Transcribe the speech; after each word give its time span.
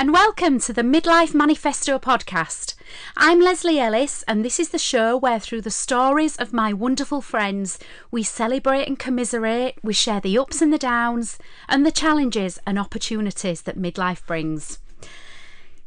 and 0.00 0.14
welcome 0.14 0.58
to 0.58 0.72
the 0.72 0.80
Midlife 0.80 1.34
Manifesto 1.34 1.98
podcast. 1.98 2.74
I'm 3.18 3.38
Leslie 3.38 3.78
Ellis, 3.78 4.24
and 4.26 4.42
this 4.42 4.58
is 4.58 4.70
the 4.70 4.78
show 4.78 5.14
where, 5.14 5.38
through 5.38 5.60
the 5.60 5.70
stories 5.70 6.38
of 6.38 6.54
my 6.54 6.72
wonderful 6.72 7.20
friends, 7.20 7.78
we 8.10 8.22
celebrate 8.22 8.88
and 8.88 8.98
commiserate, 8.98 9.74
we 9.82 9.92
share 9.92 10.18
the 10.18 10.38
ups 10.38 10.62
and 10.62 10.72
the 10.72 10.78
downs, 10.78 11.38
and 11.68 11.84
the 11.84 11.92
challenges 11.92 12.58
and 12.66 12.78
opportunities 12.78 13.60
that 13.60 13.78
midlife 13.78 14.24
brings. 14.26 14.78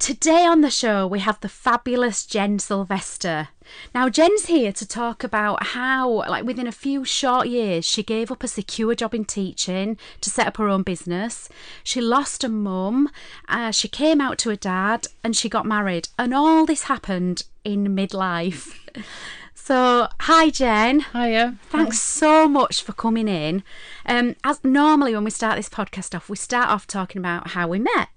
Today 0.04 0.46
on 0.46 0.60
the 0.60 0.70
show, 0.70 1.08
we 1.08 1.20
have 1.20 1.40
the 1.40 1.48
fabulous 1.48 2.26
Jen 2.26 2.60
Sylvester. 2.60 3.48
Now, 3.96 4.10
Jen's 4.10 4.48
here 4.48 4.74
to 4.74 4.86
talk 4.86 5.24
about 5.24 5.68
how, 5.68 6.10
like, 6.28 6.44
within 6.44 6.68
a 6.68 6.74
few 6.74 7.06
short 7.06 7.48
years, 7.48 7.86
she 7.86 8.04
gave 8.04 8.30
up 8.30 8.44
a 8.44 8.50
secure 8.50 8.96
job 8.96 9.16
in 9.16 9.24
teaching 9.24 9.98
to 10.20 10.30
set 10.30 10.46
up 10.46 10.58
her 10.58 10.68
own 10.68 10.84
business. 10.84 11.48
She 11.86 12.02
lost 12.02 12.44
a 12.44 12.50
mum, 12.50 13.12
uh, 13.48 13.72
she 13.72 13.88
came 13.88 14.20
out 14.20 14.38
to 14.40 14.50
her 14.50 14.58
dad, 14.58 15.08
and 15.24 15.38
she 15.38 15.48
got 15.48 15.66
married. 15.66 16.10
And 16.20 16.34
all 16.34 16.66
this 16.66 16.84
happened 16.84 17.44
in 17.64 17.96
midlife. 17.96 18.76
So, 19.56 20.10
hi 20.20 20.50
Jen. 20.50 21.06
Hiya. 21.14 21.56
Thanks 21.70 22.02
so 22.02 22.50
much 22.50 22.84
for 22.84 22.92
coming 22.92 23.30
in. 23.30 23.64
Um, 24.06 24.36
as 24.44 24.62
normally 24.62 25.14
when 25.14 25.24
we 25.24 25.32
start 25.32 25.56
this 25.56 25.70
podcast 25.70 26.14
off, 26.14 26.28
we 26.28 26.36
start 26.36 26.68
off 26.68 26.86
talking 26.86 27.20
about 27.20 27.52
how 27.52 27.70
we 27.70 27.80
met. 27.80 28.10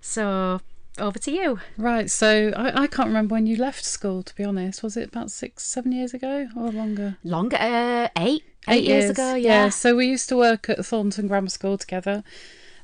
So, 0.00 0.60
over 0.98 1.18
to 1.18 1.30
you. 1.32 1.58
Right, 1.76 2.10
so 2.10 2.52
I, 2.56 2.82
I 2.82 2.86
can't 2.86 3.08
remember 3.08 3.34
when 3.34 3.46
you 3.46 3.56
left 3.56 3.84
school, 3.84 4.22
to 4.22 4.34
be 4.34 4.44
honest. 4.44 4.82
Was 4.82 4.96
it 4.96 5.08
about 5.08 5.30
six, 5.30 5.64
seven 5.64 5.92
years 5.92 6.12
ago 6.14 6.48
or 6.56 6.70
longer? 6.70 7.16
Longer, 7.24 7.56
uh, 7.58 8.08
eight, 8.18 8.44
eight, 8.68 8.84
years. 8.84 9.10
ago, 9.10 9.34
yeah. 9.34 9.68
So 9.68 9.96
we 9.96 10.06
used 10.06 10.28
to 10.28 10.36
work 10.36 10.68
at 10.68 10.84
Thornton 10.84 11.26
Grammar 11.28 11.48
School 11.50 11.78
together. 11.78 12.22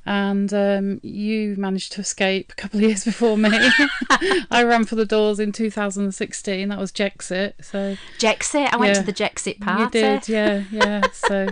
And 0.06 0.54
um, 0.54 1.00
you 1.02 1.54
managed 1.58 1.92
to 1.92 2.00
escape 2.00 2.52
a 2.52 2.54
couple 2.54 2.78
of 2.78 2.84
years 2.84 3.04
before 3.04 3.36
me. 3.36 3.50
I 4.50 4.62
ran 4.64 4.86
for 4.86 4.94
the 4.94 5.04
doors 5.04 5.38
in 5.38 5.52
2016. 5.52 6.66
That 6.70 6.78
was 6.78 6.90
Jexit. 6.92 7.52
So 7.62 7.94
Jexit. 8.18 8.72
I 8.72 8.76
went 8.78 8.94
Yeah. 8.94 9.00
to 9.02 9.06
the 9.06 9.12
Jexit 9.12 9.60
party. 9.60 9.98
you 9.98 10.04
did, 10.04 10.28
yeah, 10.28 10.64
yeah. 10.70 11.02
So 11.12 11.48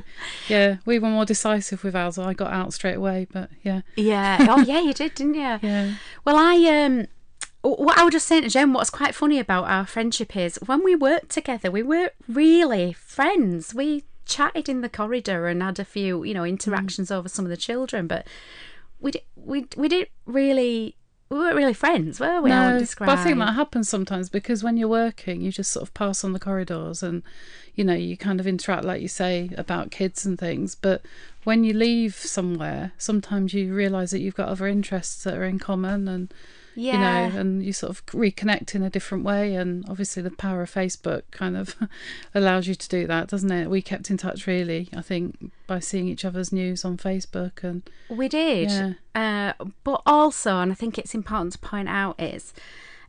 yeah, 0.48 0.76
we 0.86 0.98
were 0.98 1.10
more 1.10 1.26
decisive 1.26 1.84
with 1.84 1.94
ours. 1.94 2.16
I 2.16 2.32
got 2.32 2.50
out 2.50 2.72
straight 2.72 2.96
away, 2.96 3.26
but 3.30 3.50
yeah, 3.62 3.82
Yeah. 3.94 4.46
Oh, 4.48 4.60
yeah, 4.62 4.80
you 4.80 4.94
did, 4.94 5.14
didn't 5.14 5.34
you? 5.34 5.40
yeah. 5.60 5.94
Well, 6.26 6.36
I 6.36 6.56
um, 6.84 7.06
what 7.62 7.96
I 7.96 8.02
was 8.02 8.10
just 8.10 8.26
saying 8.26 8.42
to 8.42 8.48
Jen, 8.48 8.72
what's 8.72 8.90
quite 8.90 9.14
funny 9.14 9.38
about 9.38 9.66
our 9.66 9.86
friendship 9.86 10.36
is 10.36 10.58
when 10.66 10.82
we 10.82 10.96
worked 10.96 11.30
together, 11.30 11.70
we 11.70 11.84
weren't 11.84 12.14
really 12.26 12.92
friends. 12.92 13.72
We 13.72 14.02
chatted 14.24 14.68
in 14.68 14.80
the 14.80 14.88
corridor 14.88 15.46
and 15.46 15.62
had 15.62 15.78
a 15.78 15.84
few, 15.84 16.24
you 16.24 16.34
know, 16.34 16.42
interactions 16.42 17.12
over 17.12 17.28
some 17.28 17.44
of 17.44 17.50
the 17.50 17.56
children, 17.56 18.08
but 18.08 18.26
we 18.98 19.12
we 19.36 19.66
we 19.76 19.88
didn't 19.88 20.08
really 20.26 20.96
we 21.28 21.38
weren't 21.38 21.56
really 21.56 21.74
friends, 21.74 22.20
were 22.20 22.40
we? 22.40 22.50
I 22.52 22.66
would 22.66 22.72
No, 22.74 22.78
describe. 22.78 23.08
but 23.08 23.18
I 23.18 23.24
think 23.24 23.38
that 23.38 23.54
happens 23.54 23.88
sometimes 23.88 24.28
because 24.28 24.62
when 24.62 24.76
you're 24.76 24.88
working, 24.88 25.40
you 25.40 25.50
just 25.50 25.72
sort 25.72 25.82
of 25.82 25.92
pass 25.94 26.22
on 26.22 26.32
the 26.32 26.38
corridors 26.38 27.02
and, 27.02 27.22
you 27.74 27.82
know, 27.84 27.94
you 27.94 28.16
kind 28.16 28.38
of 28.40 28.46
interact, 28.46 28.84
like 28.84 29.02
you 29.02 29.08
say, 29.08 29.50
about 29.56 29.90
kids 29.90 30.24
and 30.24 30.38
things. 30.38 30.74
But 30.74 31.02
when 31.44 31.64
you 31.64 31.72
leave 31.72 32.14
somewhere, 32.14 32.92
sometimes 32.98 33.54
you 33.54 33.74
realise 33.74 34.10
that 34.12 34.20
you've 34.20 34.36
got 34.36 34.48
other 34.48 34.66
interests 34.68 35.24
that 35.24 35.34
are 35.34 35.44
in 35.44 35.58
common 35.58 36.06
and, 36.08 36.32
yeah. 36.76 36.92
you 37.26 37.32
know, 37.32 37.40
and 37.40 37.64
you 37.64 37.72
sort 37.72 37.90
of 37.90 38.06
reconnect 38.06 38.74
in 38.74 38.82
a 38.82 38.90
different 38.90 39.24
way. 39.24 39.54
And 39.54 39.84
obviously, 39.88 40.22
the 40.22 40.30
power 40.30 40.62
of 40.62 40.72
Facebook 40.72 41.22
kind 41.30 41.56
of 41.56 41.74
allows 42.34 42.68
you 42.68 42.74
to 42.74 42.88
do 42.88 43.06
that, 43.06 43.28
doesn't 43.28 43.50
it? 43.50 43.68
We 43.68 43.82
kept 43.82 44.10
in 44.10 44.16
touch, 44.16 44.46
really, 44.46 44.88
I 44.94 45.02
think, 45.02 45.50
by 45.66 45.80
seeing 45.80 46.06
each 46.06 46.24
other's 46.24 46.52
news 46.52 46.84
on 46.84 46.96
Facebook 46.96 47.64
and, 47.64 47.82
We 48.08 48.28
did. 48.28 48.70
Yeah. 48.70 48.92
Uh, 49.14 49.64
but 49.82 50.02
also, 50.06 50.58
and 50.58 50.70
I 50.70 50.74
think 50.74 50.98
it's 50.98 51.14
important 51.14 51.52
to 51.54 51.58
point 51.58 51.88
out, 51.88 52.20
is 52.20 52.52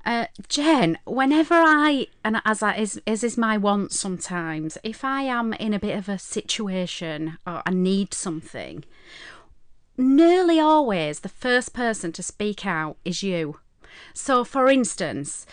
uh, 0.08 0.28
Jen, 0.48 0.98
whenever 1.06 1.56
I, 1.56 2.08
and 2.24 2.42
as 2.46 2.64
I, 2.64 2.76
is, 2.78 3.02
as 3.06 3.26
is 3.26 3.38
my 3.38 3.58
want 3.58 3.92
sometimes, 3.92 4.78
if 4.82 5.04
I 5.04 5.24
am 5.24 5.52
in 5.54 5.74
a 5.74 5.80
bit 5.80 5.98
of 5.98 6.08
a 6.08 6.18
situation 6.18 7.38
or 7.46 7.62
I 7.66 7.72
need 7.72 8.14
something, 8.14 8.86
nearly 9.98 10.60
always 10.60 11.20
the 11.20 11.30
first 11.30 11.74
person 11.74 12.12
to 12.14 12.24
speak 12.24 12.66
out 12.66 12.98
is 13.04 13.24
you. 13.24 13.60
So, 14.14 14.44
for 14.44 14.70
instance, 14.70 15.46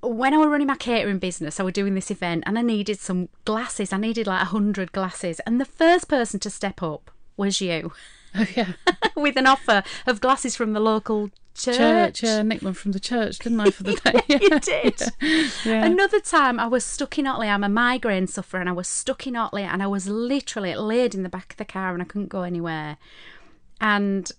when 0.00 0.32
I 0.32 0.38
was 0.38 0.48
running 0.48 0.66
my 0.68 0.76
catering 0.76 1.18
business, 1.18 1.60
I 1.60 1.62
was 1.62 1.74
doing 1.74 1.94
this 1.94 2.10
event 2.10 2.44
and 2.46 2.58
I 2.58 2.62
needed 2.62 2.98
some 2.98 3.28
glasses. 3.44 3.92
I 3.92 3.98
needed 3.98 4.26
like 4.26 4.42
a 4.42 4.46
hundred 4.46 4.92
glasses, 4.92 5.40
and 5.40 5.60
the 5.60 5.64
first 5.64 6.08
person 6.08 6.40
to 6.40 6.50
step 6.50 6.82
up 6.82 7.10
was 7.36 7.60
you 7.60 7.92
oh, 8.34 8.46
yeah, 8.56 8.72
with 9.16 9.36
an 9.36 9.46
offer 9.46 9.82
of 10.06 10.20
glasses 10.20 10.56
from 10.56 10.72
the 10.72 10.80
local 10.80 11.30
church. 11.54 11.76
church. 11.76 12.22
Yeah, 12.22 12.42
nicked 12.42 12.62
them 12.62 12.74
from 12.74 12.92
the 12.92 13.00
church, 13.00 13.38
didn't 13.38 13.60
I, 13.60 13.70
for 13.70 13.82
the 13.82 13.94
day? 14.28 14.38
you 14.40 14.60
did. 14.60 15.00
Yeah. 15.64 15.84
Another 15.84 16.20
time, 16.20 16.58
I 16.58 16.66
was 16.66 16.84
stuck 16.84 17.18
in 17.18 17.26
Otley. 17.26 17.48
I'm 17.48 17.64
a 17.64 17.68
migraine 17.68 18.26
sufferer, 18.26 18.60
and 18.60 18.68
I 18.68 18.72
was 18.72 18.88
stuck 18.88 19.26
in 19.26 19.36
Otley, 19.36 19.62
and 19.62 19.82
I 19.82 19.86
was 19.86 20.08
literally 20.08 20.74
laid 20.74 21.14
in 21.14 21.22
the 21.22 21.28
back 21.28 21.52
of 21.52 21.56
the 21.58 21.64
car, 21.64 21.92
and 21.92 22.02
I 22.02 22.06
couldn't 22.06 22.28
go 22.28 22.42
anywhere. 22.42 22.96
And 23.80 24.30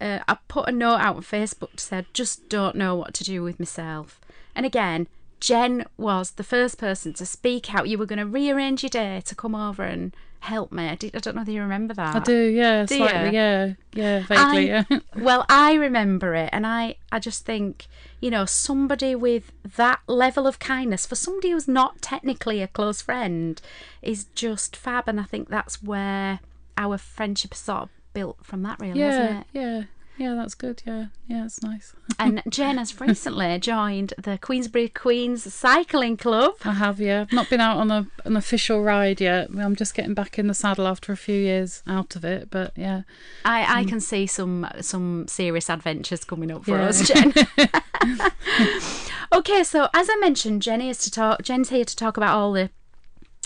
uh, 0.00 0.20
I 0.28 0.38
put 0.48 0.68
a 0.68 0.72
note 0.72 0.96
out 0.96 1.16
on 1.16 1.22
Facebook 1.22 1.76
to 1.76 1.82
say, 1.82 2.06
just 2.12 2.48
don't 2.48 2.76
know 2.76 2.94
what 2.94 3.14
to 3.14 3.24
do 3.24 3.42
with 3.42 3.58
myself. 3.58 4.20
And 4.54 4.66
again, 4.66 5.08
Jen 5.40 5.86
was 5.96 6.32
the 6.32 6.44
first 6.44 6.78
person 6.78 7.14
to 7.14 7.26
speak 7.26 7.74
out. 7.74 7.88
You 7.88 7.98
were 7.98 8.06
going 8.06 8.18
to 8.18 8.26
rearrange 8.26 8.82
your 8.82 8.90
day 8.90 9.22
to 9.24 9.34
come 9.34 9.54
over 9.54 9.82
and 9.84 10.14
help 10.40 10.70
me. 10.72 10.88
I, 10.88 10.94
did, 10.96 11.14
I 11.16 11.18
don't 11.18 11.34
know 11.36 11.42
if 11.42 11.48
you 11.48 11.60
remember 11.62 11.94
that. 11.94 12.16
I 12.16 12.18
do, 12.20 12.34
yeah, 12.48 12.84
Do 12.84 12.96
slightly, 12.96 13.28
you? 13.28 13.34
yeah, 13.34 13.72
yeah, 13.94 14.18
vaguely, 14.20 14.72
I- 14.72 14.84
yeah. 14.90 14.98
well, 15.16 15.44
I 15.48 15.74
remember 15.74 16.34
it, 16.34 16.50
and 16.52 16.66
I, 16.66 16.96
I 17.12 17.18
just 17.18 17.44
think, 17.44 17.86
you 18.20 18.30
know, 18.30 18.44
somebody 18.46 19.14
with 19.14 19.52
that 19.76 20.00
level 20.06 20.46
of 20.46 20.58
kindness 20.58 21.06
for 21.06 21.14
somebody 21.14 21.50
who's 21.50 21.68
not 21.68 22.00
technically 22.02 22.62
a 22.62 22.68
close 22.68 23.00
friend 23.02 23.60
is 24.02 24.24
just 24.34 24.76
fab, 24.76 25.08
and 25.08 25.20
I 25.20 25.24
think 25.24 25.48
that's 25.48 25.82
where 25.82 26.40
our 26.76 26.96
friendship 26.98 27.52
is 27.52 27.58
sort 27.58 27.82
of 27.82 27.88
built 28.12 28.38
from 28.44 28.62
that, 28.62 28.78
really, 28.80 29.00
isn't 29.00 29.22
yeah, 29.22 29.40
it? 29.40 29.46
yeah, 29.52 29.82
yeah. 30.18 30.34
That's 30.34 30.54
good. 30.54 30.82
Yeah, 30.86 31.06
yeah, 31.28 31.44
it's 31.46 31.62
nice. 31.62 31.94
And 32.18 32.42
Jen 32.50 32.76
has 32.76 33.00
recently 33.00 33.58
joined 33.60 34.12
the 34.22 34.36
Queensbury 34.36 34.88
Queens 34.90 35.50
Cycling 35.54 36.18
Club. 36.18 36.52
I 36.66 36.72
have, 36.74 37.00
yeah. 37.00 37.22
I've 37.22 37.32
not 37.32 37.48
been 37.48 37.62
out 37.62 37.78
on 37.78 37.90
a 37.90 38.06
an 38.26 38.36
official 38.36 38.82
ride 38.82 39.20
yet. 39.22 39.48
I'm 39.58 39.74
just 39.74 39.94
getting 39.94 40.12
back 40.12 40.38
in 40.38 40.46
the 40.46 40.52
saddle 40.52 40.86
after 40.86 41.12
a 41.12 41.16
few 41.16 41.36
years 41.40 41.82
out 41.86 42.16
of 42.16 42.24
it. 42.26 42.50
But 42.50 42.72
yeah, 42.76 43.02
I, 43.46 43.80
I 43.80 43.84
can 43.84 44.00
see 44.00 44.26
some 44.26 44.66
some 44.82 45.26
serious 45.28 45.70
adventures 45.70 46.24
coming 46.24 46.50
up 46.50 46.64
for 46.66 46.72
Yeah. 46.76 46.88
us, 46.88 47.08
Jen. 47.08 47.32
okay, 49.32 49.62
so 49.64 49.88
as 49.94 50.08
I 50.10 50.16
mentioned, 50.20 50.60
Jenny 50.62 50.90
is 50.90 50.98
to 50.98 51.10
talk. 51.10 51.42
Jen's 51.42 51.70
here 51.70 51.84
to 51.84 51.96
talk 51.96 52.16
about 52.18 52.36
all 52.36 52.52
the 52.52 52.68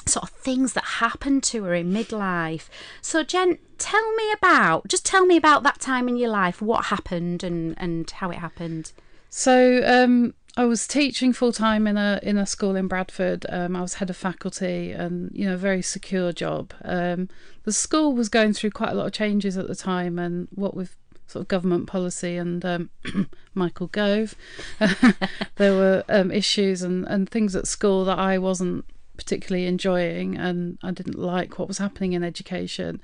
sort 0.07 0.25
of 0.25 0.31
things 0.31 0.73
that 0.75 0.85
happened 0.85 1.43
to 1.45 1.65
her 1.65 1.75
in 1.75 1.93
midlife. 1.93 2.69
So, 3.01 3.23
Jen, 3.23 3.59
tell 3.79 4.15
me 4.15 4.33
about 4.33 4.89
just 4.89 5.05
tell 5.05 5.27
me 5.27 5.37
about 5.37 5.63
that 5.63 5.81
time 5.81 6.09
in 6.09 6.17
your 6.17 6.31
life. 6.31 6.63
What 6.63 6.87
happened 6.87 7.43
and 7.43 7.75
and 7.79 8.11
how 8.11 8.31
it 8.31 8.39
happened. 8.39 8.93
So 9.31 9.83
um, 9.85 10.35
I 10.57 10.65
was 10.65 10.87
teaching 10.87 11.33
full 11.33 11.53
time 11.53 11.87
in 11.87 11.97
a 11.97 12.21
in 12.23 12.39
a 12.39 12.47
school 12.47 12.77
in 12.77 12.87
Bradford. 12.87 13.45
Um, 13.49 13.75
I 13.75 13.81
was 13.81 13.95
head 13.95 14.11
of 14.11 14.17
faculty, 14.17 14.93
and 14.93 15.31
you 15.35 15.47
know, 15.47 15.57
very 15.57 15.83
secure 15.83 16.33
job. 16.33 16.73
Um, 16.85 17.29
the 17.65 17.73
school 17.73 18.13
was 18.13 18.29
going 18.29 18.53
through 18.53 18.71
quite 18.71 18.91
a 18.91 18.95
lot 18.95 19.07
of 19.07 19.13
changes 19.13 19.57
at 19.57 19.67
the 19.67 19.75
time, 19.75 20.19
and 20.19 20.47
what 20.53 20.75
with 20.75 20.97
sort 21.27 21.43
of 21.43 21.49
government 21.49 21.87
policy 21.87 22.37
and 22.37 22.65
um, 22.65 22.91
Michael 23.55 23.89
Gove, 23.89 24.37
there 25.57 25.73
were 25.73 26.05
um, 26.09 26.31
issues 26.31 26.83
and 26.83 27.05
and 27.07 27.29
things 27.29 27.57
at 27.57 27.67
school 27.67 28.05
that 28.05 28.19
I 28.19 28.39
wasn't 28.39 28.85
particularly 29.17 29.67
enjoying, 29.67 30.37
and 30.37 30.79
I 30.83 30.91
didn't 30.91 31.19
like 31.19 31.59
what 31.59 31.69
was 31.69 31.79
happening 31.79 32.13
in 32.13 32.25
education, 32.25 33.01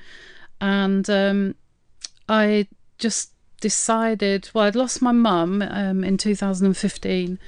and 0.60 1.08
um, 1.10 1.54
I 2.28 2.68
just 2.98 3.32
decided 3.60 4.48
well 4.54 4.64
i'd 4.64 4.74
lost 4.74 5.02
my 5.02 5.12
mum 5.12 5.60
um, 5.60 6.02
in 6.02 6.16
2015 6.16 7.38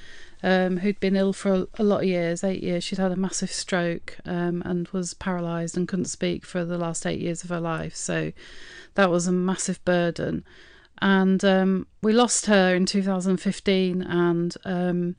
um, 0.43 0.79
who'd 0.79 1.00
been 1.00 1.17
ill 1.17 1.32
for 1.32 1.53
a, 1.53 1.67
a 1.79 1.85
lot 1.85 2.03
of 2.03 2.09
years 2.09 2.43
eight 2.43 2.62
years. 2.62 2.82
She'd 2.85 2.99
had 2.99 3.12
a 3.12 3.17
massive 3.17 3.53
stroke 3.53 4.17
um, 4.25 4.62
and 4.65 4.88
was 4.88 5.15
paralysed 5.15 5.76
and 5.76 5.87
couldn't 5.87 6.06
speak 6.06 6.44
for 6.44 6.65
the 6.65 6.79
last 6.79 7.06
eight 7.06 7.20
years 7.20 7.44
of 7.44 7.50
her 7.50 7.61
life. 7.61 7.94
So 7.94 8.32
that 8.94 9.11
was 9.11 9.26
a 9.26 9.32
massive 9.32 9.85
burden. 9.85 10.44
And 11.00 11.44
um, 11.44 11.87
we 12.03 12.12
lost 12.12 12.47
her 12.47 12.75
in 12.75 12.87
2015 12.87 14.03
and 14.03 14.56
um, 14.65 15.17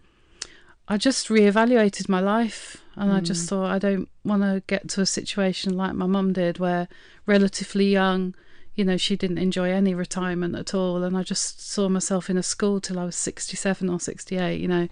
I 0.88 0.98
just 0.98 1.30
reevaluated 1.30 2.10
my 2.10 2.20
life 2.20 2.83
and 2.96 3.12
I 3.12 3.22
just 3.22 3.50
thought 3.50 3.72
I 3.72 3.80
don't 3.80 4.08
want 4.24 4.44
to 4.44 4.62
get 4.68 4.88
to 4.90 5.02
a 5.02 5.06
situation 5.06 5.76
like 5.76 5.94
my 5.94 6.06
mum 6.06 6.34
did 6.34 6.60
where 6.60 6.88
relatively 7.26 7.90
young 7.90 8.36
you 8.76 8.84
know 8.84 8.98
she 8.98 9.16
didn't 9.16 9.38
enjoy 9.38 9.72
any 9.72 9.94
retirement 9.94 10.56
at 10.56 10.74
all. 10.74 11.04
And 11.04 11.16
I 11.16 11.24
just 11.24 11.62
saw 11.62 11.90
myself 11.90 12.30
in 12.30 12.38
a 12.38 12.44
school 12.44 12.82
till 12.82 13.00
I 13.00 13.06
was 13.06 13.16
67 13.16 13.90
or 13.90 14.00
68 14.00 14.60
you 14.60 14.68
know. 14.68 14.88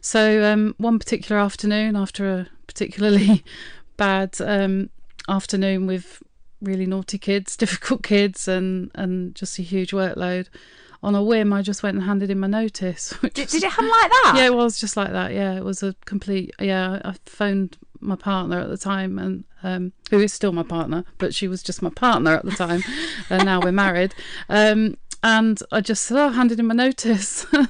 So 0.00 0.44
um, 0.44 0.74
one 0.78 0.98
particular 0.98 1.40
afternoon 1.40 1.96
after 1.96 2.30
a 2.30 2.48
particularly 2.66 3.44
bad 3.96 4.36
um, 4.40 4.90
afternoon 5.28 5.86
with 5.86 6.22
really 6.60 6.86
naughty 6.86 7.18
kids 7.18 7.56
difficult 7.64 8.02
kids 8.02 8.48
and 8.48 8.90
and 8.94 9.34
just 9.34 9.58
a 9.58 9.62
huge 9.62 9.92
workload 9.92 10.48
on 11.04 11.14
a 11.14 11.22
whim, 11.22 11.52
I 11.52 11.62
just 11.62 11.82
went 11.82 11.96
and 11.96 12.04
handed 12.04 12.30
in 12.30 12.40
my 12.40 12.46
notice. 12.46 13.14
Did, 13.22 13.36
was- 13.38 13.52
did 13.52 13.62
it 13.64 13.70
happen 13.70 13.88
like 13.88 14.10
that? 14.10 14.34
yeah, 14.36 14.46
it 14.46 14.54
was 14.54 14.80
just 14.80 14.96
like 14.96 15.12
that. 15.12 15.32
Yeah, 15.32 15.54
it 15.56 15.64
was 15.64 15.82
a 15.82 15.94
complete. 16.06 16.52
Yeah, 16.58 17.00
I 17.04 17.14
phoned 17.26 17.76
my 18.00 18.16
partner 18.16 18.58
at 18.60 18.68
the 18.68 18.76
time, 18.78 19.18
and 19.18 19.44
um, 19.62 19.92
who 20.10 20.18
is 20.20 20.32
still 20.32 20.52
my 20.52 20.62
partner, 20.62 21.04
but 21.18 21.34
she 21.34 21.46
was 21.48 21.62
just 21.62 21.80
my 21.82 21.90
partner 21.90 22.34
at 22.34 22.44
the 22.44 22.52
time, 22.52 22.82
and 23.30 23.44
now 23.44 23.60
we're 23.60 23.72
married. 23.72 24.14
Um, 24.48 24.96
and 25.22 25.58
I 25.72 25.80
just 25.80 26.02
said, 26.04 26.18
"Oh, 26.18 26.28
I 26.28 26.32
handed 26.32 26.60
in 26.60 26.66
my 26.66 26.74
notice." 26.74 27.46
so 27.50 27.64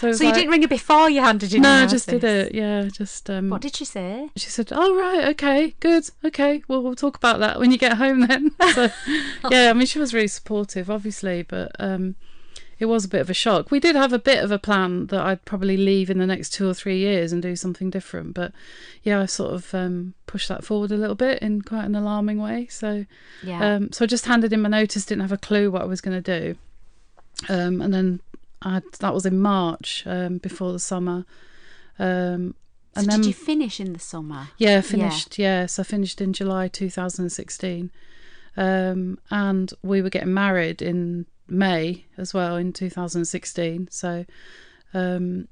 So 0.00 0.08
you 0.08 0.12
like- 0.26 0.34
didn't 0.34 0.50
ring 0.50 0.60
her 0.62 0.68
before 0.68 1.08
you 1.08 1.22
handed 1.22 1.54
in 1.54 1.62
No, 1.62 1.84
I 1.84 1.86
just 1.86 2.06
did 2.08 2.22
it. 2.24 2.54
Yeah, 2.54 2.88
just. 2.92 3.30
Um, 3.30 3.48
What 3.48 3.62
did 3.62 3.76
she 3.76 3.86
say? 3.86 4.28
she 4.36 4.50
said, 4.50 4.68
"Oh 4.72 4.94
right, 4.94 5.28
okay, 5.28 5.74
good, 5.80 6.04
okay. 6.24 6.62
Well, 6.68 6.82
we'll 6.82 6.94
talk 6.94 7.16
about 7.16 7.38
that 7.40 7.58
when 7.58 7.70
you 7.70 7.78
get 7.78 7.96
home 7.96 8.26
then." 8.26 8.50
So, 8.74 8.88
yeah, 9.50 9.70
I 9.70 9.72
mean, 9.72 9.86
she 9.86 9.98
was 9.98 10.12
really 10.12 10.28
supportive, 10.28 10.90
obviously, 10.90 11.42
but 11.42 11.70
um, 11.78 12.14
it 12.82 12.86
was 12.86 13.04
a 13.04 13.08
bit 13.08 13.20
of 13.20 13.30
a 13.30 13.34
shock. 13.34 13.70
We 13.70 13.78
did 13.78 13.94
have 13.94 14.12
a 14.12 14.18
bit 14.18 14.42
of 14.42 14.50
a 14.50 14.58
plan 14.58 15.06
that 15.06 15.20
I'd 15.20 15.44
probably 15.44 15.76
leave 15.76 16.10
in 16.10 16.18
the 16.18 16.26
next 16.26 16.50
two 16.52 16.68
or 16.68 16.74
three 16.74 16.98
years 16.98 17.32
and 17.32 17.40
do 17.40 17.54
something 17.54 17.90
different, 17.90 18.34
but 18.34 18.50
yeah, 19.04 19.20
I 19.20 19.26
sort 19.26 19.54
of 19.54 19.72
um, 19.72 20.14
pushed 20.26 20.48
that 20.48 20.64
forward 20.64 20.90
a 20.90 20.96
little 20.96 21.14
bit 21.14 21.40
in 21.40 21.62
quite 21.62 21.84
an 21.84 21.94
alarming 21.94 22.38
way. 22.42 22.66
So, 22.70 23.06
Yeah. 23.42 23.76
um, 23.76 23.92
so 23.92 24.04
I 24.04 24.08
just 24.08 24.26
handed 24.26 24.52
in 24.52 24.62
my 24.62 24.68
notice, 24.68 25.06
didn't 25.06 25.22
have 25.22 25.30
a 25.30 25.38
clue 25.38 25.70
what 25.70 25.82
I 25.82 25.84
was 25.84 26.00
going 26.00 26.20
to 26.20 26.40
do, 26.40 26.56
um, 27.48 27.80
and 27.80 27.94
then 27.94 28.20
I 28.62 28.74
had, 28.74 28.82
that 28.98 29.14
was 29.14 29.26
in 29.26 29.38
March 29.40 30.02
um, 30.06 30.38
before 30.38 30.72
the 30.72 30.80
summer. 30.80 31.24
Um, 32.00 32.54
so 32.94 33.00
and 33.00 33.06
did 33.08 33.10
then 33.12 33.22
you 33.28 33.32
finish 33.32 33.78
in 33.78 33.92
the 33.92 34.00
summer? 34.00 34.48
yeah, 34.58 34.80
finished. 34.80 35.38
Yeah. 35.38 35.60
Yes, 35.62 35.78
I 35.78 35.84
finished 35.84 36.20
in 36.20 36.32
July 36.32 36.66
2016, 36.66 37.92
um, 38.56 39.18
and 39.30 39.72
we 39.84 40.02
were 40.02 40.10
getting 40.10 40.34
married 40.34 40.82
in 40.82 41.26
May 41.52 42.06
as 42.16 42.32
well 42.32 42.56
in 42.56 42.72
2016. 42.72 43.88
So, 43.90 44.24
um, 44.94 45.48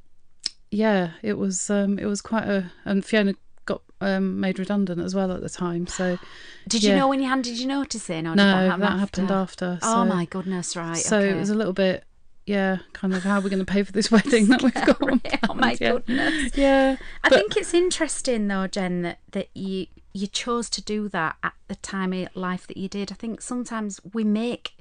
yeah, 0.70 1.11
it 1.23 1.35
was 1.35 1.70
um, 1.70 1.99
it 1.99 2.06
was 2.06 2.20
quite 2.23 2.44
a 2.44 2.73
and 2.85 3.05
Fiona 3.05 3.35
got 3.67 3.82
um, 4.00 4.41
made 4.41 4.58
redundant 4.58 5.00
as 5.00 5.14
well 5.14 5.32
at 5.32 5.43
the 5.43 5.49
time. 5.49 5.87
So 5.87 6.19
Did 6.69 6.82
you 6.82 6.94
know 6.94 7.08
when 7.08 7.20
you 7.20 7.29
handed 7.29 7.58
your 7.58 7.69
notice 7.69 8.08
in? 8.11 8.26
Or 8.26 8.35
no, 8.35 8.44
that 8.44 8.79
that, 8.79 8.87
happen 8.87 8.99
happened 8.99 9.31
after. 9.31 9.79
Oh 9.82 10.05
my 10.05 10.25
goodness! 10.25 10.76
Right. 10.76 10.97
So 10.97 11.19
okay. 11.19 11.31
it 11.31 11.37
was 11.37 11.50
a 11.50 11.55
little 11.55 11.73
bit. 11.73 12.05
Yeah, 12.47 12.79
kind 12.94 13.14
of 13.14 13.23
how 13.23 13.38
are 13.38 13.41
we 13.43 13.50
going 13.50 13.64
to 13.64 13.70
pay 13.70 13.82
for 13.82 13.93
this 13.93 14.11
wedding 14.11 14.47
that 14.47 14.62
we've 14.62 14.75
got? 14.75 14.97
Scary. 14.97 15.20
Oh 15.49 15.55
my 15.55 15.76
yeah. 15.81 15.93
goodness. 15.93 16.56
Yeah, 16.56 16.97
I 17.23 17.29
but- 17.29 17.38
think 17.38 17.56
it's 17.56 17.75
interesting 17.75 18.49
though, 18.49 18.67
Jen, 18.67 19.02
that, 19.02 19.19
that 19.32 19.49
you 19.55 19.87
you 20.12 20.26
chose 20.26 20.69
to 20.70 20.82
do 20.82 21.08
that 21.08 21.37
at 21.43 21.52
the 21.69 21.76
time 21.76 22.12
of 22.12 22.29
life 22.35 22.67
that 22.67 22.76
you 22.76 22.88
did. 22.88 23.12
I 23.12 23.14
think 23.14 23.41
sometimes 23.41 24.00
we 24.12 24.25
make 24.25 24.73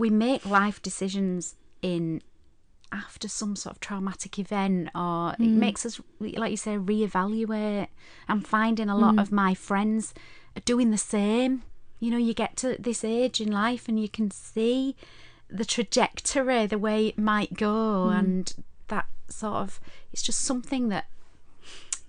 we 0.00 0.08
make 0.08 0.46
life 0.46 0.80
decisions 0.80 1.56
in 1.82 2.22
after 2.90 3.28
some 3.28 3.54
sort 3.54 3.76
of 3.76 3.80
traumatic 3.80 4.38
event 4.38 4.88
or 4.94 5.34
it 5.34 5.42
mm. 5.42 5.56
makes 5.56 5.84
us 5.84 6.00
like 6.18 6.50
you 6.50 6.56
say 6.56 6.76
reevaluate. 6.76 7.88
I'm 8.26 8.40
finding 8.40 8.88
a 8.88 8.96
lot 8.96 9.16
mm. 9.16 9.20
of 9.22 9.30
my 9.30 9.52
friends 9.54 10.14
are 10.56 10.62
doing 10.62 10.90
the 10.90 10.98
same. 10.98 11.62
You 12.00 12.10
know 12.10 12.16
you 12.16 12.32
get 12.32 12.56
to 12.58 12.76
this 12.78 13.04
age 13.04 13.42
in 13.42 13.52
life 13.52 13.88
and 13.88 14.00
you 14.00 14.08
can 14.08 14.30
see 14.30 14.96
the 15.50 15.66
trajectory 15.66 16.66
the 16.66 16.78
way 16.78 17.08
it 17.08 17.18
might 17.18 17.52
go 17.54 18.08
mm. 18.08 18.18
and 18.18 18.54
that 18.88 19.06
sort 19.28 19.56
of 19.56 19.80
it's 20.12 20.22
just 20.22 20.40
something 20.40 20.88
that 20.88 21.06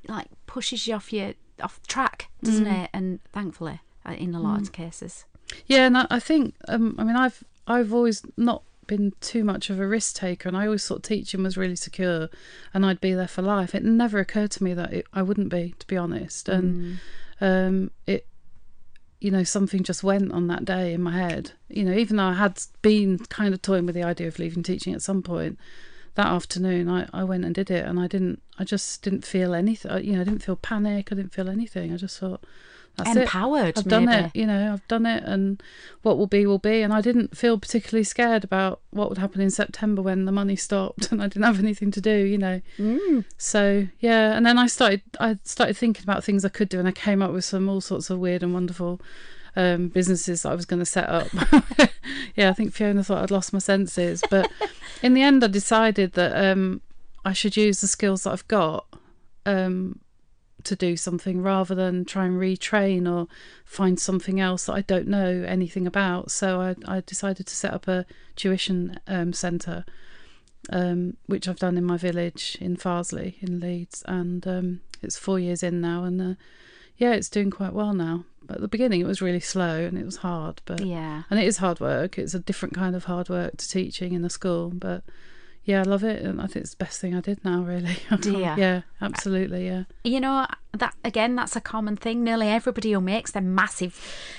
like 0.08 0.28
pushes 0.48 0.88
you 0.88 0.96
off 0.96 1.12
your 1.12 1.34
off 1.62 1.86
track 1.88 2.30
doesn't 2.42 2.68
it? 2.68 2.90
And 2.94 3.20
thankfully 3.34 3.82
uh, 4.06 4.14
in 4.14 4.34
a 4.34 4.40
lot 4.40 4.62
of 4.62 4.72
cases. 4.72 5.26
Yeah, 5.68 5.88
and 5.88 5.98
I, 5.98 6.08
I 6.10 6.20
think 6.20 6.56
um, 6.70 6.96
I 6.98 7.04
mean 7.04 7.18
I've 7.18 7.44
I've 7.68 7.94
always 7.94 8.24
not 8.38 8.64
been 8.88 9.14
too 9.22 9.44
much 9.44 9.70
of 9.70 9.80
a 9.80 9.88
risk 9.88 10.16
taker, 10.16 10.50
and 10.50 10.58
I 10.58 10.66
always 10.66 10.86
thought 10.86 11.04
teaching 11.04 11.44
was 11.44 11.58
really 11.58 11.76
secure, 11.76 12.30
and 12.74 12.86
I'd 12.86 13.02
be 13.02 13.14
there 13.14 13.28
for 13.28 13.42
life. 13.42 13.74
It 13.74 13.84
never 13.84 14.20
occurred 14.20 14.52
to 14.52 14.64
me 14.64 14.74
that 14.74 14.92
it, 14.92 15.06
I 15.14 15.22
wouldn't 15.22 15.50
be, 15.50 15.76
to 15.80 15.88
be 15.88 15.98
honest, 15.98 16.50
and 16.50 17.00
um, 17.40 17.92
it. 18.06 18.28
You 19.20 19.30
know, 19.30 19.44
something 19.44 19.84
just 19.84 20.04
went 20.04 20.32
on 20.32 20.48
that 20.48 20.66
day 20.66 20.96
in 20.96 21.04
my 21.04 21.12
head. 21.12 21.52
You 21.70 21.84
know, 21.86 21.94
even 21.94 22.18
though 22.18 22.24
I 22.24 22.34
had 22.34 22.60
been 22.82 23.20
kind 23.20 23.54
of 23.54 23.62
toying 23.62 23.86
with 23.86 23.94
the 23.94 24.04
idea 24.04 24.28
of 24.28 24.40
leaving 24.40 24.64
teaching 24.64 24.96
at 24.96 25.04
some 25.04 25.22
point, 25.22 25.60
that 26.16 26.26
afternoon 26.26 26.90
I, 26.90 27.08
I 27.14 27.24
went 27.24 27.46
and 27.46 27.54
did 27.54 27.70
it, 27.70 27.86
and 27.86 28.00
I 28.00 28.08
didn't. 28.08 28.42
I 28.58 28.64
just 28.64 29.04
didn't 29.04 29.24
feel 29.24 29.54
anything. 29.54 30.04
You 30.04 30.14
know, 30.14 30.22
I 30.22 30.24
didn't 30.24 30.44
feel 30.44 30.56
panic. 30.56 31.10
I 31.12 31.16
didn't 31.16 31.34
feel 31.34 31.50
anything. 31.50 31.94
I 31.94 31.98
just 31.98 32.20
thought, 32.20 32.44
that's 32.98 33.16
it. 33.16 33.22
empowered 33.24 33.78
I've 33.78 33.86
done 33.86 34.06
maybe. 34.06 34.26
it, 34.26 34.36
you 34.36 34.46
know, 34.46 34.74
I've 34.74 34.88
done 34.88 35.06
it, 35.06 35.24
and 35.24 35.62
what 36.02 36.18
will 36.18 36.28
be 36.28 36.46
will 36.46 36.60
be. 36.60 36.82
And 36.82 36.94
I 36.94 37.02
didn't 37.02 37.38
feel 37.38 37.58
particularly 37.58 38.04
scared 38.04 38.44
about 38.44 38.82
what 38.92 39.10
would 39.10 39.18
happen 39.18 39.42
in 39.42 39.50
September 39.50 40.02
when 40.02 40.26
the 40.26 40.32
money 40.32 40.56
stopped 40.56 41.12
and 41.12 41.22
I 41.22 41.28
didn't 41.28 41.46
have 41.46 41.60
anything 41.60 41.92
to 41.92 42.02
do, 42.02 42.16
you 42.16 42.38
know. 42.38 42.62
Mm. 42.78 43.26
So 43.38 43.88
yeah, 44.00 44.34
and 44.36 44.46
then 44.46 44.58
I 44.58 44.68
started, 44.68 45.02
I 45.20 45.38
started 45.44 45.78
thinking 45.78 46.04
about 46.04 46.24
things 46.24 46.46
I 46.46 46.50
could 46.50 46.70
do, 46.70 46.80
and 46.80 46.88
I 46.88 46.92
came 46.92 47.22
up 47.22 47.32
with 47.32 47.46
some 47.46 47.70
all 47.70 47.82
sorts 47.82 48.10
of 48.10 48.20
weird 48.20 48.44
and 48.44 48.54
wonderful 48.54 49.02
um, 49.56 49.90
businesses 49.90 50.44
that 50.44 50.52
I 50.52 50.56
was 50.56 50.66
going 50.66 50.80
to 50.80 50.86
set 50.86 51.10
up. 51.10 51.28
yeah, 52.36 52.50
I 52.50 52.54
think 52.54 52.74
Fiona 52.74 53.04
thought 53.04 53.24
I'd 53.24 53.32
lost 53.32 53.54
my 53.54 53.60
senses, 53.60 54.24
but 54.30 54.50
in 55.04 55.14
the 55.14 55.22
end, 55.22 55.44
I 55.44 55.48
decided 55.48 56.14
that 56.14 56.36
um, 56.36 56.82
I 57.26 57.34
should 57.34 57.58
use 57.58 57.82
the 57.82 57.88
skills 57.88 58.24
that 58.24 58.32
I've 58.32 58.48
got. 58.48 58.86
Um, 59.46 60.01
to 60.66 60.76
do 60.76 60.96
something 60.98 61.42
rather 61.42 61.76
than 61.76 62.06
try 62.06 62.26
and 62.26 62.40
retrain 62.40 63.12
or 63.12 63.28
find 63.66 64.00
something 64.00 64.40
else 64.40 64.66
that 64.66 64.74
I 64.74 64.82
don't 64.82 65.08
know 65.08 65.44
anything 65.48 65.88
about. 65.88 66.32
So 66.32 66.62
I, 66.62 66.76
I 66.88 67.02
decided 67.02 67.48
to 67.48 67.56
set 67.56 67.74
up 67.74 67.88
a 67.88 68.06
tuition 68.36 69.00
um, 69.08 69.34
centre, 69.34 69.86
um, 70.70 71.18
which 71.26 71.48
I've 71.48 71.60
done 71.60 71.78
in 71.78 71.84
my 71.84 71.98
village 71.98 72.58
in 72.62 72.78
Farsley 72.78 73.36
in 73.42 73.60
Leeds, 73.60 74.04
and 74.08 74.46
um, 74.48 74.82
it's 75.02 75.18
four 75.18 75.40
years 75.40 75.64
in 75.64 75.82
now, 75.82 76.04
and 76.04 76.22
uh, 76.22 76.34
yeah, 76.98 77.14
it's 77.14 77.30
doing 77.30 77.52
quite 77.52 77.74
well 77.74 77.94
now. 77.94 78.26
But 78.44 78.56
at 78.56 78.62
the 78.62 78.68
beginning, 78.68 79.02
it 79.02 79.08
was 79.08 79.22
really 79.22 79.40
slow 79.40 79.86
and 79.86 79.98
it 79.98 80.06
was 80.06 80.18
hard, 80.18 80.62
but 80.66 80.84
yeah 80.84 81.24
and 81.30 81.40
it 81.40 81.46
is 81.46 81.58
hard 81.58 81.80
work. 81.80 82.18
It's 82.18 82.34
a 82.34 82.40
different 82.40 82.74
kind 82.74 82.96
of 82.96 83.06
hard 83.06 83.30
work 83.30 83.58
to 83.58 83.70
teaching 83.70 84.14
in 84.14 84.26
a 84.26 84.30
school, 84.30 84.70
but. 84.70 85.04
Yeah, 85.64 85.82
I 85.82 85.84
love 85.84 86.04
it, 86.04 86.24
and 86.24 86.42
I 86.42 86.48
think 86.48 86.64
it's 86.64 86.72
the 86.72 86.84
best 86.84 87.00
thing 87.00 87.14
I 87.16 87.22
did 87.22 87.44
now. 87.46 87.62
Really, 87.62 87.98
I 88.10 88.16
Do 88.18 88.34
can't- 88.34 88.58
Yeah, 88.60 88.82
absolutely. 89.02 89.66
Yeah. 89.68 89.84
you 90.04 90.20
know 90.20 90.46
that 90.74 90.96
again 91.04 91.36
that's 91.36 91.56
a 91.56 91.62
common 91.62 91.96
thing. 91.98 92.24
Nearly 92.24 92.48
everybody 92.48 92.92
who 92.94 93.02
makes 93.02 93.32
them 93.32 93.54
massive 93.54 93.94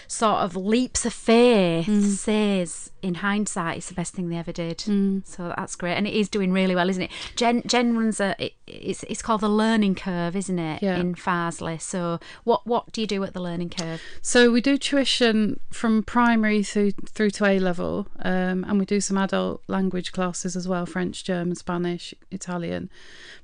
sort 0.08 0.38
of 0.38 0.56
leaps 0.56 1.04
of 1.06 1.12
faith 1.12 1.86
Mm. 1.86 2.02
says 2.04 2.90
in 3.02 3.14
hindsight 3.16 3.78
it's 3.78 3.88
the 3.88 3.94
best 3.94 4.14
thing 4.14 4.28
they 4.28 4.36
ever 4.36 4.52
did. 4.52 4.80
So 5.26 5.52
that's 5.56 5.74
great. 5.76 5.94
And 5.94 6.06
it 6.06 6.14
is 6.14 6.28
doing 6.28 6.52
really 6.52 6.74
well 6.74 6.88
isn't 6.88 7.02
it? 7.02 7.10
Jen 7.36 7.62
jen 7.66 7.96
runs 7.96 8.20
a 8.20 8.34
it, 8.38 8.52
it's 8.66 9.02
it's 9.04 9.22
called 9.22 9.40
the 9.42 9.48
learning 9.48 9.94
curve 9.94 10.34
isn't 10.36 10.58
it 10.58 10.82
Yeah. 10.82 10.96
in 10.96 11.14
farsley 11.14 11.80
so 11.80 12.18
what 12.44 12.66
what 12.66 12.90
do 12.92 13.00
you 13.00 13.06
do 13.06 13.22
at 13.24 13.34
the 13.34 13.40
learning 13.40 13.70
curve? 13.70 14.00
So 14.22 14.50
we 14.50 14.60
do 14.60 14.78
tuition 14.78 15.60
from 15.70 16.02
primary 16.02 16.62
through 16.62 16.92
through 17.14 17.30
to 17.30 17.44
A 17.46 17.58
level, 17.58 18.06
um, 18.20 18.64
and 18.68 18.78
we 18.78 18.84
do 18.84 19.00
some 19.00 19.18
adult 19.18 19.62
language 19.68 20.12
classes 20.12 20.56
as 20.56 20.66
well: 20.68 20.86
French, 20.86 21.24
German, 21.24 21.54
Spanish, 21.56 22.14
Italian. 22.30 22.88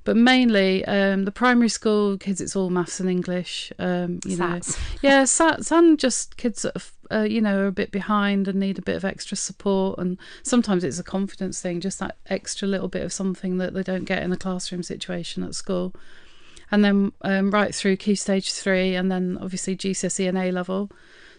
But 0.05 0.15
mainly 0.15 0.85
um, 0.85 1.25
the 1.25 1.31
primary 1.31 1.69
school 1.69 2.17
kids, 2.17 2.39
it's 2.41 2.55
all 2.55 2.69
maths 2.79 2.99
and 2.99 3.09
English. 3.09 3.71
Um, 3.79 4.19
you 4.25 4.37
Sats. 4.37 4.77
know, 4.77 4.83
yeah, 5.09 5.23
SATs 5.23 5.71
and 5.71 5.99
just 5.99 6.37
kids 6.37 6.61
that 6.63 6.75
are, 6.75 7.19
uh, 7.19 7.23
you 7.23 7.41
know 7.41 7.59
are 7.59 7.67
a 7.67 7.71
bit 7.71 7.91
behind 7.91 8.47
and 8.47 8.59
need 8.59 8.79
a 8.79 8.83
bit 8.83 8.95
of 8.95 9.05
extra 9.05 9.37
support. 9.37 9.99
And 9.99 10.17
sometimes 10.43 10.83
it's 10.83 10.99
a 10.99 11.03
confidence 11.03 11.61
thing, 11.61 11.81
just 11.81 11.99
that 11.99 12.17
extra 12.27 12.67
little 12.67 12.87
bit 12.87 13.03
of 13.03 13.13
something 13.13 13.57
that 13.57 13.73
they 13.73 13.83
don't 13.83 14.05
get 14.05 14.23
in 14.23 14.29
the 14.29 14.37
classroom 14.37 14.83
situation 14.83 15.43
at 15.43 15.55
school 15.55 15.93
and 16.71 16.83
then 16.83 17.11
um, 17.21 17.51
right 17.51 17.73
through 17.73 17.97
key 17.97 18.15
stage 18.15 18.53
three, 18.53 18.95
and 18.95 19.11
then 19.11 19.37
obviously 19.41 19.75
GCSE 19.75 20.27
and 20.27 20.37
A 20.37 20.51
level. 20.51 20.91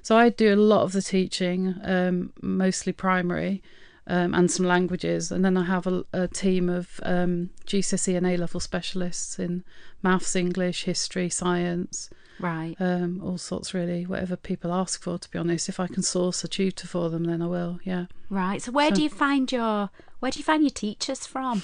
So 0.02 0.16
I 0.16 0.30
do 0.30 0.54
a 0.54 0.56
lot 0.56 0.82
of 0.82 0.92
the 0.92 1.02
teaching, 1.02 1.75
um, 1.85 2.32
mostly 2.40 2.92
primary, 2.92 3.62
um, 4.07 4.35
and 4.35 4.50
some 4.50 4.66
languages, 4.66 5.30
and 5.30 5.45
then 5.45 5.57
I 5.57 5.64
have 5.64 5.87
a, 5.87 6.04
a 6.12 6.28
team 6.28 6.69
of 6.69 7.00
um, 7.02 7.50
GCSE 7.66 8.16
and 8.16 8.26
A 8.26 8.37
level 8.37 8.61
specialists 8.61 9.38
in 9.38 9.64
maths, 10.02 10.35
English, 10.35 10.85
history, 10.85 11.28
science, 11.28 12.11
right 12.38 12.75
um, 12.80 13.21
all 13.23 13.38
sorts 13.38 13.75
really, 13.75 14.07
whatever 14.07 14.37
people 14.37 14.73
ask 14.73 15.02
for. 15.02 15.19
To 15.19 15.30
be 15.30 15.38
honest, 15.38 15.69
if 15.69 15.78
I 15.78 15.87
can 15.87 16.02
source 16.02 16.42
a 16.45 16.49
tutor 16.49 16.87
for 16.87 17.11
them, 17.11 17.25
then 17.25 17.42
I 17.42 17.47
will. 17.47 17.78
Yeah. 17.85 18.07
right 18.28 18.62
so 18.62 18.73
where 18.73 18.90
do 18.90 19.02
you 19.02 19.11
find 19.11 19.50
your 19.52 19.90
where 20.21 20.30
do 20.30 20.38
you 20.38 20.45
find 20.45 20.62
your 20.62 20.71
teachers 20.71 21.26
from 21.26 21.62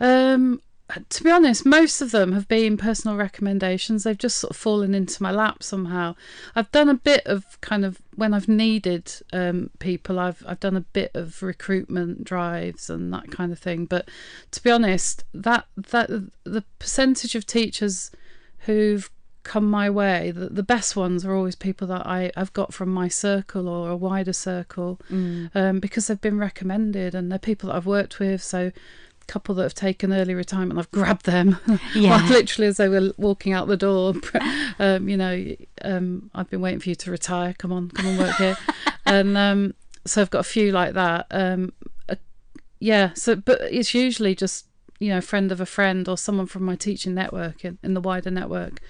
Um, 0.00 0.60
to 1.08 1.24
be 1.24 1.30
honest, 1.30 1.64
most 1.64 2.00
of 2.02 2.10
them 2.10 2.32
have 2.32 2.46
been 2.46 2.76
personal 2.76 3.16
recommendations. 3.16 4.04
They've 4.04 4.18
just 4.18 4.38
sort 4.38 4.50
of 4.50 4.56
fallen 4.56 4.94
into 4.94 5.22
my 5.22 5.30
lap 5.30 5.62
somehow. 5.62 6.14
I've 6.54 6.70
done 6.72 6.88
a 6.88 6.94
bit 6.94 7.26
of 7.26 7.58
kind 7.60 7.84
of 7.84 8.00
when 8.14 8.34
I've 8.34 8.48
needed 8.48 9.10
um, 9.32 9.70
people. 9.78 10.18
I've 10.18 10.42
I've 10.46 10.60
done 10.60 10.76
a 10.76 10.82
bit 10.82 11.10
of 11.14 11.42
recruitment 11.42 12.24
drives 12.24 12.90
and 12.90 13.12
that 13.14 13.30
kind 13.30 13.50
of 13.50 13.58
thing. 13.58 13.86
But 13.86 14.08
to 14.50 14.62
be 14.62 14.70
honest, 14.70 15.24
that 15.32 15.66
that 15.76 16.10
the 16.44 16.64
percentage 16.78 17.34
of 17.34 17.46
teachers 17.46 18.10
who've 18.60 19.10
come 19.42 19.68
my 19.70 19.90
way, 19.90 20.30
the, 20.30 20.48
the 20.48 20.62
best 20.62 20.96
ones 20.96 21.24
are 21.24 21.34
always 21.34 21.54
people 21.54 21.86
that 21.86 22.06
I, 22.06 22.32
I've 22.34 22.52
got 22.54 22.72
from 22.72 22.88
my 22.88 23.08
circle 23.08 23.68
or 23.68 23.90
a 23.90 23.96
wider 23.96 24.32
circle 24.32 24.98
Mm. 25.10 25.50
um, 25.54 25.80
because 25.80 26.06
they've 26.06 26.20
been 26.20 26.38
recommended 26.38 27.14
and 27.14 27.30
they're 27.30 27.38
people 27.38 27.68
that 27.68 27.76
I've 27.76 27.84
worked 27.86 28.18
with. 28.18 28.42
So, 28.42 28.72
couple 29.26 29.54
that 29.56 29.62
have 29.62 29.74
taken 29.74 30.12
early 30.12 30.34
retirement, 30.34 30.78
I've 30.78 30.90
grabbed 30.90 31.26
them, 31.26 31.58
Yeah. 31.94 32.16
like 32.16 32.30
literally 32.30 32.68
as 32.68 32.76
they 32.76 32.88
were 32.88 33.12
walking 33.16 33.52
out 33.52 33.68
the 33.68 33.76
door. 33.76 34.14
Um, 34.80 35.08
you 35.08 35.16
know, 35.16 35.54
um, 35.82 36.30
I've 36.34 36.50
been 36.50 36.60
waiting 36.60 36.80
for 36.80 36.88
you 36.88 36.96
to 36.96 37.10
retire. 37.12 37.54
Come 37.56 37.72
on, 37.72 37.90
come 37.90 38.06
and 38.06 38.18
work 38.18 38.34
here. 38.36 38.56
and 39.06 39.36
um, 39.38 39.74
so 40.04 40.20
I've 40.20 40.30
got 40.30 40.40
a 40.40 40.42
few 40.42 40.72
like 40.72 40.94
that. 40.94 41.26
Um, 41.30 41.72
uh, 42.08 42.16
yeah. 42.80 43.12
So, 43.14 43.36
but 43.36 43.60
it's 43.70 43.94
usually 43.94 44.34
just 44.34 44.66
you 44.98 45.10
know, 45.10 45.20
friend 45.20 45.52
of 45.52 45.60
a 45.60 45.66
friend 45.66 46.08
or 46.08 46.18
someone 46.18 46.46
from 46.46 46.64
my 46.64 46.74
teaching 46.74 47.14
network 47.14 47.64
in, 47.64 47.78
in 47.84 47.94
the 47.94 48.00
wider 48.00 48.30
network. 48.32 48.80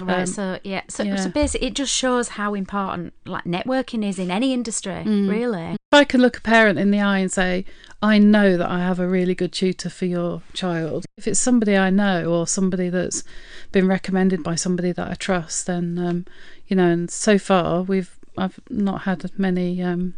Right. 0.00 0.20
Um, 0.20 0.26
so 0.26 0.58
yeah. 0.64 0.82
So, 0.88 1.02
yeah. 1.02 1.16
so 1.16 1.30
basically, 1.30 1.68
it 1.68 1.74
just 1.74 1.92
shows 1.92 2.30
how 2.30 2.54
important 2.54 3.14
like 3.24 3.44
networking 3.44 4.06
is 4.06 4.18
in 4.18 4.30
any 4.30 4.52
industry. 4.52 5.04
Mm. 5.04 5.30
Really. 5.30 5.72
If 5.72 5.78
I 5.92 6.04
can 6.04 6.20
look 6.20 6.36
a 6.36 6.40
parent 6.42 6.78
in 6.78 6.90
the 6.90 7.00
eye 7.00 7.18
and 7.18 7.32
say, 7.32 7.64
I 8.02 8.18
know 8.18 8.56
that 8.56 8.68
I 8.68 8.80
have 8.80 9.00
a 9.00 9.08
really 9.08 9.34
good 9.34 9.52
tutor 9.52 9.90
for 9.90 10.04
your 10.04 10.42
child, 10.52 11.06
if 11.16 11.26
it's 11.26 11.40
somebody 11.40 11.76
I 11.76 11.90
know 11.90 12.30
or 12.30 12.46
somebody 12.46 12.90
that's 12.90 13.24
been 13.72 13.88
recommended 13.88 14.42
by 14.42 14.54
somebody 14.54 14.92
that 14.92 15.10
I 15.10 15.14
trust, 15.14 15.66
then, 15.66 15.98
um, 15.98 16.26
you 16.68 16.76
know, 16.76 16.88
and 16.88 17.10
so 17.10 17.38
far 17.38 17.82
we've, 17.82 18.18
I've 18.36 18.60
not 18.68 19.02
had 19.02 19.30
many, 19.38 19.82
um, 19.82 20.14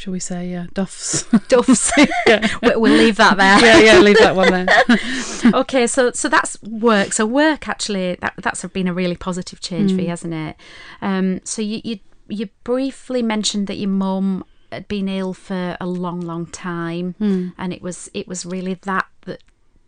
shall 0.00 0.12
we 0.14 0.20
say, 0.20 0.54
uh, 0.54 0.64
duffs. 0.72 1.24
Duffs. 1.48 1.92
yeah. 2.26 2.46
We- 2.62 2.76
we'll 2.76 2.96
leave 2.96 3.16
that 3.16 3.36
there. 3.36 3.58
yeah, 3.60 3.78
yeah, 3.92 3.98
leave 4.00 4.18
that 4.18 4.34
one 4.34 4.50
there. 4.50 5.52
okay, 5.60 5.86
so 5.86 6.10
so 6.12 6.28
that's 6.28 6.60
work. 6.62 7.12
So 7.12 7.26
work 7.26 7.68
actually 7.68 8.16
that 8.22 8.34
that's 8.42 8.64
been 8.66 8.88
a 8.88 8.94
really 8.94 9.16
positive 9.16 9.60
change 9.60 9.92
Mm. 9.92 9.96
for 9.96 10.00
you, 10.02 10.08
hasn't 10.08 10.34
it? 10.34 10.56
Um, 11.02 11.40
so 11.44 11.60
you 11.62 11.80
you 11.84 11.98
you 12.28 12.48
briefly 12.64 13.22
mentioned 13.22 13.66
that 13.66 13.76
your 13.76 13.90
mum 13.90 14.44
had 14.72 14.86
been 14.88 15.08
ill 15.08 15.34
for 15.34 15.76
a 15.80 15.86
long, 15.86 16.20
long 16.20 16.46
time, 16.46 17.14
Mm. 17.20 17.52
and 17.58 17.72
it 17.72 17.82
was 17.82 18.08
it 18.14 18.26
was 18.28 18.46
really 18.46 18.74
that 18.82 19.06
that 19.26 19.42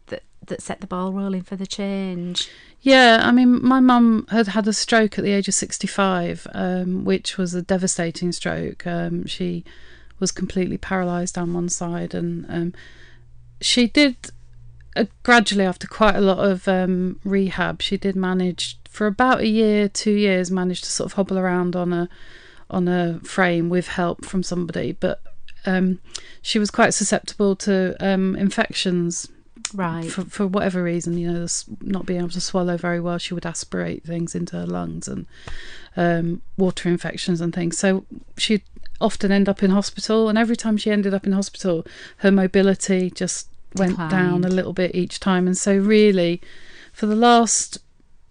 that 0.09 0.23
that 0.49 0.61
set 0.61 0.81
the 0.81 0.87
ball 0.87 1.13
rolling 1.13 1.43
for 1.43 1.57
the 1.57 1.67
change. 1.67 2.49
Yeah, 2.85 3.21
I 3.23 3.31
mean, 3.31 3.65
my 3.65 3.79
mum 3.79 4.27
had 4.31 4.49
had 4.49 4.67
a 4.67 4.73
stroke 4.73 5.17
at 5.17 5.23
the 5.25 5.31
age 5.31 5.47
of 5.47 5.55
65, 5.55 6.49
um, 6.53 7.05
which 7.05 7.39
was 7.39 7.55
a 7.55 7.63
devastating 7.63 8.33
stroke. 8.33 8.85
Um, 8.89 9.25
she 9.25 9.63
was 10.23 10.33
completely 10.33 10.79
paralysed 10.79 11.35
down 11.35 11.53
one 11.53 11.69
side, 11.69 12.15
and 12.15 12.47
um, 12.49 12.73
she 13.61 13.87
did 13.87 14.17
uh, 14.97 15.05
gradually, 15.23 15.67
after 15.67 15.87
quite 15.87 16.17
a 16.17 16.21
lot 16.21 16.39
of 16.39 16.67
um, 16.69 17.21
rehab, 17.25 17.83
she 17.83 17.99
did 17.99 18.17
manage 18.17 18.79
for 18.89 19.07
about 19.07 19.41
a 19.41 19.49
year, 19.49 19.89
two 19.89 20.13
years, 20.13 20.51
managed 20.51 20.85
to 20.85 20.91
sort 20.91 21.07
of 21.07 21.15
hobble 21.15 21.39
around 21.39 21.77
on 21.77 21.93
a 21.93 22.09
on 22.71 22.89
a 22.89 23.21
frame 23.21 23.69
with 23.69 23.89
help 23.89 24.25
from 24.25 24.43
somebody, 24.43 24.93
but. 24.93 25.21
Um, 25.65 26.01
she 26.45 26.59
was 26.59 26.73
quite 26.73 26.93
susceptible 26.93 27.55
to 27.55 27.95
um, 28.01 28.35
infections 28.35 29.29
Right. 29.75 30.11
for 30.11 30.25
for 30.25 30.47
whatever 30.47 30.83
reason, 30.83 31.17
you 31.17 31.31
know, 31.33 31.47
not 31.81 32.05
being 32.05 32.21
able 32.21 32.31
to 32.31 32.41
swallow 32.41 32.77
very 32.77 33.01
well, 33.01 33.19
she 33.19 33.33
would 33.35 33.47
aspirate 33.47 34.05
things 34.05 34.35
into 34.35 34.57
her 34.57 34.67
lungs 34.67 35.09
and 35.09 35.27
um, 35.97 36.43
water 36.57 36.89
infections 36.89 37.41
and 37.41 37.55
things. 37.55 37.79
So 37.79 38.05
she'd 38.37 38.63
often 39.03 39.33
end 39.33 39.49
up 39.49 39.63
in 39.63 39.71
hospital, 39.71 40.29
and 40.29 40.39
every 40.39 40.57
time 40.57 40.77
she 40.77 40.91
ended 40.91 41.15
up 41.15 41.27
in 41.27 41.33
hospital, 41.33 41.87
her 42.19 42.31
mobility 42.31 43.11
just 43.11 43.49
went 43.77 43.97
down 44.11 44.45
a 44.45 44.49
little 44.49 44.73
bit 44.73 44.95
each 44.95 45.19
time. 45.21 45.47
And 45.47 45.57
so, 45.57 45.77
really, 45.77 46.41
for 46.93 47.07
the 47.07 47.17
last 47.17 47.79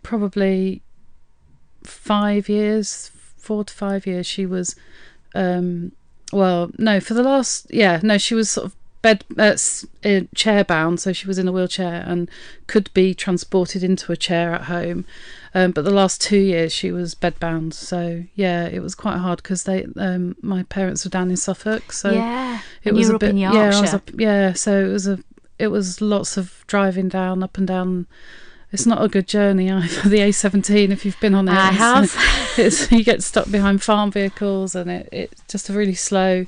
probably 0.03 0.81
five 1.83 2.47
years, 2.47 3.11
four 3.37 3.63
to 3.63 3.73
five 3.73 4.05
years, 4.05 4.25
she 4.25 4.45
was. 4.45 4.75
Um, 5.33 5.93
well, 6.33 6.71
no, 6.77 7.01
for 7.01 7.13
the 7.13 7.23
last, 7.23 7.67
yeah, 7.69 7.99
no, 8.01 8.17
she 8.17 8.35
was 8.35 8.49
sort 8.49 8.67
of 8.67 8.75
bed 9.01 9.23
uh, 9.37 9.43
s- 9.43 9.85
uh, 10.05 10.21
chair 10.35 10.63
bound, 10.63 10.99
so 10.99 11.13
she 11.13 11.27
was 11.27 11.37
in 11.37 11.47
a 11.47 11.51
wheelchair 11.51 12.03
and 12.05 12.29
could 12.67 12.93
be 12.93 13.13
transported 13.13 13.83
into 13.83 14.11
a 14.11 14.17
chair 14.17 14.53
at 14.53 14.63
home. 14.63 15.05
Um, 15.53 15.71
but 15.71 15.83
the 15.83 15.91
last 15.91 16.21
two 16.21 16.37
years 16.37 16.71
she 16.71 16.91
was 16.91 17.13
bed 17.13 17.39
bound, 17.39 17.73
so 17.73 18.23
yeah, 18.35 18.65
it 18.65 18.81
was 18.81 18.95
quite 18.95 19.17
hard 19.17 19.43
because 19.43 19.63
they, 19.63 19.85
um, 19.97 20.35
my 20.41 20.63
parents 20.63 21.03
were 21.03 21.09
down 21.09 21.29
in 21.29 21.37
Suffolk, 21.37 21.91
so 21.91 22.11
yeah. 22.11 22.61
it 22.83 22.93
was 22.93 23.09
a 23.09 23.17
bit, 23.17 23.35
yeah, 23.35 23.71
up, 23.93 24.09
yeah. 24.15 24.53
So 24.53 24.85
it 24.85 24.91
was 24.91 25.07
a, 25.07 25.19
it 25.59 25.67
was 25.67 25.99
lots 25.99 26.37
of 26.37 26.63
driving 26.67 27.09
down, 27.09 27.43
up 27.43 27.57
and 27.57 27.67
down. 27.67 28.07
It's 28.71 28.85
not 28.85 29.03
a 29.03 29.09
good 29.09 29.27
journey 29.27 29.69
either. 29.69 30.09
The 30.09 30.19
A17, 30.19 30.91
if 30.91 31.03
you've 31.03 31.19
been 31.19 31.33
on 31.33 31.49
it, 31.49 31.51
I 31.51 31.71
have. 31.71 32.15
it's 32.57 32.89
you 32.89 33.03
get 33.03 33.21
stuck 33.21 33.51
behind 33.51 33.83
farm 33.83 34.11
vehicles 34.11 34.75
and 34.75 34.89
it, 34.89 35.09
it's 35.11 35.41
just 35.49 35.69
a 35.69 35.73
really 35.73 35.93
slow 35.93 36.45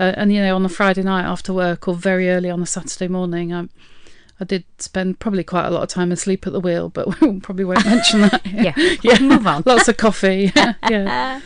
uh, 0.00 0.12
and 0.16 0.32
you 0.32 0.40
know 0.40 0.54
on 0.54 0.64
a 0.64 0.68
friday 0.68 1.02
night 1.02 1.24
after 1.24 1.52
work 1.52 1.86
or 1.88 1.94
very 1.94 2.30
early 2.30 2.50
on 2.50 2.62
a 2.62 2.66
saturday 2.66 3.08
morning 3.08 3.52
i 3.52 3.66
i 4.40 4.44
did 4.44 4.64
spend 4.78 5.18
probably 5.20 5.44
quite 5.44 5.66
a 5.66 5.70
lot 5.70 5.82
of 5.82 5.88
time 5.88 6.10
asleep 6.12 6.46
at 6.46 6.52
the 6.52 6.60
wheel 6.60 6.88
but 6.88 7.20
we 7.20 7.38
probably 7.40 7.64
won't 7.64 7.84
mention 7.84 8.20
that 8.22 8.40
Yeah. 8.52 8.72
yeah 9.02 9.18
Move 9.20 9.46
on. 9.46 9.62
lots 9.66 9.88
of 9.88 9.96
coffee 9.96 10.52
yeah 10.56 11.40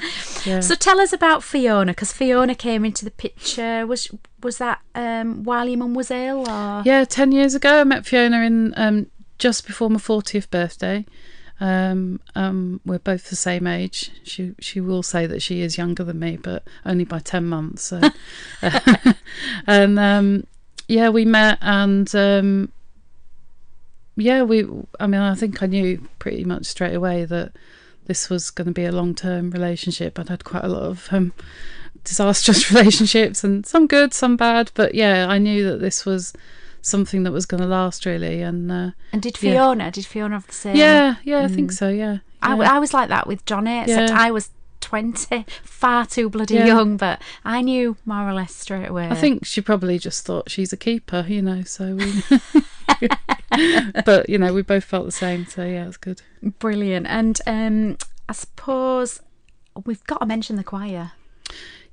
yeah 0.45 0.61
So 0.61 0.75
tell 0.77 1.01
us 1.01 1.13
about 1.13 1.43
Fiona, 1.43 1.91
because 1.93 2.13
Fiona 2.13 2.55
came 2.55 2.85
into 2.85 3.05
the 3.05 3.11
picture. 3.11 3.85
Was 3.87 4.09
was 4.43 4.59
that 4.59 4.79
um, 4.95 5.43
while 5.43 5.69
your 5.69 5.79
mum 5.79 5.93
was 5.95 6.11
ill, 6.11 6.49
or 6.49 6.83
yeah 6.85 7.05
10 7.05 7.33
years 7.33 7.55
ago 7.57 7.81
i 7.81 7.85
met 7.85 8.07
fiona 8.07 8.43
in 8.43 8.73
um 8.77 9.07
just 9.39 9.67
before 9.67 9.91
my 9.91 9.99
40th 9.99 10.49
birthday 10.51 11.05
um, 11.61 12.21
um, 12.35 12.81
we're 12.85 12.99
both 12.99 13.31
the 13.31 13.37
same 13.37 13.67
age. 13.67 14.11
She 14.23 14.55
she 14.59 14.81
will 14.81 15.03
say 15.03 15.27
that 15.27 15.41
she 15.41 15.63
is 15.63 15.79
younger 15.79 16.05
than 16.05 16.19
me, 16.19 16.37
but 16.37 16.63
only 16.85 17.05
by 17.05 17.19
ten 17.19 17.47
months. 17.47 17.83
So. 17.83 18.01
and 19.67 19.99
um, 19.99 20.47
yeah, 20.89 21.09
we 21.09 21.25
met, 21.25 21.59
and 21.63 22.13
um, 22.15 22.73
yeah, 24.17 24.43
we. 24.43 24.67
I 25.01 25.07
mean, 25.07 25.21
I 25.21 25.35
think 25.35 25.63
I 25.63 25.67
knew 25.67 26.09
pretty 26.19 26.45
much 26.45 26.67
straight 26.67 26.95
away 26.95 27.25
that 27.25 27.53
this 28.07 28.31
was 28.31 28.51
going 28.51 28.67
to 28.67 28.73
be 28.73 28.85
a 28.85 28.93
long 28.93 29.15
term 29.15 29.51
relationship. 29.51 30.19
I'd 30.19 30.29
had 30.29 30.45
quite 30.45 30.65
a 30.65 30.69
lot 30.69 30.83
of 30.83 31.09
um, 31.11 31.33
disastrous 32.05 32.71
relationships, 32.73 33.43
and 33.43 33.67
some 33.67 33.87
good, 33.87 34.15
some 34.15 34.37
bad. 34.37 34.71
But 34.75 34.95
yeah, 34.95 35.27
I 35.29 35.39
knew 35.39 35.69
that 35.71 35.81
this 35.81 36.05
was 36.05 36.33
something 36.87 37.23
that 37.25 37.33
was 37.33 37.47
going 37.47 37.61
to 37.63 37.67
last 37.69 38.07
really, 38.07 38.43
and. 38.43 38.71
Uh, 38.71 38.91
and 39.13 39.21
did 39.23 39.41
Yeah. 39.43 39.53
Fiona? 39.53 39.91
Did 39.91 40.07
Fiona 40.07 40.35
have 40.37 40.47
the 40.47 40.53
same? 40.53 40.77
yeah, 40.77 41.17
yeah, 41.25 41.41
I 41.43 41.49
think 41.49 41.73
so. 41.73 41.89
Yeah, 41.89 42.19
I, 42.43 42.57
yeah. 42.57 42.75
I 42.75 42.79
was 42.79 42.95
like 42.95 43.09
that 43.09 43.27
with 43.27 43.45
Johnny, 43.45 43.81
except 43.81 44.11
Yeah. 44.11 44.19
I 44.21 44.31
was 44.31 44.51
20, 44.81 45.45
far 45.65 46.07
too 46.07 46.29
bloody 46.31 46.55
Yeah. 46.55 46.67
young, 46.67 46.97
but 46.97 47.21
I 47.45 47.61
knew 47.63 47.97
more 48.05 48.29
or 48.29 48.33
less 48.33 48.55
straight 48.55 48.87
away. 48.89 49.09
I 49.09 49.15
think 49.17 49.45
she 49.45 49.61
probably 49.61 49.99
just 49.99 50.25
thought 50.25 50.51
she's 50.51 50.73
a 50.73 50.77
keeper, 50.77 51.25
you 51.29 51.43
know. 51.43 51.63
So 51.65 51.95
we, 51.97 52.23
but 54.05 54.29
you 54.29 54.39
know, 54.39 54.53
we 54.55 54.63
both 54.63 54.85
felt 54.85 55.07
the 55.07 55.13
same. 55.13 55.47
So 55.47 55.65
yeah, 55.65 55.87
it's 55.89 55.97
good. 55.97 56.23
Brilliant. 56.61 57.07
And 57.09 57.41
um, 57.47 57.97
I 58.29 58.33
suppose 58.33 59.21
we've 59.85 60.05
got 60.05 60.21
to 60.21 60.27
mention 60.27 60.57
the 60.57 60.65
choir. 60.65 61.13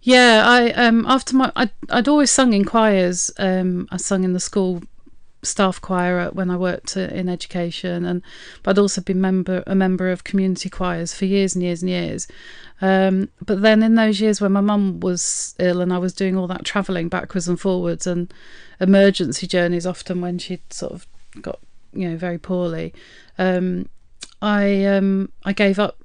Yeah, 0.03 0.43
I 0.45 0.71
um 0.71 1.05
after 1.07 1.35
my 1.35 1.51
I'd, 1.55 1.71
I'd 1.89 2.09
always 2.09 2.29
sung 2.29 2.51
in 2.51 2.65
choirs. 2.65 3.31
Um, 3.37 3.87
I 3.89 3.97
sung 3.97 4.25
in 4.25 4.33
the 4.33 4.39
school 4.39 4.83
staff 5.43 5.79
choir 5.79 6.29
when 6.31 6.49
I 6.49 6.57
worked 6.57 6.97
in 6.97 7.29
education, 7.29 8.03
and 8.03 8.21
but 8.63 8.71
I'd 8.71 8.79
also 8.79 8.99
been 8.99 9.21
member 9.21 9.63
a 9.65 9.75
member 9.75 10.11
of 10.11 10.25
community 10.25 10.69
choirs 10.69 11.13
for 11.13 11.23
years 11.23 11.55
and 11.55 11.63
years 11.63 11.81
and 11.81 11.89
years. 11.89 12.27
Um, 12.81 13.29
but 13.45 13.61
then 13.61 13.81
in 13.81 13.95
those 13.95 14.19
years 14.19 14.41
when 14.41 14.51
my 14.51 14.59
mum 14.59 14.99
was 14.99 15.55
ill 15.57 15.79
and 15.79 15.93
I 15.93 15.99
was 15.99 16.13
doing 16.13 16.35
all 16.35 16.47
that 16.47 16.65
travelling 16.65 17.07
backwards 17.07 17.47
and 17.47 17.57
forwards 17.57 18.05
and 18.05 18.33
emergency 18.81 19.47
journeys, 19.47 19.85
often 19.87 20.19
when 20.19 20.37
she'd 20.37 20.73
sort 20.73 20.91
of 20.91 21.07
got 21.41 21.59
you 21.93 22.09
know 22.09 22.17
very 22.17 22.37
poorly, 22.37 22.93
um, 23.37 23.87
I 24.41 24.83
um, 24.83 25.31
I 25.45 25.53
gave 25.53 25.79
up 25.79 26.02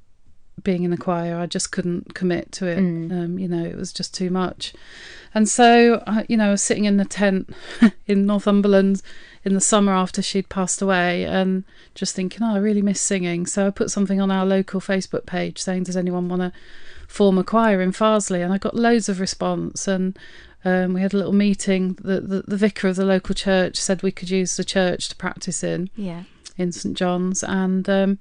being 0.65 0.85
in 0.85 0.91
the 0.91 0.97
choir. 0.97 1.37
I 1.38 1.47
just 1.47 1.73
couldn't 1.73 2.15
commit 2.15 2.53
to 2.53 2.67
it. 2.67 2.79
Um, 2.79 3.38
you 3.38 3.49
know, 3.49 3.65
it 3.65 3.77
was 3.77 3.93
just 3.93 4.15
too 4.15 4.31
much. 4.31 4.73
And 5.35 5.49
so, 5.49 6.03
I, 6.07 6.25
you 6.29 6.37
know, 6.37 6.49
I 6.49 6.50
was 6.53 6.62
sitting 6.62 6.85
in 6.87 6.97
the 6.97 7.05
tent 7.05 7.50
in 8.07 8.27
Northumberland 8.27 9.03
in 9.45 9.55
the 9.55 9.61
summer 9.61 9.93
after 9.93 10.23
she'd 10.23 10.49
passed 10.49 10.81
away 10.83 11.25
and 11.25 11.65
just 11.95 12.15
thinking, 12.15 12.43
oh, 12.43 12.55
I 12.55 12.59
really 12.59 12.83
miss 12.83 13.00
singing. 13.00 13.47
So 13.47 13.67
I 13.67 13.71
put 13.71 13.91
something 13.91 14.21
on 14.21 14.31
our 14.31 14.47
local 14.47 14.81
Facebook 14.81 15.27
page 15.27 15.59
saying, 15.59 15.85
does 15.85 15.97
anyone 15.97 16.29
want 16.29 16.43
to 16.43 16.53
form 17.07 17.38
a 17.38 17.45
choir 17.45 17.81
in 17.83 17.93
Farsley? 17.93 18.43
And 18.43 18.53
I 18.53 18.59
got 18.59 18.75
loads 18.75 19.09
of 19.09 19.21
response. 19.21 19.87
And 19.87 20.19
um, 20.65 20.95
we 20.95 21.03
had 21.03 21.15
a 21.15 21.19
little 21.19 21.33
meeting. 21.35 21.97
The, 22.00 22.21
the, 22.21 22.43
the 22.49 22.57
vicar 22.57 22.88
of 22.88 22.97
the 22.97 23.05
local 23.05 23.35
church 23.35 23.77
said 23.77 24.03
we 24.03 24.11
could 24.12 24.31
use 24.31 24.57
the 24.57 24.65
church 24.65 25.09
to 25.11 25.17
practice 25.17 25.62
in 25.62 25.91
Yeah. 25.95 26.25
in 26.57 26.73
St 26.73 26.97
John's, 26.97 27.45
and 27.45 27.88
um, 27.88 28.19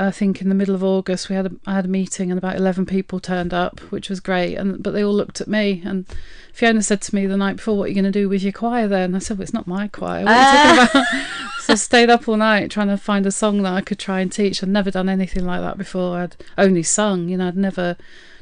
I 0.00 0.10
think 0.10 0.40
in 0.40 0.48
the 0.48 0.54
middle 0.54 0.74
of 0.74 0.82
August 0.82 1.28
we 1.28 1.36
had 1.36 1.46
a, 1.46 1.50
I 1.66 1.74
had 1.74 1.84
a 1.84 1.88
meeting 1.88 2.30
and 2.30 2.38
about 2.38 2.56
eleven 2.56 2.86
people 2.86 3.20
turned 3.20 3.52
up, 3.52 3.80
which 3.90 4.08
was 4.08 4.20
great. 4.20 4.54
And 4.56 4.82
but 4.82 4.92
they 4.92 5.04
all 5.04 5.14
looked 5.14 5.40
at 5.40 5.48
me, 5.48 5.82
and 5.84 6.06
Fiona 6.52 6.82
said 6.82 7.02
to 7.02 7.14
me 7.14 7.26
the 7.26 7.36
night 7.36 7.56
before, 7.56 7.76
"What 7.76 7.84
are 7.84 7.88
you 7.88 7.94
going 7.94 8.04
to 8.04 8.10
do 8.10 8.28
with 8.28 8.42
your 8.42 8.52
choir?" 8.52 8.88
Then 8.88 9.14
I 9.14 9.18
said, 9.18 9.38
"Well, 9.38 9.42
it's 9.42 9.52
not 9.52 9.66
my 9.66 9.88
choir. 9.88 10.24
What 10.24 10.32
are 10.32 10.40
you 10.40 10.58
talking 10.58 10.80
ah. 10.80 10.90
about?" 10.90 11.60
so 11.60 11.72
I 11.74 11.76
stayed 11.76 12.10
up 12.10 12.28
all 12.28 12.36
night 12.36 12.70
trying 12.70 12.88
to 12.88 12.96
find 12.96 13.26
a 13.26 13.32
song 13.32 13.62
that 13.62 13.74
I 13.74 13.82
could 13.82 13.98
try 13.98 14.20
and 14.20 14.32
teach. 14.32 14.62
I'd 14.62 14.70
never 14.70 14.90
done 14.90 15.08
anything 15.08 15.44
like 15.44 15.60
that 15.60 15.76
before. 15.76 16.18
I'd 16.18 16.36
only 16.56 16.82
sung, 16.82 17.28
you 17.28 17.36
know, 17.36 17.48
I'd 17.48 17.56
never 17.56 17.96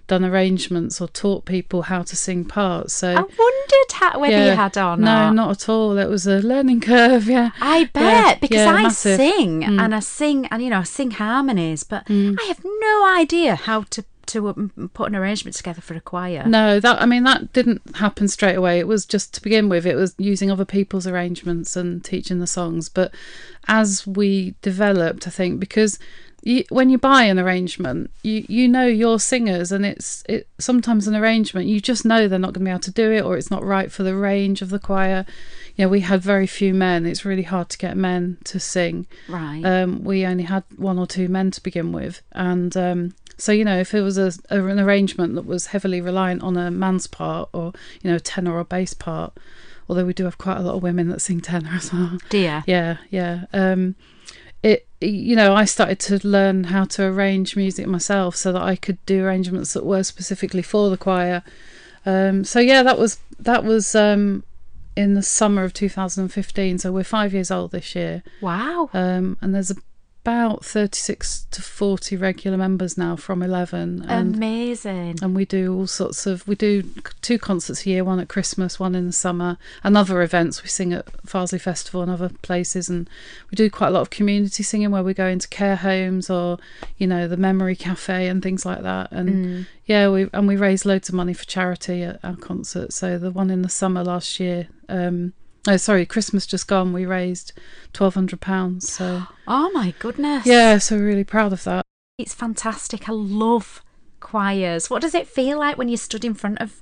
done 0.09 0.25
arrangements 0.25 1.01
or 1.01 1.07
taught 1.09 1.45
people 1.45 1.83
how 1.83 2.03
to 2.03 2.17
sing 2.17 2.45
parts. 2.45 2.95
So 2.95 3.11
I 3.11 3.15
wondered 3.21 3.93
how, 3.93 4.19
whether 4.19 4.37
yeah, 4.37 4.51
you 4.51 4.57
had 4.57 4.77
or 4.77 4.97
no, 4.97 5.05
not. 5.31 5.35
not 5.35 5.51
at 5.51 5.69
all. 5.69 5.97
It 5.99 6.09
was 6.09 6.27
a 6.27 6.41
learning 6.41 6.81
curve. 6.81 7.27
Yeah, 7.29 7.51
I 7.61 7.85
bet 7.85 8.03
Yeah, 8.03 8.35
because 8.41 8.57
yeah, 8.57 8.73
I 8.73 8.83
massive. 8.83 9.17
sing 9.17 9.63
Mm. 9.63 9.81
and 9.81 9.95
I 9.95 10.01
sing 10.01 10.47
and 10.47 10.63
you 10.63 10.71
know 10.71 10.79
I 10.81 10.83
sing 10.85 11.13
harmonies, 11.13 11.85
but 11.85 12.05
I 12.11 12.45
have 12.49 12.61
no 12.65 13.07
idea 13.17 13.55
how 13.55 13.83
to 13.91 14.05
to 14.27 14.49
um, 14.51 14.91
put 14.93 15.09
an 15.09 15.17
arrangement 15.17 15.57
together 15.57 15.81
for 15.81 15.95
a 15.95 16.03
choir. 16.03 16.45
No, 16.47 16.81
that 16.81 17.01
I 17.01 17.07
mean 17.07 17.25
that 17.25 17.53
didn't 17.55 17.81
happen 17.97 18.29
straight 18.29 18.57
away. 18.57 18.79
It 18.79 18.87
was 18.87 19.07
just 19.07 19.33
to 19.35 19.43
begin 19.43 19.69
with. 19.71 19.87
It 19.87 19.95
was 19.95 20.15
using 20.19 20.51
other 20.51 20.67
people's 20.67 21.07
arrangements 21.07 21.77
and 21.77 22.05
teaching 22.05 22.39
the 22.39 22.47
songs. 22.47 22.89
But 22.91 23.13
as 23.69 24.07
we 24.07 24.55
developed, 24.61 25.27
I 25.27 25.31
think 25.31 25.61
because 25.61 25.99
you, 26.49 26.65
when 26.71 26.89
you 26.89 26.97
buy 26.97 27.25
an 27.25 27.39
arrangement, 27.39 28.11
you 28.23 28.43
you 28.49 28.69
know 28.69 28.87
your 28.87 29.21
singers, 29.21 29.71
and 29.71 29.85
it's 29.85 30.25
it 30.29 30.49
sometimes 30.59 31.07
an 31.07 31.15
arrangement 31.15 31.67
you 31.67 31.79
just 31.79 32.07
know 32.07 32.27
they're 32.27 32.39
not 32.39 32.55
going 32.55 32.65
to 32.65 32.69
be 32.69 32.71
able 32.71 32.81
to 32.81 32.91
do 32.91 33.13
it, 33.13 33.21
or 33.21 33.37
it's 33.37 33.51
not 33.51 33.63
right 33.63 33.93
for 33.93 34.03
the 34.03 34.17
range 34.17 34.63
of 34.63 34.71
the 34.71 34.79
choir. 34.79 35.27
You 35.77 35.85
know, 35.85 35.91
we 35.91 36.01
had 36.01 36.23
very 36.23 36.47
few 36.47 36.73
men. 36.73 37.05
It's 37.05 37.27
really 37.27 37.43
hard 37.43 37.69
to 37.69 37.79
get 37.79 37.99
men 37.99 38.39
to 38.45 38.59
sing. 38.59 39.07
Right. 39.29 39.63
Um, 39.63 40.03
we 40.03 40.25
only 40.25 40.45
had 40.45 40.65
one 40.77 40.99
or 40.99 41.07
two 41.07 41.29
men 41.29 41.51
to 41.51 41.63
begin 41.63 41.93
with, 41.93 42.23
and 42.33 42.75
um, 42.79 43.15
so 43.37 43.53
you 43.53 43.65
know, 43.65 43.79
if 43.79 43.93
it 43.93 44.01
was 44.01 44.17
a, 44.17 44.33
a, 44.49 44.65
an 44.65 44.81
arrangement 44.81 45.35
that 45.35 45.45
was 45.45 45.67
heavily 45.67 46.01
reliant 46.01 46.43
on 46.43 46.57
a 46.57 46.71
man's 46.71 47.07
part, 47.07 47.51
or 47.53 47.75
you 48.01 48.11
know, 48.11 48.19
tenor 48.19 48.57
or 48.57 48.65
bass 48.65 48.95
part, 48.95 49.37
although 49.87 50.07
we 50.07 50.15
do 50.15 50.25
have 50.25 50.39
quite 50.39 50.57
a 50.57 50.63
lot 50.63 50.77
of 50.77 50.83
women 50.83 51.11
that 51.11 51.21
sing 51.21 51.43
tenor 51.43 51.73
as 51.75 51.93
well. 51.93 52.17
Dear. 52.31 52.65
Yeah, 52.67 52.97
yeah. 53.11 53.45
Um, 53.53 53.97
you 55.01 55.37
know, 55.37 55.55
I 55.55 55.65
started 55.65 55.99
to 56.01 56.27
learn 56.27 56.65
how 56.65 56.85
to 56.85 57.05
arrange 57.05 57.57
music 57.57 57.87
myself, 57.87 58.35
so 58.37 58.53
that 58.53 58.63
I 58.63 58.77
could 58.77 58.99
do 59.07 59.25
arrangements 59.25 59.73
that 59.75 59.85
were 59.85 60.03
specifically 60.03 60.63
for 60.63 60.91
the 60.91 60.97
choir. 60.97 61.43
Um, 62.07 62.45
so 62.45 62.59
yeah, 62.61 62.83
that 62.83 62.99
was 62.99 63.19
that 63.39 63.65
was 63.65 63.95
um, 63.95 64.43
in 64.97 65.15
the 65.15 65.23
summer 65.23 65.63
of 65.65 65.73
2015. 65.73 66.79
So 66.79 66.91
we're 66.93 67.05
five 67.05 67.33
years 67.33 67.51
old 67.51 67.71
this 67.71 67.95
year 67.95 68.23
Wow. 68.41 68.91
um, 68.93 69.37
and 69.41 69.55
there's 69.55 69.73
about 70.29 70.63
36 70.63 71.47
to 71.51 71.63
40 71.63 72.15
regular 72.19 72.59
members 72.59 72.99
now 72.99 73.17
from 73.17 73.43
11 73.43 74.05
and 74.07 74.35
Amazing. 74.37 75.19
and 75.23 75.35
we 75.35 75.47
do 75.47 75.75
all 75.75 75.87
sorts 75.87 76.27
of 76.27 76.47
we 76.47 76.55
do 76.55 76.83
two 77.23 77.39
concerts 77.39 77.87
a 77.87 77.89
year 77.89 78.05
one 78.05 78.21
at 78.21 78.29
christmas 78.29 78.79
one 78.79 78.95
in 78.95 79.07
the 79.07 79.13
summer 79.13 79.57
and 79.83 79.97
other 79.97 80.21
events 80.21 80.63
we 80.63 80.69
sing 80.69 80.93
at 80.93 81.07
farsley 81.27 81.59
festival 81.59 82.03
and 82.03 82.11
other 82.11 82.29
places 82.43 82.91
and 82.91 83.09
we 83.51 83.57
do 83.57 83.71
quite 83.71 83.89
a 83.89 83.91
lot 83.91 84.03
of 84.03 84.11
community 84.11 84.63
singing 84.63 84.91
where 84.91 85.03
we 85.03 85.15
go 85.15 85.27
into 85.27 85.49
care 85.49 85.77
homes 85.77 86.29
or 86.29 86.59
you 86.99 87.07
know 87.07 87.27
the 87.27 87.39
memory 87.39 87.75
cafe 87.75 88.29
and 88.29 88.43
things 88.43 88.67
like 88.67 88.83
that 88.83 89.11
and 89.11 89.29
Mm. 89.29 89.67
yeah 89.87 90.11
we 90.11 90.29
and 90.35 90.47
we 90.47 90.57
raise 90.57 90.85
loads 90.85 91.09
of 91.09 91.15
money 91.15 91.33
for 91.33 91.45
charity 91.47 92.03
at 92.03 92.21
our 92.23 92.37
concerts 92.37 92.97
so 92.97 93.17
the 93.19 93.31
one 93.31 93.49
in 93.51 93.63
the 93.63 93.69
summer 93.71 94.05
last 94.05 94.39
year 94.39 94.69
um 94.91 95.33
Oh, 95.67 95.77
sorry, 95.77 96.07
Christmas 96.07 96.47
just 96.47 96.67
gone. 96.69 96.93
We 96.93 97.05
raised 97.07 97.53
twelve 97.93 98.15
hundred 98.15 98.41
pounds. 98.41 98.91
So 98.91 99.23
Oh 99.47 99.71
my 99.73 99.93
goodness. 99.99 100.47
yeah, 100.47 100.79
so 100.79 100.97
really 100.97 101.25
proud 101.25 101.53
of 101.53 101.65
that. 101.65 101.85
It's 102.19 102.35
fantastic. 102.35 103.09
I 103.09 103.13
love 103.13 103.83
choirs. 104.21 104.91
What 104.91 105.03
does 105.03 105.15
it 105.15 105.27
feel 105.29 105.59
like 105.59 105.79
when 105.79 105.89
you 105.89 105.97
stood 105.97 106.25
in 106.25 106.35
front 106.35 106.61
of 106.61 106.81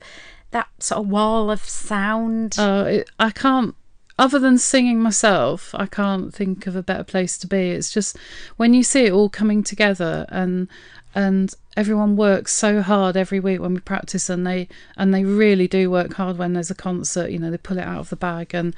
that 0.50 0.68
sort 0.78 1.00
of 1.04 1.09
wall 1.09 1.50
of 1.50 1.61
sound? 1.62 2.56
Uh, 2.59 2.85
it, 2.88 3.11
I 3.18 3.30
can't, 3.30 3.75
other 4.18 4.38
than 4.38 4.56
singing 4.56 5.00
myself, 5.00 5.75
I 5.75 5.87
can't 5.87 6.33
think 6.35 6.66
of 6.66 6.75
a 6.76 6.83
better 6.83 7.04
place 7.04 7.36
to 7.39 7.47
be. 7.47 7.71
It's 7.71 7.91
just 7.93 8.17
when 8.56 8.73
you 8.73 8.82
see 8.82 9.04
it 9.06 9.12
all 9.12 9.28
coming 9.28 9.62
together 9.62 10.25
and 10.30 10.69
and 11.17 11.55
everyone 11.76 12.15
works 12.15 12.52
so 12.52 12.83
hard 12.83 13.17
every 13.17 13.41
week 13.41 13.59
when 13.59 13.75
we 13.75 13.81
practice 13.81 14.29
and 14.29 14.47
they 14.47 14.69
and 14.97 15.13
they 15.13 15.25
really 15.25 15.67
do 15.67 15.91
work 15.91 16.13
hard 16.13 16.37
when 16.37 16.52
there's 16.52 16.71
a 16.71 16.75
concert 16.75 17.31
you 17.31 17.39
know 17.39 17.50
they 17.50 17.57
pull 17.57 17.79
it 17.79 17.85
out 17.85 17.99
of 17.99 18.11
the 18.11 18.17
bag 18.17 18.55
and 18.55 18.76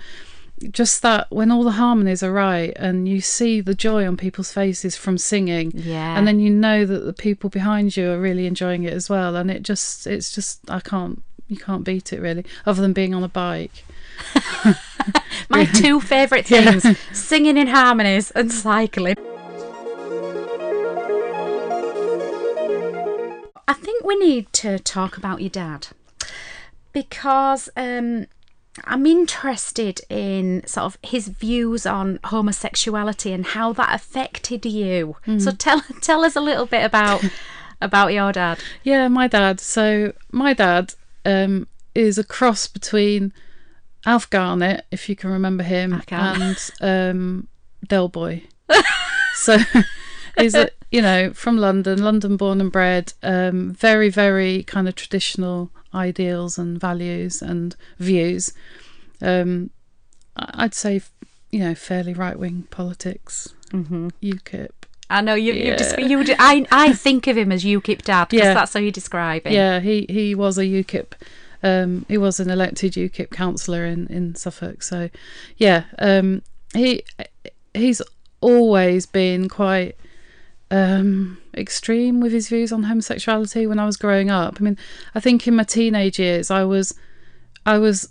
just 0.71 1.03
that 1.03 1.31
when 1.31 1.53
all 1.53 1.63
the 1.63 1.73
harmonies 1.73 2.23
are 2.23 2.33
right 2.33 2.73
and 2.77 3.09
you 3.09 3.21
see 3.21 3.61
the 3.61 3.75
joy 3.75 4.07
on 4.07 4.17
people's 4.17 4.53
faces 4.53 4.97
from 4.97 5.19
singing 5.19 5.71
yeah. 5.75 6.17
and 6.17 6.27
then 6.27 6.41
you 6.41 6.51
know 6.51 6.85
that 6.85 7.01
the 7.01 7.13
people 7.13 7.51
behind 7.51 7.97
you 7.97 8.11
are 8.11 8.21
really 8.21 8.47
enjoying 8.47 8.85
it 8.85 8.93
as 8.93 9.11
well 9.11 9.37
and 9.37 9.51
it 9.51 9.63
just 9.63 10.07
it's 10.07 10.33
just 10.33 10.59
i 10.71 10.81
can't 10.81 11.23
you 11.49 11.57
can't 11.57 11.85
beat 11.85 12.13
it 12.13 12.21
really 12.21 12.45
other 12.67 12.83
than 12.83 12.93
being 12.93 13.15
on 13.15 13.23
a 13.23 13.29
bike 13.29 13.85
my 15.49 15.65
two 15.65 16.01
favourite 16.01 16.47
things 16.47 16.85
singing 17.13 17.57
in 17.57 17.69
harmonies 17.69 18.31
and 18.33 18.53
cycling. 18.53 19.17
We 24.09 24.17
need 24.17 24.53
to 24.55 24.79
talk 24.79 25.17
about 25.17 25.41
your 25.41 25.51
dad 25.51 25.89
because 26.93 27.69
um, 27.77 28.27
I'm 28.85 29.05
interested 29.07 30.01
in 30.09 30.67
sort 30.67 30.87
of 30.87 30.99
his 31.03 31.29
views 31.29 31.85
on 31.87 32.19
homosexuality 32.25 33.33
and 33.33 33.45
how 33.45 33.73
that 33.75 33.95
affected 33.95 34.65
you. 34.65 35.17
So 35.39 35.51
tell 35.51 35.83
tell 36.01 36.25
us 36.25 36.37
a 36.37 36.41
little 36.41 36.67
bit 36.67 36.85
about 36.85 37.23
about 37.81 38.13
your 38.13 38.33
dad. 38.33 38.59
yeah 38.83 39.07
my 39.09 39.29
dad 39.29 39.61
so 39.61 40.13
my 40.33 40.53
dad 40.53 40.95
um 41.25 41.67
is 41.95 42.19
a 42.19 42.25
cross 42.25 42.67
between 42.67 43.33
alf 44.05 44.29
garnett 44.31 44.85
if 44.91 45.09
you 45.09 45.15
can 45.15 45.31
remember 45.31 45.63
him 45.63 46.03
can. 46.07 46.43
and 46.43 46.71
um 46.81 47.49
del 47.87 48.09
boy 48.09 48.43
so 49.35 49.59
he's 50.39 50.55
a 50.57 50.69
you 50.91 51.03
know 51.03 51.33
from 51.33 51.57
london 51.59 52.03
london 52.03 52.37
born 52.37 52.61
and 52.61 52.73
bred 52.73 53.13
um 53.23 53.73
very 53.73 54.09
very 54.09 54.63
kind 54.65 54.89
of 54.89 54.95
traditional 54.95 55.71
ideals 55.95 56.59
and 56.59 56.81
values 56.81 57.43
and 57.43 57.77
views 57.99 58.53
um 59.23 59.71
i'd 60.37 60.75
say 60.75 61.01
you 61.51 61.61
know 61.61 61.75
fairly 61.75 62.15
right-wing 62.15 62.67
politics 62.71 63.55
Mm-hmm. 63.73 64.09
ukip 64.23 64.71
I 65.11 65.21
know 65.23 65.35
you. 65.35 65.55
You, 65.55 65.75
just, 65.77 65.99
Yeah. 65.99 66.07
you 66.07 66.25
I 66.39 66.67
I 66.71 66.93
think 66.93 67.27
of 67.29 67.37
him 67.39 67.51
as 67.51 67.65
UKIP 67.65 68.03
dad 68.03 68.29
because 68.29 68.45
Yeah. 68.45 68.53
that's 68.55 68.75
how 68.75 68.81
you 68.81 68.91
describe 68.93 69.47
him. 69.47 69.55
Yeah, 69.55 69.81
he 69.81 70.05
he 70.09 70.35
was 70.35 70.59
a 70.59 70.65
UKIP. 70.65 71.13
Um, 71.63 72.05
he 72.09 72.19
was 72.19 72.41
an 72.41 72.51
elected 72.51 72.93
UKIP 72.93 73.31
councillor 73.31 73.87
in 73.87 74.07
in 74.09 74.35
Suffolk. 74.35 74.83
So, 74.83 75.09
yeah, 75.57 75.85
um, 75.99 76.43
he 76.75 77.03
he's 77.73 78.03
always 78.43 79.07
been 79.07 79.49
quite 79.49 79.97
um, 80.71 81.39
extreme 81.55 82.21
with 82.21 82.33
his 82.33 82.49
views 82.49 82.73
on 82.73 82.85
homosexuality. 82.85 83.67
When 83.67 83.79
I 83.79 83.87
was 83.87 83.97
growing 83.97 84.31
up, 84.31 84.59
I 84.61 84.65
mean, 84.65 84.79
I 85.15 85.21
think 85.21 85.47
in 85.47 85.57
my 85.57 85.65
teenage 85.65 86.19
years, 86.19 86.51
I 86.51 86.65
was, 86.65 86.95
I 87.67 87.79
was, 87.79 88.09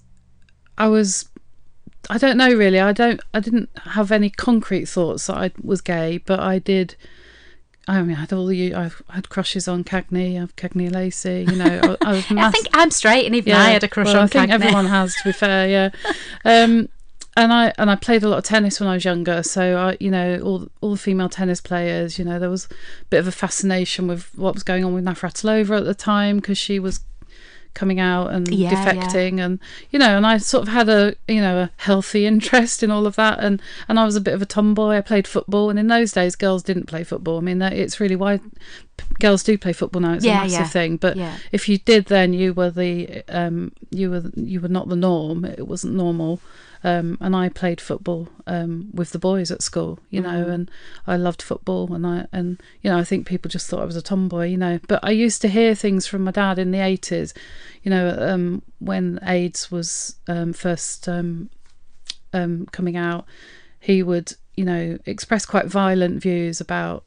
I 0.77 0.87
was. 0.87 1.29
I 2.09 2.17
don't 2.17 2.37
know 2.37 2.53
really. 2.53 2.79
I 2.79 2.93
don't. 2.93 3.21
I 3.33 3.39
didn't 3.39 3.69
have 3.83 4.11
any 4.11 4.29
concrete 4.29 4.85
thoughts 4.85 5.27
that 5.27 5.37
I 5.37 5.51
was 5.61 5.81
gay, 5.81 6.19
but 6.19 6.39
I 6.39 6.59
did. 6.59 6.95
I 7.89 8.01
mean, 8.01 8.15
I 8.15 8.21
had 8.21 8.33
all 8.33 8.47
the. 8.47 8.73
I 8.73 8.91
had 9.09 9.29
crushes 9.29 9.67
on 9.67 9.83
Cagney. 9.83 10.37
I 10.37 10.39
have 10.41 10.55
Cagney 10.55 10.91
Lacey. 10.91 11.45
You 11.49 11.57
know, 11.57 11.97
I, 12.01 12.09
I 12.09 12.11
was. 12.13 12.25
I 12.31 12.51
think 12.51 12.67
I'm 12.73 12.91
straight, 12.91 13.25
and 13.25 13.35
even 13.35 13.53
I 13.53 13.69
had 13.69 13.83
a 13.83 13.87
crush 13.87 14.07
well, 14.07 14.17
on 14.17 14.23
I 14.23 14.27
think 14.27 14.49
Cagney. 14.49 14.53
everyone 14.53 14.85
has, 14.85 15.15
to 15.15 15.23
be 15.25 15.31
fair. 15.31 15.67
Yeah. 15.67 15.89
Um, 16.45 16.87
and 17.37 17.53
I 17.53 17.73
and 17.77 17.89
I 17.89 17.95
played 17.95 18.23
a 18.23 18.27
lot 18.29 18.39
of 18.39 18.43
tennis 18.43 18.79
when 18.79 18.89
I 18.89 18.93
was 18.95 19.05
younger. 19.05 19.43
So 19.43 19.77
I, 19.77 19.97
you 19.99 20.11
know, 20.11 20.39
all 20.43 20.67
all 20.81 20.91
the 20.91 20.97
female 20.97 21.29
tennis 21.29 21.61
players. 21.61 22.17
You 22.19 22.25
know, 22.25 22.39
there 22.39 22.49
was 22.49 22.65
a 22.65 23.05
bit 23.09 23.19
of 23.19 23.27
a 23.27 23.31
fascination 23.31 24.07
with 24.07 24.29
what 24.35 24.53
was 24.55 24.63
going 24.63 24.83
on 24.83 24.93
with 24.93 25.05
Navratilova 25.05 25.77
at 25.79 25.85
the 25.85 25.93
time 25.95 26.37
because 26.37 26.57
she 26.57 26.79
was 26.79 26.99
coming 27.73 27.99
out 27.99 28.31
and 28.33 28.47
Yeah, 28.51 28.71
yeah. 28.71 28.73
defecting 28.75 29.39
and 29.39 29.59
you 29.91 29.99
know 29.99 30.17
and 30.17 30.25
I 30.25 30.39
sort 30.39 30.63
of 30.67 30.73
had 30.73 30.89
a 30.89 31.13
you 31.27 31.39
know 31.41 31.59
a 31.59 31.71
healthy 31.77 32.25
interest 32.33 32.81
in 32.81 32.89
all 32.89 33.05
of 33.05 33.15
that 33.17 33.39
and 33.39 33.61
and 33.87 33.99
I 33.99 34.05
was 34.05 34.15
a 34.15 34.21
bit 34.21 34.33
of 34.33 34.41
a 34.41 34.47
tomboy 34.47 34.95
I 34.97 35.01
played 35.01 35.27
football 35.27 35.69
and 35.69 35.77
in 35.77 35.85
those 35.85 36.11
days 36.11 36.35
girls 36.35 36.63
didn't 36.63 36.87
play 36.87 37.03
football 37.03 37.37
I 37.37 37.41
mean 37.41 37.61
it's 37.61 37.99
really 37.99 38.15
why 38.15 38.39
girls 39.19 39.43
do 39.43 39.59
play 39.59 39.73
football 39.73 40.01
now 40.01 40.13
it's 40.13 40.25
Yeah, 40.25 40.39
a 40.39 40.43
massive 40.45 40.59
yeah. 40.59 40.67
thing 40.69 40.97
but 40.97 41.17
Yeah. 41.17 41.37
if 41.51 41.69
you 41.69 41.77
did 41.77 42.05
then 42.05 42.33
you 42.33 42.51
were 42.51 42.71
the 42.71 43.21
um 43.29 43.71
you 43.91 44.09
were 44.09 44.23
you 44.35 44.59
were 44.59 44.69
not 44.69 44.89
the 44.89 44.95
norm 44.95 45.45
it 45.45 45.67
wasn't 45.67 45.93
normal 45.93 46.39
um 46.83 47.17
and 47.21 47.35
I 47.35 47.49
played 47.49 47.81
football 47.81 48.27
um 48.45 48.89
with 48.93 49.11
the 49.11 49.19
boys 49.19 49.51
at 49.51 49.61
school 49.61 49.99
you 50.09 50.21
know 50.21 50.45
Mm. 50.45 50.53
and 50.53 50.71
I 51.05 51.17
loved 51.17 51.41
football 51.41 51.93
and 51.93 52.05
I 52.05 52.27
and 52.31 52.61
you 52.81 52.89
know 52.91 52.97
I 52.97 53.03
think 53.03 53.25
people 53.25 53.49
just 53.49 53.67
thought 53.67 53.81
I 53.81 53.85
was 53.85 53.95
a 53.95 54.01
tomboy 54.01 54.47
you 54.47 54.57
know 54.57 54.79
but 54.87 54.99
I 55.03 55.11
used 55.11 55.41
to 55.41 55.47
hear 55.47 55.75
things 55.75 56.07
from 56.07 56.23
my 56.23 56.31
dad 56.31 56.59
in 56.59 56.71
the 56.71 56.79
80s 56.79 57.33
you 57.83 57.89
know 57.89 58.15
um 58.19 58.61
when 58.79 59.19
AIDS 59.23 59.71
was 59.71 60.15
um 60.27 60.53
first 60.53 61.07
um 61.07 61.49
um 62.33 62.65
coming 62.71 62.97
out 62.97 63.25
he 63.79 64.03
would 64.03 64.33
you 64.55 64.65
know 64.65 64.97
express 65.05 65.45
quite 65.45 65.65
violent 65.67 66.21
views 66.21 66.59
about 66.61 67.03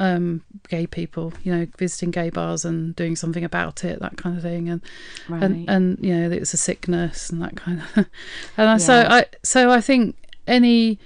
um 0.00 0.42
gay 0.68 0.86
people 0.86 1.32
you 1.42 1.52
know 1.52 1.66
visiting 1.76 2.10
gay 2.10 2.30
bars 2.30 2.64
and 2.64 2.94
doing 2.94 3.16
something 3.16 3.42
about 3.44 3.82
it 3.84 3.98
that 4.00 4.16
kind 4.16 4.36
of 4.36 4.42
thing 4.42 4.68
and 4.68 4.80
Right. 5.28 5.42
and 5.42 5.68
and 5.68 5.98
you 6.00 6.14
know 6.16 6.28
that 6.28 6.36
it's 6.38 6.54
a 6.54 6.56
sickness 6.56 7.30
and 7.30 7.42
that 7.42 7.56
kind 7.56 7.80
of 7.82 7.96
and 8.56 8.68
I, 8.68 8.76
so 8.76 8.94
I 9.08 9.26
so 9.42 9.70
I 9.70 9.80
think 9.80 10.16
any 10.46 10.98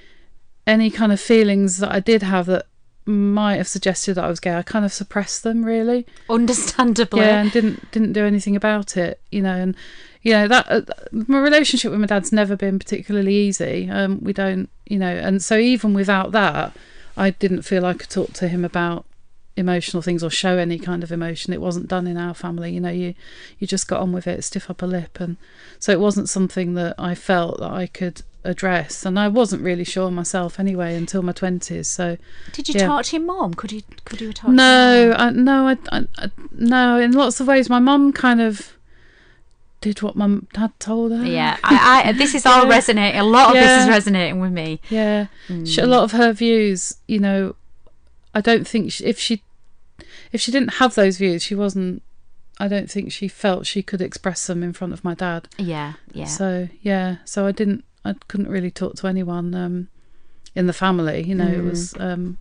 any 0.66 0.90
kind 0.90 1.10
of 1.12 1.20
feelings 1.20 1.78
that 1.78 1.90
I 1.90 2.00
did 2.00 2.22
have 2.22 2.46
that 2.46 2.66
might 3.04 3.56
have 3.56 3.66
suggested 3.66 4.14
that 4.14 4.24
I 4.24 4.28
was 4.28 4.38
gay, 4.38 4.54
I 4.54 4.62
kind 4.62 4.84
of 4.84 4.92
suppressed 4.92 5.42
them 5.42 5.64
really. 5.64 6.06
Understandably. 6.30 7.18
Yeah, 7.20 7.40
and 7.40 7.50
didn't 7.50 7.90
didn't 7.90 8.12
do 8.12 8.24
anything 8.24 8.54
about 8.54 8.96
it, 8.96 9.20
you 9.32 9.42
know, 9.42 9.54
and 9.56 9.74
you 10.22 10.32
know 10.32 10.46
that 10.46 10.66
uh, 10.70 10.82
my 11.10 11.40
relationship 11.40 11.90
with 11.90 11.98
my 11.98 12.06
dad's 12.06 12.30
never 12.30 12.54
been 12.54 12.78
particularly 12.78 13.34
easy. 13.34 13.90
Um, 13.90 14.20
we 14.22 14.32
don't, 14.32 14.68
you 14.86 14.98
know, 15.00 15.08
and 15.08 15.42
so 15.42 15.56
even 15.56 15.94
without 15.94 16.30
that, 16.30 16.76
I 17.16 17.30
didn't 17.30 17.62
feel 17.62 17.84
I 17.84 17.94
could 17.94 18.10
talk 18.10 18.32
to 18.34 18.48
him 18.48 18.64
about 18.64 19.04
emotional 19.56 20.02
things 20.02 20.22
or 20.22 20.30
show 20.30 20.56
any 20.56 20.78
kind 20.78 21.02
of 21.02 21.12
emotion. 21.12 21.52
It 21.52 21.60
wasn't 21.60 21.88
done 21.88 22.06
in 22.06 22.16
our 22.16 22.34
family, 22.34 22.72
you 22.72 22.80
know. 22.80 22.90
You 22.90 23.14
you 23.58 23.66
just 23.66 23.88
got 23.88 24.00
on 24.00 24.12
with 24.12 24.26
it, 24.26 24.42
stiff 24.44 24.70
upper 24.70 24.86
lip, 24.86 25.20
and 25.20 25.36
so 25.78 25.92
it 25.92 26.00
wasn't 26.00 26.28
something 26.28 26.74
that 26.74 26.94
I 26.98 27.14
felt 27.14 27.58
that 27.60 27.70
I 27.70 27.86
could 27.86 28.22
address, 28.44 29.04
and 29.04 29.18
I 29.18 29.28
wasn't 29.28 29.62
really 29.62 29.84
sure 29.84 30.10
myself 30.10 30.58
anyway 30.58 30.96
until 30.96 31.22
my 31.22 31.32
twenties. 31.32 31.88
So 31.88 32.16
Did 32.52 32.68
you 32.68 32.74
yeah. 32.78 32.86
talk 32.86 33.04
to 33.06 33.16
your 33.16 33.26
mom? 33.26 33.54
Could 33.54 33.72
you 33.72 33.82
could 34.04 34.20
you 34.20 34.32
talk? 34.32 34.50
no, 34.50 35.14
I, 35.16 35.30
no, 35.30 35.68
I, 35.68 35.76
I, 35.90 36.06
I, 36.16 36.30
no. 36.52 36.98
In 36.98 37.12
lots 37.12 37.40
of 37.40 37.46
ways, 37.46 37.68
my 37.68 37.78
mom 37.78 38.12
kind 38.12 38.40
of 38.40 38.72
did 39.82 40.00
what 40.00 40.14
my 40.16 40.38
dad 40.54 40.72
told 40.78 41.12
her. 41.12 41.24
Yeah, 41.24 41.58
I, 41.64 42.02
I 42.06 42.12
this 42.22 42.34
is 42.34 42.46
all 42.46 42.62
Yeah. 42.64 42.70
resonating. 42.76 43.20
A 43.20 43.24
lot 43.24 43.48
of 43.50 43.54
this 43.62 43.82
is 43.82 43.88
resonating 43.88 44.40
with 44.40 44.52
me. 44.52 44.80
Yeah, 44.88 45.26
Mm. 45.48 45.66
she, 45.66 45.80
a 45.80 45.86
lot 45.86 46.04
of 46.04 46.12
her 46.12 46.32
views, 46.32 46.94
you 47.06 47.18
know, 47.18 47.54
I 48.34 48.40
don't 48.40 48.66
think 48.66 48.92
she, 48.92 49.04
if 49.04 49.18
she 49.18 49.42
if 50.32 50.40
she 50.40 50.50
didn't 50.52 50.74
have 50.80 50.94
those 50.94 51.18
views, 51.18 51.42
she 51.42 51.54
wasn't. 51.54 52.02
I 52.58 52.68
don't 52.68 52.90
think 52.90 53.10
she 53.12 53.28
felt 53.28 53.66
she 53.66 53.82
could 53.82 54.00
express 54.00 54.46
them 54.46 54.62
in 54.62 54.72
front 54.72 54.92
of 54.92 55.02
my 55.04 55.14
dad. 55.14 55.48
Yeah, 55.58 55.94
yeah. 56.12 56.26
So 56.26 56.68
yeah, 56.82 57.16
so 57.24 57.46
I 57.46 57.52
didn't. 57.52 57.84
I 58.04 58.14
couldn't 58.28 58.48
really 58.48 58.70
talk 58.70 58.94
to 58.96 59.06
anyone 59.06 59.54
um, 59.54 59.88
in 60.54 60.66
the 60.66 60.72
family. 60.72 61.22
You 61.22 61.34
know, 61.34 61.48
it 61.52 61.60
Mm. 61.60 61.68
was. 61.70 61.94
Um, 61.98 62.38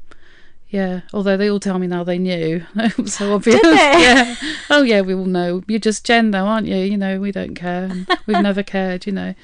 yeah, 0.71 1.01
although 1.13 1.37
they 1.37 1.49
all 1.49 1.59
tell 1.59 1.77
me 1.77 1.85
now 1.87 2.03
they 2.03 2.17
knew. 2.17 2.65
it 2.75 2.97
was 2.97 3.13
so 3.13 3.33
obvious. 3.35 3.61
they? 3.61 3.69
Yeah. 4.01 4.35
Oh 4.69 4.81
yeah, 4.81 5.01
we 5.01 5.13
all 5.13 5.25
know. 5.25 5.61
You're 5.67 5.79
just 5.79 6.05
Jen 6.05 6.31
though, 6.31 6.45
aren't 6.45 6.67
you? 6.67 6.77
You 6.77 6.97
know, 6.97 7.19
we 7.19 7.31
don't 7.31 7.53
care. 7.55 7.91
We've 8.25 8.41
never 8.41 8.63
cared, 8.63 9.05
you 9.05 9.11
know. 9.11 9.35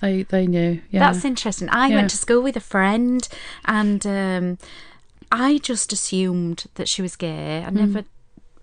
They 0.00 0.22
they 0.22 0.46
knew. 0.46 0.80
Yeah. 0.90 1.00
That's 1.12 1.24
interesting. 1.24 1.68
I 1.68 1.88
Yeah. 1.88 1.96
went 1.96 2.10
to 2.10 2.16
school 2.16 2.42
with 2.42 2.56
a 2.56 2.60
friend, 2.60 3.28
and 3.66 4.06
um, 4.06 4.58
I 5.30 5.58
just 5.58 5.92
assumed 5.92 6.64
that 6.76 6.88
she 6.88 7.02
was 7.02 7.16
gay. 7.16 7.62
Mm. 7.64 7.66
I 7.66 7.70
never 7.70 8.04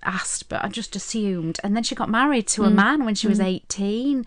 asked, 0.04 0.48
but 0.50 0.64
I 0.64 0.70
just 0.70 0.96
assumed. 0.96 1.60
And 1.64 1.76
then 1.76 1.84
she 1.84 1.94
got 1.94 2.10
married 2.10 2.48
to 2.48 2.62
Mm. 2.62 2.68
a 2.68 2.70
man 2.72 3.06
when 3.06 3.16
she 3.16 3.28
was 3.28 3.40
18. 3.40 4.26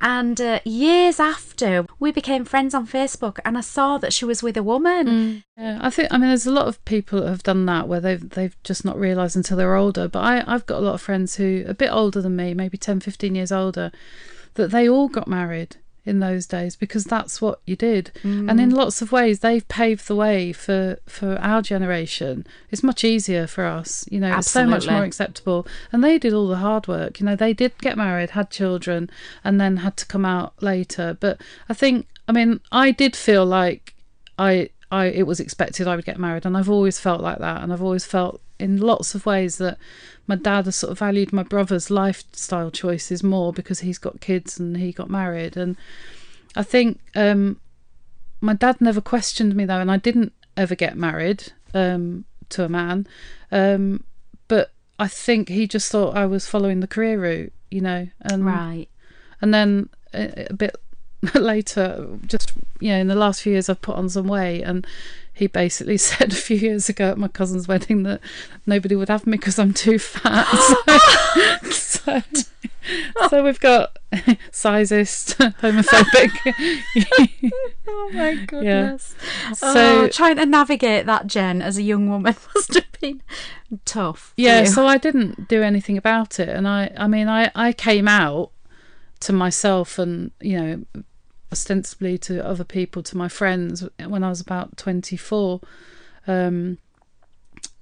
And 0.00 0.40
uh, 0.40 0.60
years 0.64 1.18
after, 1.18 1.86
we 1.98 2.12
became 2.12 2.44
friends 2.44 2.74
on 2.74 2.86
Facebook, 2.86 3.38
and 3.44 3.56
I 3.56 3.62
saw 3.62 3.96
that 3.98 4.12
she 4.12 4.24
was 4.24 4.42
with 4.42 4.56
a 4.56 4.62
woman. 4.62 5.42
Yeah, 5.56 5.78
I 5.80 5.90
think 5.90 6.08
I 6.12 6.18
mean 6.18 6.28
there's 6.28 6.46
a 6.46 6.52
lot 6.52 6.68
of 6.68 6.84
people 6.84 7.22
that 7.22 7.28
have 7.28 7.42
done 7.42 7.66
that 7.66 7.88
where 7.88 8.00
they've 8.00 8.28
they've 8.28 8.56
just 8.62 8.84
not 8.84 8.98
realised 8.98 9.36
until 9.36 9.56
they're 9.56 9.74
older. 9.74 10.06
But 10.08 10.20
I 10.20 10.44
I've 10.46 10.66
got 10.66 10.78
a 10.78 10.84
lot 10.84 10.94
of 10.94 11.00
friends 11.00 11.36
who 11.36 11.64
a 11.66 11.74
bit 11.74 11.90
older 11.90 12.20
than 12.20 12.36
me, 12.36 12.52
maybe 12.52 12.76
10, 12.76 13.00
15 13.00 13.34
years 13.34 13.50
older, 13.50 13.90
that 14.54 14.70
they 14.70 14.88
all 14.88 15.08
got 15.08 15.28
married 15.28 15.76
in 16.06 16.20
those 16.20 16.46
days 16.46 16.76
because 16.76 17.04
that's 17.04 17.42
what 17.42 17.60
you 17.66 17.76
did. 17.76 18.12
And 18.48 18.60
in 18.60 18.70
mm. 18.70 18.76
lots 18.76 19.02
of 19.02 19.12
ways 19.12 19.40
they've 19.40 19.66
paved 19.68 20.06
the 20.06 20.14
way 20.14 20.52
for 20.52 20.98
for 21.06 21.36
our 21.40 21.60
generation. 21.60 22.46
It's 22.70 22.82
much 22.82 23.04
easier 23.04 23.46
for 23.46 23.64
us, 23.64 24.06
you 24.10 24.20
know, 24.20 24.38
it's 24.38 24.50
so 24.50 24.64
much 24.66 24.86
more 24.88 25.02
acceptable. 25.02 25.66
And 25.92 26.02
they 26.02 26.18
did 26.18 26.32
all 26.32 26.48
the 26.48 26.56
hard 26.56 26.86
work. 26.86 27.20
You 27.20 27.26
know, 27.26 27.36
they 27.36 27.52
did 27.52 27.76
get 27.78 27.96
married, 27.96 28.30
had 28.30 28.50
children, 28.50 29.10
and 29.42 29.60
then 29.60 29.78
had 29.78 29.96
to 29.98 30.06
come 30.06 30.24
out 30.24 30.54
later. 30.62 31.16
But 31.18 31.40
I 31.68 31.74
think 31.74 32.06
I 32.28 32.32
mean, 32.32 32.60
I 32.72 32.92
did 32.92 33.16
feel 33.16 33.44
like 33.44 33.94
I 34.38 34.70
I 34.90 35.06
it 35.06 35.26
was 35.26 35.40
expected 35.40 35.88
I 35.88 35.96
would 35.96 36.04
get 36.04 36.18
married 36.18 36.46
and 36.46 36.56
I've 36.56 36.70
always 36.70 36.98
felt 37.00 37.20
like 37.20 37.38
that 37.38 37.62
and 37.62 37.72
I've 37.72 37.82
always 37.82 38.06
felt 38.06 38.40
in 38.58 38.78
lots 38.78 39.14
of 39.14 39.26
ways 39.26 39.58
that 39.58 39.78
my 40.26 40.34
dad 40.36 40.64
has 40.64 40.76
sort 40.76 40.90
of 40.90 40.98
valued 40.98 41.32
my 41.32 41.42
brother's 41.42 41.90
lifestyle 41.90 42.70
choices 42.70 43.22
more 43.22 43.52
because 43.52 43.80
he's 43.80 43.98
got 43.98 44.20
kids 44.20 44.58
and 44.58 44.76
he 44.76 44.92
got 44.92 45.10
married 45.10 45.56
and 45.56 45.76
I 46.56 46.62
think 46.62 47.00
um 47.14 47.60
my 48.40 48.54
dad 48.54 48.80
never 48.80 49.00
questioned 49.00 49.54
me 49.54 49.64
though 49.66 49.80
and 49.80 49.90
I 49.90 49.96
didn't 49.98 50.32
ever 50.56 50.74
get 50.74 50.96
married 50.96 51.52
um 51.74 52.24
to 52.50 52.64
a 52.64 52.68
man 52.68 53.06
um 53.52 54.04
but 54.48 54.72
I 54.98 55.08
think 55.08 55.48
he 55.48 55.66
just 55.66 55.92
thought 55.92 56.16
I 56.16 56.26
was 56.26 56.46
following 56.46 56.80
the 56.80 56.86
career 56.86 57.20
route 57.20 57.52
you 57.70 57.80
know 57.80 58.08
and 58.22 58.46
Right. 58.46 58.88
and 59.40 59.52
then 59.52 59.88
a, 60.14 60.46
a 60.50 60.54
bit 60.54 60.76
later, 61.34 62.06
just 62.26 62.52
you 62.80 62.90
know, 62.90 62.98
in 62.98 63.08
the 63.08 63.14
last 63.14 63.42
few 63.42 63.52
years, 63.52 63.68
I've 63.68 63.80
put 63.82 63.96
on 63.96 64.08
some 64.08 64.28
weight, 64.28 64.62
and 64.62 64.86
he 65.32 65.46
basically 65.46 65.96
said 65.98 66.32
a 66.32 66.36
few 66.36 66.56
years 66.56 66.88
ago 66.88 67.10
at 67.10 67.18
my 67.18 67.28
cousin's 67.28 67.68
wedding 67.68 68.02
that 68.04 68.20
nobody 68.66 68.94
would 68.96 69.08
have 69.08 69.26
me 69.26 69.36
because 69.36 69.58
I'm 69.58 69.72
too 69.74 69.98
fat. 69.98 70.46
So, 72.06 72.22
so, 72.32 73.28
so 73.30 73.42
we've 73.44 73.58
got 73.58 73.96
sizist, 74.52 75.34
homophobic. 75.60 76.30
Oh 77.88 78.10
my 78.14 78.34
goodness. 78.46 79.14
Oh, 79.48 79.54
so- 79.74 80.02
oh, 80.04 80.08
trying 80.08 80.36
to 80.36 80.46
navigate 80.46 81.06
that, 81.06 81.26
Jen, 81.26 81.62
as 81.62 81.78
a 81.78 81.82
young 81.82 82.08
woman 82.08 82.36
must 82.54 82.74
have 82.74 82.84
been 83.00 83.22
tough. 83.84 84.32
yeah, 84.36 84.60
you. 84.60 84.66
so 84.66 84.86
I 84.86 84.98
didn't 84.98 85.48
do 85.48 85.62
anything 85.62 85.98
about 85.98 86.38
it, 86.38 86.48
and 86.48 86.68
I, 86.68 86.92
I 86.96 87.08
mean, 87.08 87.28
I, 87.28 87.50
I 87.56 87.72
came 87.72 88.06
out 88.06 88.52
to 89.20 89.32
myself 89.32 89.98
and 89.98 90.30
you 90.40 90.60
know 90.60 91.02
ostensibly 91.56 92.18
to 92.18 92.44
other 92.44 92.64
people 92.64 93.02
to 93.02 93.16
my 93.16 93.28
friends 93.28 93.82
when 94.06 94.22
i 94.22 94.28
was 94.28 94.40
about 94.40 94.76
24 94.76 95.60
um, 96.26 96.78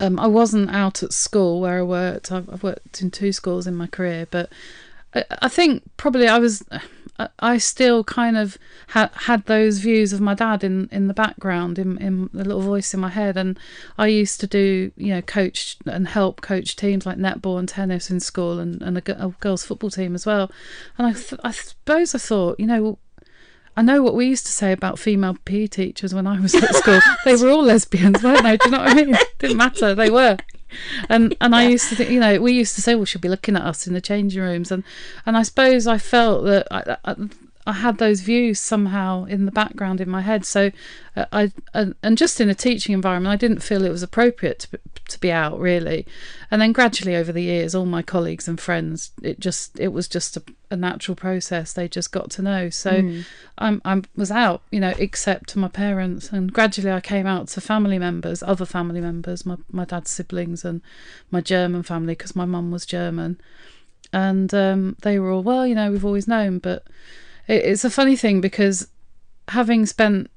um, 0.00 0.18
i 0.20 0.26
wasn't 0.26 0.70
out 0.70 1.02
at 1.02 1.12
school 1.12 1.60
where 1.60 1.78
i 1.78 1.82
worked. 1.82 2.30
I've, 2.30 2.48
I've 2.48 2.62
worked 2.62 3.02
in 3.02 3.10
two 3.10 3.32
schools 3.32 3.66
in 3.66 3.74
my 3.74 3.87
career 3.87 4.26
but 4.30 4.50
i, 5.14 5.24
I 5.42 5.48
think 5.48 5.82
probably 5.96 6.28
i 6.28 6.38
was 6.38 6.62
I- 7.38 7.58
still 7.58 8.02
kind 8.02 8.37
of 8.37 8.58
had 8.88 9.10
had 9.14 9.46
those 9.46 9.78
views 9.78 10.12
of 10.12 10.20
my 10.20 10.34
dad 10.34 10.64
in, 10.64 10.88
in 10.90 11.06
the 11.06 11.14
background, 11.14 11.78
in, 11.78 11.96
in 11.98 12.28
the 12.32 12.44
little 12.44 12.60
voice 12.60 12.92
in 12.92 13.00
my 13.00 13.08
head, 13.08 13.37
and 13.37 13.58
I 13.96 14.08
used 14.08 14.40
to 14.40 14.46
do 14.48 14.90
you 14.96 15.14
know 15.14 15.22
coach 15.22 15.76
and 15.87 16.08
help 16.08 16.40
coach 16.40 16.74
teams 16.74 17.06
like 17.06 17.16
netball 17.16 17.58
and 17.58 17.68
tennis 17.68 18.10
in 18.10 18.18
school, 18.18 18.58
and, 18.58 18.82
and 18.82 18.98
a, 18.98 19.24
a 19.24 19.28
girls 19.40 19.64
football 19.64 19.90
team 19.90 20.14
as 20.14 20.26
well. 20.26 20.50
And 20.98 21.06
I 21.06 21.12
th- 21.12 21.40
I 21.44 21.52
suppose 21.52 22.14
I 22.14 22.18
thought 22.18 22.58
you 22.58 22.66
know 22.66 22.98
I 23.76 23.82
know 23.82 24.02
what 24.02 24.14
we 24.14 24.26
used 24.26 24.46
to 24.46 24.52
say 24.52 24.72
about 24.72 24.98
female 24.98 25.37
PE 25.44 25.66
teachers 25.66 26.14
when 26.14 26.26
I 26.26 26.38
was 26.38 26.54
at 26.54 26.74
school. 26.74 27.00
they 27.24 27.37
were 27.37 27.50
all 27.50 27.62
lesbians, 27.62 28.22
weren't 28.22 28.42
they? 28.42 28.56
Do 28.56 28.66
you 28.66 28.70
know 28.70 28.78
what 28.78 28.88
I 28.88 28.94
mean? 28.94 29.16
Didn't 29.38 29.56
matter. 29.56 29.94
They 29.94 30.10
were. 30.10 30.37
And 31.08 31.37
and 31.40 31.54
I 31.54 31.68
used 31.68 31.88
to 31.90 31.96
think, 31.96 32.10
you 32.10 32.20
know, 32.20 32.40
we 32.40 32.52
used 32.52 32.74
to 32.76 32.82
say, 32.82 32.94
well, 32.94 33.04
she'll 33.04 33.20
be 33.20 33.28
looking 33.28 33.56
at 33.56 33.62
us 33.62 33.87
in 33.87 33.94
the 33.94 34.00
changing 34.00 34.42
rooms, 34.42 34.72
and 34.72 34.82
and 35.24 35.37
I 35.37 35.42
suppose 35.42 35.87
I 35.87 35.98
felt 35.98 36.44
that 36.44 36.66
I, 36.70 36.96
I, 37.04 37.14
I 37.66 37.72
had 37.72 37.96
those 37.96 38.20
views 38.20 38.61
somehow 38.61 39.24
in 39.24 39.46
the 39.46 39.53
background 39.53 40.00
in 40.00 40.09
my 40.09 40.20
head. 40.20 40.44
So 40.44 40.70
uh, 41.16 41.24
I 41.33 41.53
and, 41.72 41.94
and 42.03 42.18
just 42.18 42.40
in 42.40 42.50
a 42.50 42.55
teaching 42.55 42.92
environment, 42.92 43.33
I 43.33 43.37
didn't 43.37 43.61
feel 43.61 43.85
it 43.85 43.90
was 43.90 44.03
appropriate 44.03 44.59
to 44.61 44.72
be, 44.72 44.79
to 45.09 45.20
be 45.20 45.33
out 45.33 45.59
really. 45.59 46.07
And 46.50 46.61
then 46.61 46.72
gradually 46.72 47.16
over 47.16 47.33
the 47.33 47.42
years, 47.42 47.74
all 47.74 47.87
my 47.87 48.03
colleagues 48.03 48.48
and 48.48 48.61
friends, 48.61 49.12
it 49.22 49.40
just 49.40 49.81
it 49.81 49.88
was 49.88 50.09
just 50.09 50.37
a, 50.37 50.42
a 50.70 50.77
natural 50.77 51.14
process. 51.14 51.72
They 51.72 51.88
just 51.88 52.12
got 52.12 52.31
to 52.33 52.42
know. 52.42 52.68
So 52.68 52.90
I'm 53.57 53.81
I 53.85 54.03
was 54.14 54.31
out, 54.31 54.61
you 54.70 54.81
know, 54.81 54.92
except 54.98 55.48
to 55.50 55.59
my 55.59 55.68
parents, 55.68 56.31
and 56.33 56.53
gradually 56.53 56.92
I 56.92 57.00
came 57.00 57.27
out 57.27 57.48
to 57.48 57.62
family 57.62 57.98
members, 57.98 58.42
other 58.42 58.66
family 58.66 59.00
members, 59.00 59.46
my 59.46 59.57
my 59.70 59.87
dad's 59.87 60.11
siblings 60.11 60.66
and 60.66 60.83
my 61.31 61.40
German 61.40 61.83
family 61.83 62.12
because 62.12 62.37
my 62.37 62.44
mum 62.44 62.70
was 62.70 62.85
German, 62.85 63.40
and 64.12 64.53
um, 64.53 64.96
they 65.00 65.18
were 65.18 65.31
all 65.31 65.42
well, 65.42 65.66
you 65.66 65.74
know, 65.74 65.90
we've 65.90 66.05
always 66.05 66.29
known, 66.29 66.59
but 66.59 66.85
it's 67.46 67.85
a 67.85 67.90
funny 67.90 68.16
thing 68.16 68.40
because 68.40 68.88
having 69.48 69.87
spent 69.87 70.30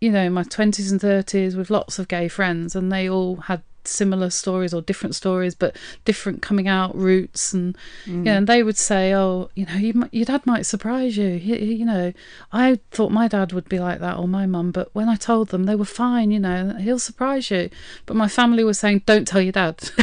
you 0.00 0.10
know 0.10 0.28
my 0.30 0.42
20s 0.42 0.90
and 0.90 1.00
30s 1.00 1.56
with 1.56 1.70
lots 1.70 1.98
of 1.98 2.08
gay 2.08 2.28
friends 2.28 2.74
and 2.74 2.90
they 2.92 3.08
all 3.08 3.36
had 3.36 3.62
similar 3.86 4.30
stories 4.30 4.72
or 4.74 4.80
different 4.82 5.14
stories 5.14 5.54
but 5.54 5.76
different 6.04 6.42
coming 6.42 6.68
out 6.68 6.94
routes 6.96 7.52
and 7.52 7.76
you 8.04 8.12
know 8.14 8.30
mm. 8.30 8.36
and 8.38 8.46
they 8.46 8.62
would 8.62 8.76
say 8.76 9.14
oh 9.14 9.50
you 9.54 9.66
know 9.66 9.74
you, 9.74 10.08
your 10.12 10.24
dad 10.24 10.44
might 10.46 10.66
surprise 10.66 11.16
you. 11.16 11.28
You, 11.28 11.56
you 11.56 11.84
know 11.84 12.12
i 12.52 12.78
thought 12.90 13.10
my 13.12 13.28
dad 13.28 13.52
would 13.52 13.68
be 13.68 13.78
like 13.78 14.00
that 14.00 14.18
or 14.18 14.28
my 14.28 14.46
mum 14.46 14.70
but 14.70 14.94
when 14.94 15.08
i 15.08 15.16
told 15.16 15.48
them 15.48 15.64
they 15.64 15.74
were 15.74 15.84
fine 15.84 16.30
you 16.30 16.40
know 16.40 16.74
he'll 16.78 16.98
surprise 16.98 17.50
you. 17.50 17.70
But 18.06 18.16
my 18.16 18.28
family 18.28 18.64
was 18.64 18.78
saying 18.78 19.02
don't 19.06 19.26
tell 19.26 19.40
your 19.40 19.52
dad. 19.52 19.90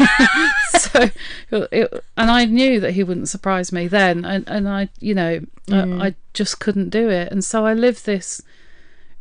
So 0.74 1.10
it, 1.52 2.04
and 2.17 2.30
i 2.30 2.46
knew 2.46 2.80
that 2.80 2.91
he 2.91 3.04
wouldn't 3.04 3.30
surprise 3.30 3.72
me 3.72 3.88
then 3.88 4.26
and, 4.26 4.48
and 4.48 4.67
i 4.67 4.89
you 5.00 5.15
know 5.15 5.39
I, 5.72 5.80
I 5.80 5.82
mm. 5.84 6.15
just 6.34 6.60
couldn't 6.60 6.89
do 6.89 7.10
it. 7.10 7.32
And 7.32 7.43
so 7.43 7.65
i 7.65 7.74
lived 7.74 8.06
this 8.06 8.41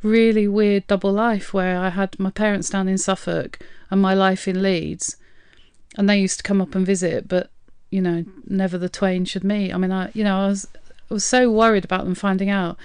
really 0.02 0.48
weird 0.48 0.86
double 0.86 1.12
life 1.12 1.54
where 1.54 1.78
I 1.78 1.90
had 1.90 2.18
my 2.18 2.30
parents 2.30 2.70
down 2.70 2.88
in 2.88 2.98
Suffolk 2.98 3.58
and 3.90 4.00
my 4.00 4.14
life 4.14 4.48
in 4.48 4.62
Leeds, 4.62 5.16
and 5.96 6.08
they 6.08 6.20
used 6.20 6.38
to 6.38 6.42
come 6.42 6.60
up 6.60 6.74
and 6.74 6.86
visit, 6.86 7.28
but 7.28 7.50
you 7.90 8.00
know, 8.00 8.24
never 8.46 8.78
the 8.78 8.88
twain 8.88 9.24
should 9.24 9.44
meet. 9.44 9.72
I 9.72 9.78
mean, 9.78 9.92
I 9.92 10.10
you 10.14 10.24
know, 10.24 10.38
I 10.38 10.48
was 10.48 10.66
I 11.10 11.14
was 11.14 11.24
so 11.24 11.50
worried 11.50 11.84
about 11.84 12.04
them 12.04 12.14
finding 12.14 12.48
out 12.50 12.78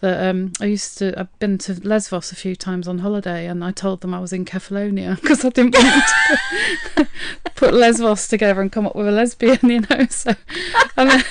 that 0.00 0.28
um, 0.28 0.52
I 0.60 0.66
used 0.66 0.98
to. 0.98 1.18
I've 1.18 1.38
been 1.38 1.58
to 1.58 1.74
Lesvos 1.86 2.30
a 2.30 2.36
few 2.36 2.54
times 2.54 2.86
on 2.86 2.98
holiday, 2.98 3.46
and 3.46 3.64
I 3.64 3.72
told 3.72 4.00
them 4.00 4.14
I 4.14 4.20
was 4.20 4.32
in 4.32 4.44
Kefalonia 4.44 5.20
because 5.20 5.44
I 5.44 5.48
didn't 5.50 5.74
want 5.74 6.04
to 6.96 7.08
put 7.56 7.74
Lesvos 7.74 8.28
together 8.28 8.60
and 8.60 8.70
come 8.70 8.86
up 8.86 8.94
with 8.94 9.08
a 9.08 9.12
lesbian, 9.12 9.58
you 9.62 9.80
know. 9.80 10.06
So, 10.10 10.34
and, 10.96 11.24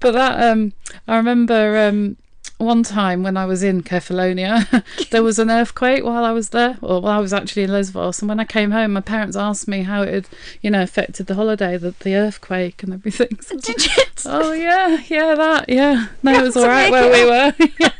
but 0.00 0.12
that 0.12 0.50
um, 0.50 0.72
I 1.08 1.16
remember 1.16 1.78
um, 1.78 2.16
one 2.60 2.82
time 2.82 3.22
when 3.22 3.36
I 3.36 3.46
was 3.46 3.62
in 3.62 3.82
Kefalonia, 3.82 4.84
there 5.10 5.22
was 5.22 5.38
an 5.38 5.50
earthquake 5.50 6.04
while 6.04 6.24
I 6.24 6.32
was 6.32 6.50
there, 6.50 6.76
or 6.82 7.00
while 7.00 7.18
I 7.18 7.18
was 7.18 7.32
actually 7.32 7.62
in 7.62 7.72
Lesvos. 7.72 8.20
And 8.20 8.28
when 8.28 8.38
I 8.38 8.44
came 8.44 8.70
home, 8.70 8.92
my 8.92 9.00
parents 9.00 9.36
asked 9.36 9.66
me 9.66 9.82
how 9.82 10.02
it 10.02 10.12
had, 10.12 10.28
you 10.60 10.70
know, 10.70 10.82
affected 10.82 11.26
the 11.26 11.34
holiday, 11.34 11.76
the, 11.78 11.94
the 12.00 12.14
earthquake 12.14 12.82
and 12.82 12.92
everything. 12.92 13.40
So 13.40 13.56
Did 13.56 13.86
you? 13.86 14.02
Oh 14.26 14.52
yeah, 14.52 15.02
yeah, 15.08 15.34
that, 15.34 15.68
yeah. 15.68 16.08
No, 16.22 16.34
it 16.34 16.42
was 16.42 16.56
all 16.56 16.66
right 16.66 16.90
where 16.90 17.10
we 17.10 17.24
were. 17.24 17.54
yeah, 17.80 17.90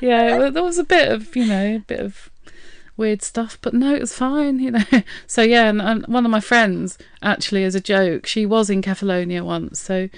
yeah. 0.00 0.38
well, 0.38 0.50
There 0.50 0.62
was 0.62 0.78
a 0.78 0.84
bit 0.84 1.12
of, 1.12 1.34
you 1.36 1.46
know, 1.46 1.76
a 1.76 1.78
bit 1.78 2.00
of 2.00 2.30
weird 2.96 3.22
stuff, 3.22 3.58
but 3.62 3.72
no, 3.72 3.94
it 3.94 4.00
was 4.00 4.12
fine, 4.12 4.58
you 4.58 4.72
know. 4.72 4.84
So 5.28 5.42
yeah, 5.42 5.68
and, 5.68 5.80
and 5.80 6.04
one 6.08 6.24
of 6.24 6.32
my 6.32 6.40
friends, 6.40 6.98
actually, 7.22 7.62
as 7.62 7.76
a 7.76 7.80
joke, 7.80 8.26
she 8.26 8.44
was 8.44 8.68
in 8.68 8.82
Kefalonia 8.82 9.42
once, 9.42 9.80
so 9.80 10.08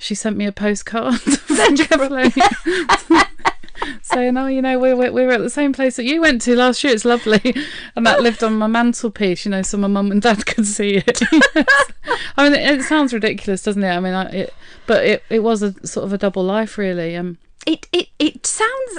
she 0.00 0.14
sent 0.14 0.36
me 0.36 0.46
a 0.46 0.52
postcard 0.52 1.20
from 1.20 1.76
Kefalonia. 1.76 3.26
saying, 4.02 4.36
"Oh, 4.36 4.46
you 4.46 4.62
know, 4.62 4.78
we 4.78 4.92
were, 4.94 5.12
we 5.12 5.24
were 5.24 5.32
at 5.32 5.40
the 5.40 5.50
same 5.50 5.72
place 5.72 5.96
that 5.96 6.04
you 6.04 6.20
went 6.20 6.42
to 6.42 6.56
last 6.56 6.82
year. 6.82 6.92
It's 6.92 7.04
lovely," 7.04 7.54
and 7.94 8.06
that 8.06 8.22
lived 8.22 8.42
on 8.42 8.56
my 8.56 8.66
mantelpiece, 8.66 9.44
you 9.44 9.50
know, 9.50 9.62
so 9.62 9.76
my 9.78 9.88
mum 9.88 10.10
and 10.10 10.22
dad 10.22 10.46
could 10.50 10.66
see 10.66 10.96
it. 11.06 11.20
I 12.36 12.44
mean, 12.44 12.54
it, 12.54 12.80
it 12.80 12.82
sounds 12.82 13.12
ridiculous, 13.12 13.62
doesn't 13.62 13.82
it? 13.82 13.90
I 13.90 14.00
mean, 14.00 14.14
I, 14.14 14.24
it, 14.30 14.54
but 14.86 15.04
it 15.04 15.22
it 15.30 15.40
was 15.40 15.62
a 15.62 15.86
sort 15.86 16.04
of 16.04 16.12
a 16.12 16.18
double 16.18 16.44
life, 16.44 16.78
really. 16.78 17.16
Um, 17.16 17.38
It 17.66 17.86
it 17.92 18.08
it 18.18 18.46
sounds. 18.46 18.98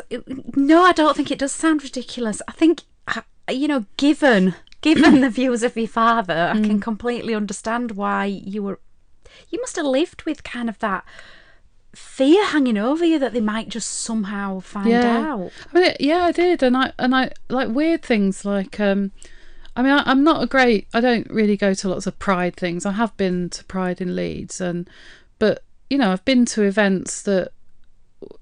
No, 0.55 0.83
I 0.83 0.91
don't 0.93 1.15
think 1.15 1.31
it 1.31 1.39
does 1.39 1.51
sound 1.51 1.83
ridiculous. 1.83 2.41
I 2.47 2.51
think 2.53 2.83
uh, 3.07 3.21
you 3.51 3.67
know, 3.67 3.85
given 3.97 4.55
given 4.81 5.21
the 5.21 5.29
views 5.29 5.63
of 5.63 5.75
your 5.75 5.88
father, 5.88 6.51
I 6.53 6.62
can 6.62 6.79
completely 6.79 7.35
understand 7.35 7.91
why 7.91 8.25
you 8.25 8.63
were. 8.63 8.79
You 9.49 9.60
must 9.62 9.75
have 9.75 9.86
lived 9.86 10.23
with 10.23 10.43
kind 10.43 10.69
of 10.69 10.78
that 10.80 11.04
fear 11.93 12.45
hanging 12.45 12.78
over 12.78 13.04
you 13.04 13.17
that 13.19 13.34
they 13.34 13.39
might 13.41 13.67
just 13.69 13.89
somehow 13.89 14.60
find 14.60 14.89
Yeah. 14.89 15.34
out. 15.34 15.52
I 15.73 15.80
mean, 15.80 15.93
yeah, 15.99 16.23
I 16.25 16.32
did, 16.32 16.62
and 16.63 16.78
I 16.78 16.91
and 16.99 17.15
I 17.15 17.32
like 17.49 17.69
weird 17.69 18.04
things 18.04 18.45
like 18.45 18.80
um, 18.80 19.12
I 19.75 19.82
mean, 19.82 19.91
I, 19.91 20.04
I'm 20.06 20.23
not 20.23 20.43
a 20.43 20.47
great. 20.47 20.88
I 20.93 20.99
don't 21.02 21.30
really 21.30 21.56
go 21.58 21.73
to 21.73 21.89
lots 21.89 22.06
of 22.08 22.19
Pride 22.19 22.56
things. 22.56 22.86
I 22.86 22.91
have 22.91 23.15
been 23.17 23.49
to 23.52 23.63
Pride 23.65 24.02
in 24.02 24.15
Leeds, 24.15 24.60
and 24.62 24.89
but 25.39 25.63
you 25.89 25.97
know, 25.97 26.12
I've 26.12 26.25
been 26.25 26.45
to 26.47 26.63
events 26.63 27.21
that 27.23 27.52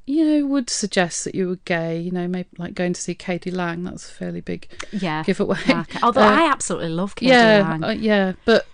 you 0.08 0.26
know 0.26 0.46
would 0.48 0.70
suggest 0.70 1.24
that 1.24 1.36
you 1.36 1.48
were 1.48 1.60
gay. 1.66 2.00
You 2.00 2.12
know, 2.12 2.28
maybe 2.28 2.50
like 2.58 2.74
going 2.74 2.94
to 2.94 3.02
see 3.02 3.14
k.d. 3.16 3.50
lang. 3.52 3.84
That's 3.84 4.10
a 4.10 4.14
fairly 4.14 4.42
big 4.42 4.68
Yeah. 4.92 5.24
giveaway. 5.24 5.60
market. 5.68 6.00
Although 6.04 6.22
Uh, 6.22 6.32
I 6.42 6.52
absolutely 6.52 6.90
love 6.90 7.16
k.d. 7.16 7.30
yeah, 7.32 7.62
Lang. 7.70 7.84
uh, 7.84 7.90
yeah, 7.92 8.34
but 8.46 8.68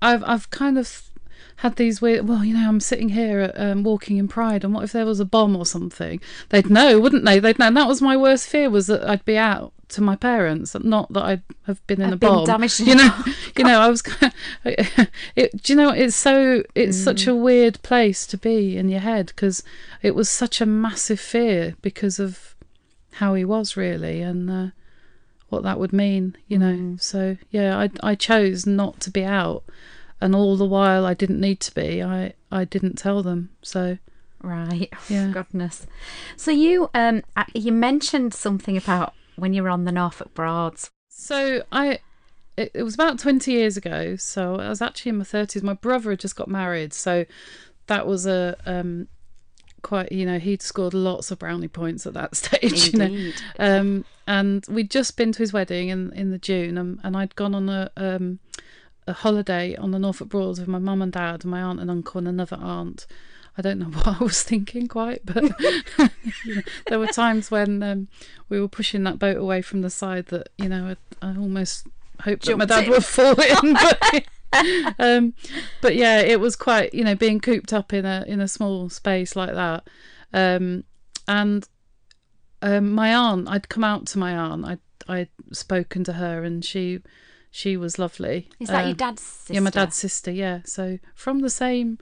I've 0.00 0.22
I've 0.24 0.48
kind 0.50 0.78
of 0.78 1.02
had 1.56 1.76
these 1.76 2.02
weird. 2.02 2.28
Well, 2.28 2.44
you 2.44 2.54
know, 2.54 2.68
I'm 2.68 2.80
sitting 2.80 3.10
here 3.10 3.40
at, 3.40 3.58
um, 3.58 3.82
walking 3.82 4.16
in 4.16 4.28
Pride, 4.28 4.64
and 4.64 4.74
what 4.74 4.84
if 4.84 4.92
there 4.92 5.06
was 5.06 5.20
a 5.20 5.24
bomb 5.24 5.56
or 5.56 5.66
something? 5.66 6.20
They'd 6.50 6.70
know, 6.70 7.00
wouldn't 7.00 7.24
they? 7.24 7.38
They'd 7.38 7.58
know. 7.58 7.66
And 7.66 7.76
that 7.76 7.88
was 7.88 8.02
my 8.02 8.16
worst 8.16 8.48
fear 8.48 8.68
was 8.70 8.86
that 8.88 9.08
I'd 9.08 9.24
be 9.24 9.38
out 9.38 9.72
to 9.88 10.00
my 10.00 10.16
parents, 10.16 10.74
not 10.80 11.12
that 11.12 11.24
I'd 11.24 11.42
have 11.66 11.86
been 11.86 12.00
in 12.00 12.08
I've 12.08 12.12
a 12.14 12.16
been 12.16 12.30
bomb. 12.30 12.44
damaged 12.44 12.80
you 12.80 12.96
know, 12.96 13.14
you 13.56 13.64
know, 13.64 13.80
I 13.80 13.88
was. 13.88 14.02
it, 14.64 15.62
do 15.62 15.72
you 15.72 15.76
know? 15.76 15.90
It's 15.90 16.16
so. 16.16 16.62
It's 16.74 16.96
such 16.96 17.26
a 17.26 17.34
weird 17.34 17.82
place 17.82 18.26
to 18.28 18.36
be 18.36 18.76
in 18.76 18.88
your 18.88 19.00
head 19.00 19.26
because 19.26 19.62
it 20.02 20.14
was 20.14 20.28
such 20.28 20.60
a 20.60 20.66
massive 20.66 21.20
fear 21.20 21.76
because 21.82 22.18
of 22.18 22.54
how 23.12 23.34
he 23.34 23.44
was 23.44 23.76
really 23.76 24.20
and. 24.22 24.50
Uh, 24.50 24.66
what 25.48 25.62
that 25.62 25.78
would 25.78 25.92
mean, 25.92 26.36
you 26.48 26.58
know. 26.58 26.96
So 26.98 27.36
yeah, 27.50 27.78
I 27.78 27.90
I 28.02 28.14
chose 28.14 28.66
not 28.66 29.00
to 29.00 29.10
be 29.10 29.24
out, 29.24 29.64
and 30.20 30.34
all 30.34 30.56
the 30.56 30.64
while 30.64 31.04
I 31.04 31.14
didn't 31.14 31.40
need 31.40 31.60
to 31.60 31.74
be. 31.74 32.02
I 32.02 32.34
I 32.50 32.64
didn't 32.64 32.96
tell 32.96 33.22
them. 33.22 33.50
So 33.62 33.98
Right. 34.42 34.92
Yeah. 35.08 35.28
Goodness. 35.28 35.86
So 36.36 36.50
you 36.50 36.90
um 36.94 37.22
you 37.54 37.72
mentioned 37.72 38.34
something 38.34 38.76
about 38.76 39.14
when 39.36 39.52
you 39.52 39.62
were 39.62 39.68
on 39.70 39.84
the 39.84 39.92
Norfolk 39.92 40.34
Broads. 40.34 40.90
so 41.08 41.62
I. 41.72 42.00
It, 42.56 42.70
it 42.72 42.82
was 42.84 42.94
about 42.94 43.18
20 43.18 43.52
years 43.52 43.76
ago, 43.76 44.16
so 44.16 44.58
I 44.58 44.70
was 44.70 44.80
actually 44.80 45.10
in 45.10 45.18
my 45.18 45.24
30s. 45.24 45.62
My 45.62 45.74
brother 45.74 46.08
had 46.08 46.20
just 46.20 46.36
got 46.36 46.48
married, 46.48 46.94
so 46.94 47.26
that 47.86 48.06
was 48.06 48.24
a 48.24 48.56
um, 48.64 49.08
quite, 49.82 50.10
you 50.10 50.24
know, 50.24 50.38
he'd 50.38 50.62
scored 50.62 50.94
lots 50.94 51.30
of 51.30 51.38
brownie 51.38 51.68
points 51.68 52.06
at 52.06 52.14
that 52.14 52.34
stage. 52.42 52.94
You 52.94 52.98
know? 52.98 53.04
Indeed. 53.04 53.34
um, 53.58 54.04
and 54.26 54.64
we'd 54.70 54.90
just 54.90 55.18
been 55.18 55.32
to 55.32 55.38
his 55.38 55.52
wedding 55.52 55.90
in 55.90 56.12
in 56.14 56.30
the 56.30 56.38
June, 56.38 56.78
and, 56.78 56.98
and 57.02 57.14
I'd 57.14 57.36
gone 57.36 57.54
on 57.54 57.68
a 57.68 57.90
um, 57.98 58.38
a 59.06 59.12
holiday 59.12 59.76
on 59.76 59.90
the 59.90 59.98
Norfolk 59.98 60.28
Broads 60.28 60.58
with 60.58 60.68
my 60.68 60.78
mum 60.78 61.02
and 61.02 61.12
dad, 61.12 61.44
and 61.44 61.50
my 61.50 61.62
aunt 61.62 61.80
and 61.80 61.90
uncle, 61.90 62.18
and 62.18 62.28
another 62.28 62.56
aunt. 62.60 63.06
I 63.58 63.62
don't 63.62 63.78
know 63.78 63.86
what 63.98 64.20
I 64.20 64.24
was 64.24 64.42
thinking 64.42 64.86
quite, 64.86 65.24
but 65.24 65.42
you 65.42 65.84
know, 66.54 66.62
there 66.88 66.98
were 66.98 67.06
times 67.06 67.50
when 67.50 67.82
um, 67.82 68.08
we 68.48 68.60
were 68.60 68.68
pushing 68.68 69.04
that 69.04 69.18
boat 69.18 69.36
away 69.36 69.62
from 69.62 69.82
the 69.82 69.90
side 69.90 70.26
that 70.26 70.48
you 70.58 70.68
know 70.68 70.94
I, 71.22 71.26
I 71.26 71.36
almost 71.36 71.86
hoped 72.20 72.46
that 72.46 72.56
my 72.56 72.64
dad 72.64 72.84
in. 72.84 72.90
would 72.90 73.04
fall 73.04 73.40
in. 73.40 73.76
But, 74.52 74.94
um, 75.00 75.34
but 75.82 75.96
yeah, 75.96 76.20
it 76.20 76.40
was 76.40 76.56
quite 76.56 76.94
you 76.94 77.04
know 77.04 77.14
being 77.16 77.40
cooped 77.40 77.72
up 77.72 77.92
in 77.92 78.06
a 78.06 78.24
in 78.26 78.40
a 78.40 78.48
small 78.48 78.88
space 78.88 79.34
like 79.34 79.52
that, 79.52 79.86
um, 80.32 80.84
and 81.26 81.68
um, 82.62 82.92
my 82.92 83.14
aunt, 83.14 83.48
I'd 83.48 83.68
come 83.68 83.84
out 83.84 84.06
to 84.06 84.18
my 84.18 84.34
aunt. 84.34 84.64
I'd 84.64 84.78
I'd 85.08 85.28
spoken 85.52 86.04
to 86.04 86.14
her, 86.14 86.42
and 86.42 86.64
she 86.64 87.00
she 87.50 87.76
was 87.76 87.98
lovely. 87.98 88.48
Is 88.60 88.68
that 88.68 88.86
your 88.86 88.94
dad's 88.94 89.22
sister? 89.22 89.54
Yeah, 89.54 89.60
my 89.60 89.70
dad's 89.70 89.96
sister. 89.96 90.30
Yeah, 90.30 90.60
so 90.64 90.98
from 91.14 91.40
the 91.40 91.50
same, 91.50 91.98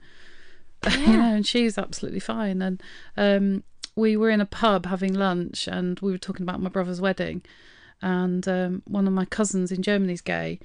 you 0.91 1.07
know, 1.07 1.35
and 1.35 1.47
she's 1.47 1.77
absolutely 1.77 2.19
fine. 2.19 2.61
And 2.61 2.81
um, 3.17 3.63
we 3.95 4.17
were 4.17 4.29
in 4.29 4.41
a 4.41 4.45
pub 4.45 4.85
having 4.85 5.13
lunch, 5.13 5.67
and 5.67 5.99
we 5.99 6.11
were 6.11 6.17
talking 6.17 6.43
about 6.43 6.61
my 6.61 6.69
brother's 6.69 7.01
wedding, 7.01 7.41
and 8.01 8.47
um, 8.47 8.83
one 8.85 9.07
of 9.07 9.13
my 9.13 9.25
cousins 9.25 9.71
in 9.71 9.81
Germany's 9.81 10.21
gay, 10.21 10.59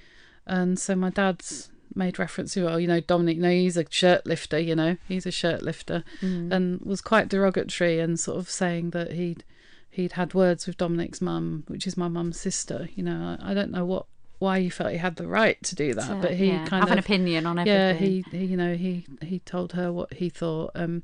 and 0.47 0.79
so 0.79 0.97
my 0.97 1.11
dad's 1.11 1.71
made 1.95 2.19
reference 2.19 2.55
to, 2.55 2.65
well, 2.65 2.79
you 2.79 2.87
know, 2.87 3.01
Dominic, 3.01 3.37
you 3.37 3.43
know, 3.43 3.51
he's 3.51 3.77
a 3.77 3.85
shirt 3.91 4.25
lifter, 4.27 4.59
you 4.59 4.77
know, 4.77 4.97
he's 5.09 5.27
a 5.27 5.31
shirt 5.31 5.63
lifter, 5.63 6.05
and 6.53 6.81
was 6.83 7.01
quite 7.01 7.29
derogatory 7.29 7.99
and 8.01 8.19
sort 8.19 8.39
of 8.39 8.51
saying 8.51 8.91
that 8.91 9.13
he'd 9.13 9.45
he'd 9.91 10.13
had 10.13 10.35
words 10.35 10.67
with 10.67 10.77
Dominic's 10.77 11.21
mum, 11.21 11.65
which 11.67 11.87
is 11.87 11.97
my 11.97 12.09
mum's 12.09 12.39
sister. 12.39 12.89
You 12.95 13.03
know, 13.03 13.37
I, 13.41 13.51
I 13.51 13.55
don't 13.55 13.73
know 13.73 13.85
what 13.85 14.07
why 14.41 14.59
he 14.61 14.69
felt 14.69 14.91
he 14.91 14.97
had 14.99 15.15
the 15.17 15.29
right 15.29 15.63
to 15.63 15.75
do 15.77 15.95
that, 15.95 16.21
but 16.21 16.35
he 16.35 16.49
yeah, 16.49 16.65
kind 16.67 16.83
have 16.83 16.89
of 16.89 16.93
an 16.93 16.99
opinion 16.99 17.47
on 17.47 17.59
yeah 17.59 17.93
everything. 17.95 18.25
he, 18.33 18.39
he 18.39 18.45
you 18.47 18.57
know 18.57 18.75
he 18.75 19.07
he 19.23 19.39
told 19.39 19.75
her 19.75 19.93
what 19.93 20.13
he 20.15 20.29
thought 20.29 20.73
um 20.75 21.03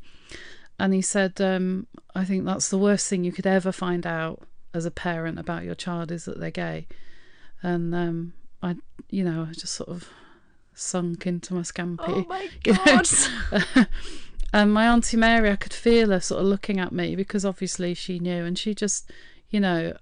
and 0.79 0.93
he 0.93 1.01
said 1.03 1.41
um 1.41 1.87
i 2.15 2.25
think 2.25 2.45
that's 2.45 2.69
the 2.71 2.79
worst 2.79 3.09
thing 3.09 3.23
you 3.25 3.31
could 3.33 3.47
ever 3.47 3.71
find 3.73 4.07
out 4.07 4.41
as 4.75 4.85
a 4.85 4.91
parent 4.91 5.39
about 5.39 5.63
your 5.65 5.75
child 5.75 6.11
is 6.11 6.25
that 6.25 6.41
they're 6.41 6.51
gay 6.51 6.87
and 7.63 7.95
um 7.95 8.33
i 8.63 8.75
you 9.11 9.23
know 9.23 9.47
i 9.49 9.53
just 9.53 9.75
sort 9.75 9.89
of 9.91 10.09
sunk 10.75 11.27
into 11.27 11.55
my 11.55 11.61
scampi 11.63 12.01
Oh 12.09 12.27
my 12.29 12.49
god. 12.65 13.07
and 14.53 14.73
my 14.73 14.87
auntie 14.89 15.17
Mary, 15.17 15.51
I 15.51 15.57
could 15.57 15.73
feel 15.73 16.11
her 16.11 16.21
sort 16.21 16.41
of 16.43 16.47
looking 16.47 16.79
at 16.79 16.93
me 16.93 17.17
because 17.17 17.45
obviously 17.45 17.95
she 17.95 18.19
knew, 18.19 18.45
and 18.45 18.59
she 18.59 18.75
just, 18.75 19.11
you 19.51 19.59
know, 19.61 19.97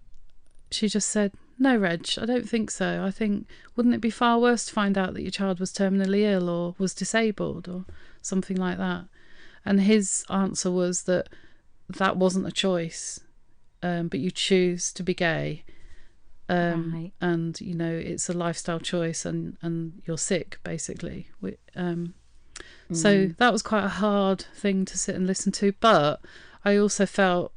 she 0.70 0.88
just 0.88 1.08
said, 1.08 1.32
"No, 1.58 1.76
Reg, 1.76 2.08
I 2.20 2.26
don't 2.26 2.48
think 2.48 2.70
so. 2.70 3.04
I 3.04 3.10
think 3.10 3.46
wouldn't 3.76 3.94
it 3.94 4.00
be 4.00 4.10
far 4.10 4.38
worse 4.38 4.66
to 4.66 4.72
find 4.72 4.98
out 4.98 5.14
that 5.14 5.22
your 5.22 5.30
child 5.30 5.60
was 5.60 5.72
terminally 5.72 6.22
ill 6.22 6.48
or 6.48 6.74
was 6.78 6.94
disabled 6.94 7.68
or 7.68 7.84
something 8.22 8.56
like 8.56 8.78
that?" 8.78 9.06
And 9.64 9.80
his 9.80 10.24
answer 10.28 10.70
was 10.70 11.04
that 11.04 11.28
that 11.88 12.16
wasn't 12.16 12.46
a 12.46 12.52
choice, 12.52 13.20
um, 13.82 14.08
but 14.08 14.20
you 14.20 14.30
choose 14.30 14.92
to 14.92 15.02
be 15.02 15.14
gay. 15.14 15.64
Um, 16.48 16.92
Right. 16.92 17.12
and 17.22 17.58
you 17.60 17.74
know 17.74 17.90
it's 17.90 18.28
a 18.28 18.34
lifestyle 18.34 18.78
choice 18.78 19.24
and 19.24 19.56
and 19.62 20.02
you're 20.04 20.18
sick 20.18 20.58
basically 20.62 21.28
We- 21.40 21.56
um 21.74 22.12
so 22.92 23.28
that 23.38 23.50
was 23.50 23.62
quite 23.62 23.84
a 23.84 23.88
hard 23.88 24.42
thing 24.54 24.84
to 24.84 24.98
sit 24.98 25.14
and 25.16 25.26
listen 25.26 25.52
to. 25.52 25.72
But 25.80 26.20
I 26.64 26.76
also 26.76 27.06
felt 27.06 27.52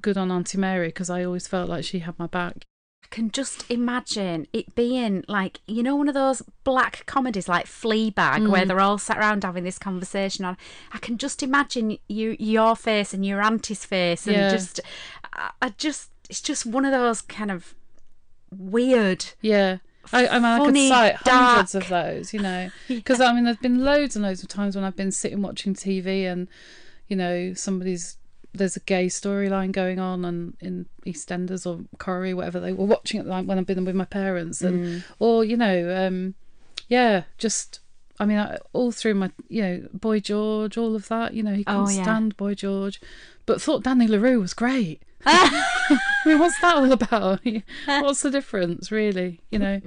good 0.00 0.18
on 0.18 0.32
Auntie 0.32 0.58
Mary 0.58 0.88
because 0.88 1.08
I 1.08 1.22
always 1.24 1.46
felt 1.46 1.70
like 1.70 1.84
she 1.84 2.00
had 2.00 2.18
my 2.18 2.26
back. 2.26 2.64
Can 3.12 3.30
just 3.30 3.70
imagine 3.70 4.46
it 4.52 4.74
being 4.74 5.22
like 5.28 5.60
you 5.68 5.82
know 5.82 5.94
one 5.94 6.08
of 6.08 6.14
those 6.14 6.42
black 6.64 7.04
comedies 7.06 7.46
like 7.48 7.66
Fleabag 7.66 8.40
Mm. 8.40 8.50
where 8.50 8.64
they're 8.64 8.80
all 8.80 8.98
sat 8.98 9.18
around 9.18 9.44
having 9.44 9.64
this 9.64 9.78
conversation 9.78 10.44
on. 10.44 10.56
I 10.92 10.98
can 10.98 11.18
just 11.18 11.42
imagine 11.42 11.98
you 12.08 12.36
your 12.40 12.74
face 12.74 13.12
and 13.14 13.24
your 13.24 13.40
auntie's 13.42 13.84
face 13.84 14.26
and 14.26 14.34
Yeah. 14.36 14.50
just 14.50 14.80
I, 15.32 15.50
I 15.60 15.68
just 15.76 16.08
it's 16.30 16.40
just 16.40 16.64
one 16.66 16.84
of 16.86 16.92
those 16.92 17.20
kind 17.20 17.50
of 17.50 17.74
weird. 18.50 19.26
Yeah. 19.40 19.78
I, 20.12 20.26
I 20.26 20.34
mean, 20.36 20.44
I 20.44 20.58
could 20.58 20.64
Funny, 20.66 20.88
cite 20.88 21.16
hundreds 21.16 21.74
of 21.74 21.88
those, 21.88 22.32
you 22.34 22.40
know, 22.40 22.70
because 22.88 23.20
I 23.20 23.32
mean, 23.32 23.44
there's 23.44 23.56
been 23.58 23.84
loads 23.84 24.16
and 24.16 24.24
loads 24.24 24.42
of 24.42 24.48
times 24.48 24.74
when 24.74 24.84
I've 24.84 24.96
been 24.96 25.12
sitting 25.12 25.42
watching 25.42 25.74
TV 25.74 26.24
and, 26.24 26.48
you 27.08 27.16
know, 27.16 27.54
somebody's 27.54 28.16
there's 28.54 28.76
a 28.76 28.80
gay 28.80 29.06
storyline 29.06 29.72
going 29.72 29.98
on 29.98 30.24
and 30.24 30.54
in 30.60 30.86
EastEnders 31.06 31.66
or 31.66 31.84
Corrie, 31.98 32.34
whatever 32.34 32.60
they 32.60 32.72
were 32.72 32.84
watching 32.84 33.18
at 33.20 33.26
the 33.26 33.32
time 33.32 33.46
when 33.46 33.58
I've 33.58 33.66
been 33.66 33.84
with 33.84 33.94
my 33.94 34.04
parents, 34.04 34.60
and 34.62 34.78
Mm. 34.84 35.04
or 35.18 35.44
you 35.44 35.56
know, 35.56 36.06
um, 36.06 36.34
yeah, 36.88 37.22
just 37.38 37.80
I 38.20 38.26
mean, 38.26 38.38
I, 38.38 38.58
all 38.72 38.92
through 38.92 39.14
my 39.14 39.30
you 39.48 39.62
know, 39.62 39.88
Boy 39.94 40.20
George, 40.20 40.76
all 40.76 40.94
of 40.94 41.08
that, 41.08 41.34
you 41.34 41.42
know, 41.42 41.54
he 41.54 41.64
couldn't 41.64 41.80
Oh, 41.86 41.88
yeah. 41.88 42.02
stand 42.02 42.36
Boy 42.36 42.54
George, 42.54 43.00
but 43.46 43.60
thought 43.60 43.82
Danny 43.84 44.06
La 44.06 44.18
Rue 44.18 44.40
was 44.40 44.54
great. 44.54 45.02
I 45.26 45.98
mean, 46.26 46.38
what's 46.38 46.58
that 46.60 46.76
all 46.76 46.92
about? 46.92 47.40
What's 47.86 48.22
the 48.22 48.30
difference, 48.30 48.90
really? 48.92 49.40
You 49.50 49.58
know, 49.60 49.80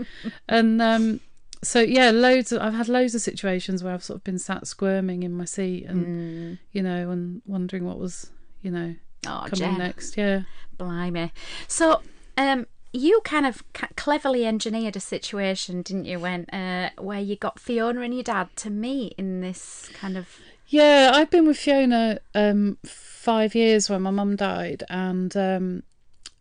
and 0.49 0.82
um, 0.82 1.19
so 1.62 1.80
yeah, 1.82 2.10
loads. 2.12 2.51
Of, 2.51 2.62
I've 2.62 2.73
had 2.73 2.88
loads 2.89 3.15
of 3.15 3.21
situations 3.21 3.84
where 3.84 3.93
I've 3.93 4.04
sort 4.04 4.17
of 4.17 4.23
been 4.23 4.39
sat 4.39 4.65
squirming 4.67 5.23
in 5.23 5.34
my 5.34 5.45
seat 5.45 5.86
and 5.86 6.06
Mm. 6.08 6.58
you 6.71 6.82
know, 6.82 7.12
and 7.12 7.41
wondering 7.45 7.86
what 7.86 7.99
was 7.99 8.32
you 8.65 8.71
know 8.71 8.95
Oh, 9.28 9.45
coming 9.47 9.56
Jen. 9.56 9.78
next. 9.78 10.17
Yeah, 10.17 10.41
Blimey. 10.78 11.32
So, 11.67 12.01
um, 12.38 12.67
you 12.93 13.21
kind 13.23 13.45
of 13.45 13.63
cleverly 13.95 14.45
engineered 14.45 14.95
a 14.95 14.99
situation, 14.99 15.82
didn't 15.82 16.06
you, 16.06 16.19
when 16.19 16.45
uh, 16.45 16.89
where 16.97 17.19
you 17.19 17.36
got 17.36 17.60
Fiona 17.60 18.01
and 18.01 18.13
your 18.13 18.23
dad 18.23 18.49
to 18.58 18.69
meet 18.69 19.13
in 19.17 19.41
this 19.41 19.89
kind 19.93 20.17
of 20.17 20.28
yeah. 20.67 21.12
I've 21.13 21.30
been 21.30 21.47
with 21.47 21.58
Fiona 21.58 22.19
um, 22.34 22.78
five 22.86 23.56
years 23.56 23.89
when 23.89 24.01
my 24.04 24.12
mum 24.12 24.36
died, 24.36 24.84
and 24.89 25.36
um, 25.36 25.84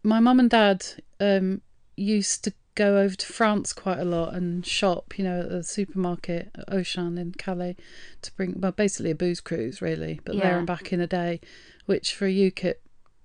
my 0.02 0.20
mum 0.20 0.40
and 0.40 0.50
dad 0.50 0.84
um, 1.20 1.62
used 1.96 2.44
to 2.44 2.52
go 2.74 2.98
over 2.98 3.14
to 3.14 3.26
France 3.26 3.72
quite 3.72 3.98
a 3.98 4.04
lot 4.04 4.34
and 4.34 4.66
shop, 4.66 5.18
you 5.18 5.24
know, 5.24 5.40
at 5.40 5.50
the 5.50 5.62
supermarket 5.62 6.50
at 6.56 6.68
Auchan 6.68 7.18
in 7.18 7.32
Calais 7.32 7.76
to 8.22 8.32
bring, 8.32 8.60
well, 8.60 8.72
basically 8.72 9.10
a 9.10 9.14
booze 9.14 9.40
cruise, 9.40 9.80
really, 9.80 10.20
but 10.24 10.36
there 10.36 10.58
and 10.58 10.66
back 10.66 10.92
in 10.92 11.00
a 11.00 11.06
day, 11.06 11.40
which 11.86 12.14
for 12.14 12.26
a 12.26 12.32
UKIP 12.32 12.74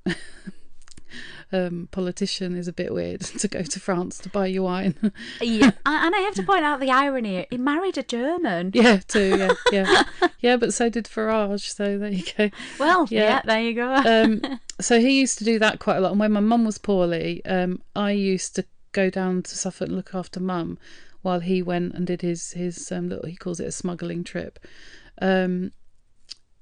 um, 1.51 1.87
politician 1.91 2.55
is 2.55 2.67
a 2.67 2.73
bit 2.73 2.93
weird 2.93 3.21
to 3.39 3.47
go 3.47 3.63
to 3.63 3.79
France 3.79 4.19
to 4.19 4.29
buy 4.29 4.45
your 4.45 4.63
wine. 4.63 4.95
yeah. 5.41 5.71
and 5.85 6.15
I 6.15 6.19
have 6.19 6.35
to 6.35 6.43
point 6.43 6.63
out 6.63 6.79
the 6.79 6.91
irony. 6.91 7.47
He 7.49 7.57
married 7.57 7.97
a 7.97 8.03
German. 8.03 8.71
yeah, 8.73 8.97
too, 9.07 9.37
yeah, 9.37 9.53
yeah. 9.71 10.03
Yeah, 10.41 10.57
but 10.57 10.73
so 10.73 10.89
did 10.89 11.05
Farage, 11.05 11.73
so 11.73 11.97
there 11.97 12.11
you 12.11 12.23
go. 12.37 12.49
Well, 12.79 13.07
yeah. 13.09 13.21
Yeah. 13.21 13.41
there 13.45 13.61
you 13.61 13.73
go. 13.73 13.93
um, 13.93 14.59
so 14.79 14.99
he 14.99 15.19
used 15.19 15.37
to 15.39 15.43
do 15.43 15.59
that 15.59 15.79
quite 15.79 15.97
a 15.97 16.01
lot. 16.01 16.11
And 16.11 16.19
when 16.19 16.31
my 16.31 16.39
mum 16.39 16.65
was 16.65 16.77
poorly, 16.77 17.43
um, 17.45 17.81
I 17.95 18.11
used 18.11 18.55
to 18.55 18.65
go 18.91 19.09
down 19.09 19.43
to 19.43 19.57
Suffolk 19.57 19.87
and 19.87 19.95
look 19.95 20.13
after 20.13 20.39
mum 20.39 20.77
while 21.21 21.39
he 21.41 21.61
went 21.61 21.93
and 21.93 22.07
did 22.07 22.21
his 22.21 22.51
his 22.51 22.91
um, 22.91 23.09
little 23.09 23.27
he 23.27 23.35
calls 23.35 23.59
it 23.59 23.67
a 23.67 23.71
smuggling 23.71 24.23
trip, 24.23 24.59
um, 25.21 25.71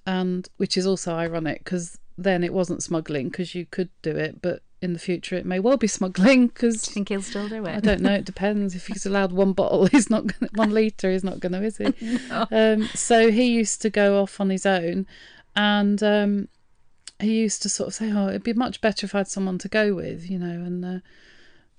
and 0.05 0.49
which 0.57 0.77
is 0.77 0.87
also 0.87 1.13
ironic 1.13 1.63
because 1.63 1.99
then 2.17 2.43
it 2.43 2.53
wasn't 2.53 2.81
smuggling 2.81 3.29
because 3.29 3.53
you 3.53 3.65
could 3.65 3.89
do 4.01 4.11
it, 4.11 4.41
but 4.41 4.61
in 4.81 4.93
the 4.93 4.99
future 4.99 5.35
it 5.35 5.45
may 5.45 5.59
well 5.59 5.77
be 5.77 5.87
smuggling 5.87 6.47
because 6.47 6.83
Do 6.83 6.89
you 6.89 6.93
think 6.93 7.09
he'll 7.09 7.21
still 7.21 7.49
do 7.49 7.65
it? 7.65 7.75
I 7.75 7.79
don't 7.79 8.01
know. 8.01 8.13
It 8.13 8.25
depends. 8.25 8.75
If 8.75 8.87
he's 8.87 9.05
allowed 9.05 9.31
one 9.31 9.53
bottle, 9.53 9.85
he's 9.91 10.09
not 10.09 10.27
gonna, 10.27 10.51
one 10.55 10.71
liter. 10.71 11.11
He's 11.11 11.23
not 11.23 11.39
going 11.39 11.53
to, 11.53 11.63
is 11.63 11.77
he? 11.77 11.93
Um, 12.51 12.87
so 12.93 13.31
he 13.31 13.45
used 13.45 13.81
to 13.81 13.89
go 13.89 14.21
off 14.21 14.39
on 14.39 14.49
his 14.49 14.65
own, 14.65 15.05
and 15.55 16.01
um, 16.03 16.47
he 17.19 17.39
used 17.39 17.61
to 17.63 17.69
sort 17.69 17.87
of 17.87 17.93
say, 17.93 18.11
"Oh, 18.11 18.29
it'd 18.29 18.43
be 18.43 18.53
much 18.53 18.81
better 18.81 19.05
if 19.05 19.15
I 19.15 19.19
had 19.19 19.27
someone 19.27 19.57
to 19.59 19.67
go 19.67 19.93
with," 19.93 20.29
you 20.29 20.37
know. 20.37 20.45
And 20.45 20.85
uh, 20.85 20.99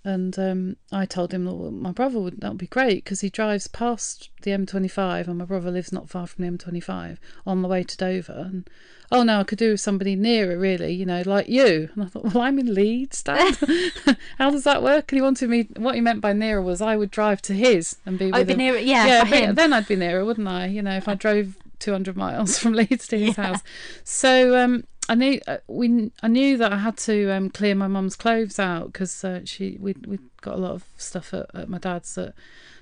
and 0.08 0.38
um, 0.38 0.76
I 0.90 1.04
told 1.04 1.32
him, 1.34 1.44
"Well, 1.44 1.70
my 1.70 1.92
brother 1.92 2.18
would 2.18 2.40
that 2.40 2.48
would 2.48 2.58
be 2.58 2.66
great 2.66 3.04
because 3.04 3.20
he 3.20 3.28
drives 3.28 3.66
past 3.66 4.30
the 4.42 4.52
M25, 4.52 5.28
and 5.28 5.38
my 5.38 5.44
brother 5.44 5.70
lives 5.70 5.92
not 5.92 6.08
far 6.08 6.26
from 6.26 6.44
the 6.44 6.50
M25 6.50 7.18
on 7.46 7.60
the 7.60 7.68
way 7.68 7.82
to 7.82 7.96
Dover." 7.96 8.32
And 8.32 8.70
oh 9.12 9.22
no, 9.22 9.40
I 9.40 9.44
could 9.44 9.58
do 9.58 9.72
with 9.72 9.80
somebody 9.80 10.16
nearer, 10.16 10.58
really, 10.58 10.94
you 10.94 11.04
know, 11.04 11.22
like 11.26 11.48
you. 11.48 11.90
And 11.94 12.04
I 12.04 12.06
thought, 12.06 12.24
well, 12.24 12.42
I'm 12.42 12.58
in 12.58 12.72
Leeds, 12.72 13.22
Dad. 13.22 13.58
How 14.38 14.50
does 14.50 14.64
that 14.64 14.82
work? 14.82 15.12
And 15.12 15.18
he 15.18 15.22
wanted 15.22 15.50
me. 15.50 15.68
What 15.76 15.94
he 15.94 16.00
meant 16.00 16.22
by 16.22 16.32
nearer 16.32 16.62
was 16.62 16.80
I 16.80 16.96
would 16.96 17.10
drive 17.10 17.42
to 17.42 17.52
his 17.52 17.96
and 18.06 18.18
be 18.18 18.32
with 18.32 18.46
be 18.46 18.54
him. 18.54 18.58
near 18.58 18.76
it, 18.76 18.86
yeah, 18.86 19.06
yeah, 19.26 19.46
but 19.46 19.56
then 19.56 19.74
I'd 19.74 19.88
be 19.88 19.96
nearer, 19.96 20.24
wouldn't 20.24 20.48
I? 20.48 20.66
You 20.66 20.80
know, 20.80 20.96
if 20.96 21.06
I 21.06 21.14
drove 21.14 21.54
200 21.80 22.16
miles 22.16 22.58
from 22.60 22.72
Leeds 22.72 23.06
to 23.08 23.18
his 23.18 23.36
house. 23.36 23.60
So 24.04 24.58
um, 24.58 24.84
I 25.08 25.14
knew 25.14 25.40
uh, 25.46 25.58
we 25.66 26.10
I 26.22 26.28
knew 26.28 26.56
that 26.58 26.72
I 26.72 26.78
had 26.78 26.96
to 26.98 27.30
um, 27.30 27.50
clear 27.50 27.74
my 27.74 27.88
mum's 27.88 28.16
clothes 28.16 28.58
out 28.58 28.92
because 28.92 29.24
uh, 29.24 29.40
she 29.44 29.78
we 29.80 29.94
we 30.06 30.18
got 30.40 30.54
a 30.54 30.58
lot 30.58 30.72
of 30.72 30.84
stuff 30.96 31.32
at, 31.32 31.46
at 31.54 31.68
my 31.68 31.78
dad's 31.78 32.14
that 32.16 32.34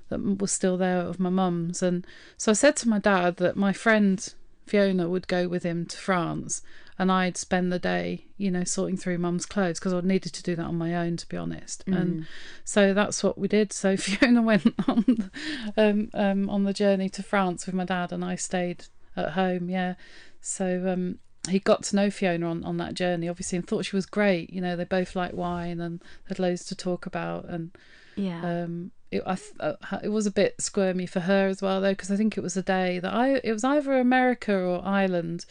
that 0.08 0.20
was 0.20 0.52
still 0.52 0.76
there 0.76 0.98
of 1.00 1.20
my 1.20 1.30
mum's, 1.30 1.82
and 1.82 2.06
so 2.36 2.52
I 2.52 2.54
said 2.54 2.76
to 2.76 2.88
my 2.88 2.98
dad 2.98 3.36
that 3.36 3.56
my 3.56 3.72
friend 3.72 4.34
Fiona 4.66 5.08
would 5.08 5.28
go 5.28 5.48
with 5.48 5.62
him 5.62 5.86
to 5.86 5.96
France. 5.96 6.62
And 6.98 7.12
I'd 7.12 7.36
spend 7.36 7.70
the 7.70 7.78
day, 7.78 8.24
you 8.38 8.50
know, 8.50 8.64
sorting 8.64 8.96
through 8.96 9.18
mum's 9.18 9.44
clothes 9.44 9.78
because 9.78 9.92
I 9.92 10.00
needed 10.00 10.32
to 10.32 10.42
do 10.42 10.56
that 10.56 10.64
on 10.64 10.78
my 10.78 10.94
own, 10.94 11.18
to 11.18 11.28
be 11.28 11.36
honest. 11.36 11.84
And 11.86 12.26
so 12.64 12.94
that's 12.94 13.22
what 13.22 13.36
we 13.36 13.48
did. 13.48 13.70
So 13.70 13.96
Fiona 13.98 14.40
went 14.40 14.74
on 14.88 15.04
the, 15.06 15.30
um, 15.76 16.10
um, 16.14 16.48
on 16.48 16.64
the 16.64 16.72
journey 16.72 17.10
to 17.10 17.22
France 17.22 17.66
with 17.66 17.74
my 17.74 17.84
dad, 17.84 18.12
and 18.12 18.24
I 18.24 18.36
stayed 18.36 18.86
at 19.14 19.32
home. 19.32 19.68
Yeah, 19.68 19.96
so 20.40 20.88
um, 20.88 21.18
he 21.48 21.58
got 21.58 21.82
to 21.84 21.96
know 21.96 22.10
Fiona 22.10 22.48
on, 22.48 22.64
on 22.64 22.76
that 22.78 22.94
journey, 22.94 23.28
obviously, 23.28 23.56
and 23.56 23.66
thought 23.66 23.84
she 23.84 23.96
was 23.96 24.06
great. 24.06 24.52
You 24.52 24.60
know, 24.60 24.76
they 24.76 24.84
both 24.84 25.16
like 25.16 25.32
wine 25.32 25.80
and 25.80 26.02
had 26.28 26.38
loads 26.38 26.64
to 26.66 26.74
talk 26.74 27.06
about, 27.06 27.46
and 27.46 27.70
yeah. 28.16 28.62
um, 28.62 28.90
it, 29.10 29.22
I, 29.26 29.38
uh, 29.60 29.74
it 30.02 30.08
was 30.08 30.26
a 30.26 30.30
bit 30.30 30.60
squirmy 30.60 31.06
for 31.06 31.20
her 31.20 31.48
as 31.48 31.62
well, 31.62 31.80
though, 31.80 31.92
because 31.92 32.10
I 32.10 32.16
think 32.16 32.36
it 32.36 32.42
was 32.42 32.56
a 32.56 32.62
day 32.62 32.98
that 32.98 33.12
I 33.12 33.40
it 33.42 33.52
was 33.52 33.64
either 33.64 33.98
America 33.98 34.54
or 34.54 34.84
Ireland 34.84 35.46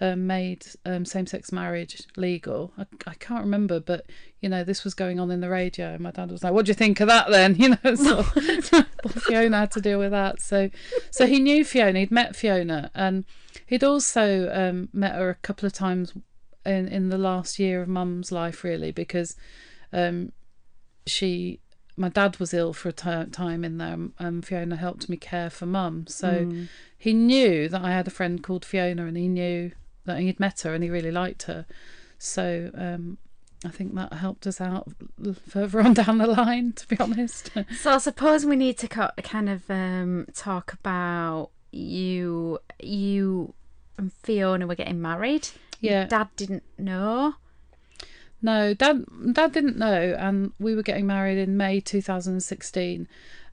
um, 0.00 0.26
made 0.26 0.66
um, 0.84 1.04
same 1.04 1.26
sex 1.26 1.52
marriage 1.52 2.06
legal. 2.16 2.72
I, 2.76 2.86
I 3.06 3.14
can't 3.14 3.42
remember, 3.42 3.80
but 3.80 4.06
you 4.40 4.48
know 4.48 4.62
this 4.62 4.84
was 4.84 4.94
going 4.94 5.18
on 5.18 5.30
in 5.30 5.40
the 5.40 5.48
radio, 5.48 5.92
and 5.92 6.00
my 6.00 6.10
dad 6.10 6.30
was 6.30 6.44
like, 6.44 6.52
"What 6.52 6.66
do 6.66 6.70
you 6.70 6.74
think 6.74 7.00
of 7.00 7.08
that?" 7.08 7.30
Then 7.30 7.54
you 7.58 7.70
know, 7.70 7.94
so 7.94 8.22
Fiona 9.08 9.60
had 9.60 9.70
to 9.72 9.80
deal 9.80 9.98
with 9.98 10.10
that. 10.10 10.40
So, 10.40 10.70
so 11.10 11.26
he 11.26 11.38
knew 11.38 11.64
Fiona. 11.64 12.00
He'd 12.00 12.10
met 12.10 12.36
Fiona, 12.36 12.90
and 12.94 13.24
he'd 13.66 13.84
also 13.84 14.50
um, 14.52 14.88
met 14.92 15.14
her 15.14 15.30
a 15.30 15.34
couple 15.36 15.66
of 15.66 15.72
times 15.72 16.12
in 16.64 16.88
in 16.88 17.08
the 17.08 17.18
last 17.18 17.58
year 17.58 17.82
of 17.82 17.88
Mum's 17.88 18.30
life, 18.30 18.64
really, 18.64 18.92
because 18.92 19.36
um, 19.92 20.32
she 21.06 21.60
my 21.98 22.10
dad 22.10 22.38
was 22.38 22.52
ill 22.52 22.74
for 22.74 22.90
a 22.90 22.92
time 22.92 23.64
in 23.64 23.78
there 23.78 23.96
and 24.18 24.44
Fiona 24.44 24.76
helped 24.76 25.08
me 25.08 25.16
care 25.16 25.48
for 25.48 25.64
mum 25.64 26.06
so 26.06 26.52
he 26.98 27.14
knew 27.14 27.70
that 27.70 27.82
I 27.82 27.92
had 27.92 28.06
a 28.06 28.10
friend 28.10 28.42
called 28.42 28.66
Fiona 28.66 29.06
and 29.06 29.16
he 29.16 29.28
knew 29.28 29.70
that 30.06 30.20
he'd 30.20 30.40
met 30.40 30.60
her 30.60 30.74
and 30.74 30.82
he 30.82 30.90
really 30.90 31.10
liked 31.12 31.44
her 31.44 31.66
so 32.18 32.70
um, 32.74 33.18
I 33.64 33.68
think 33.68 33.94
that 33.94 34.12
helped 34.12 34.46
us 34.46 34.60
out 34.60 34.88
further 35.48 35.80
on 35.84 35.94
down 35.94 36.18
the 36.18 36.26
line 36.26 36.72
to 36.72 36.86
be 36.88 36.98
honest 36.98 37.50
So 37.78 37.92
I 37.92 37.98
suppose 37.98 38.44
we 38.46 38.56
need 38.56 38.78
to 38.78 38.88
kind 38.88 39.48
of 39.48 39.70
um, 39.70 40.26
talk 40.34 40.72
about 40.72 41.50
you. 41.72 42.58
You 42.80 43.54
and 43.98 44.12
Fiona 44.12 44.66
were 44.66 44.74
getting 44.74 45.00
married. 45.00 45.48
yeah 45.80 46.06
Dad 46.06 46.28
didn't 46.36 46.64
know. 46.78 47.34
No, 48.42 48.74
dad 48.74 49.04
dad 49.32 49.52
didn't 49.52 49.78
know 49.78 50.14
and 50.18 50.52
we 50.58 50.74
were 50.74 50.82
getting 50.82 51.06
married 51.06 51.38
in 51.38 51.56
May 51.56 51.80
2016 51.80 53.08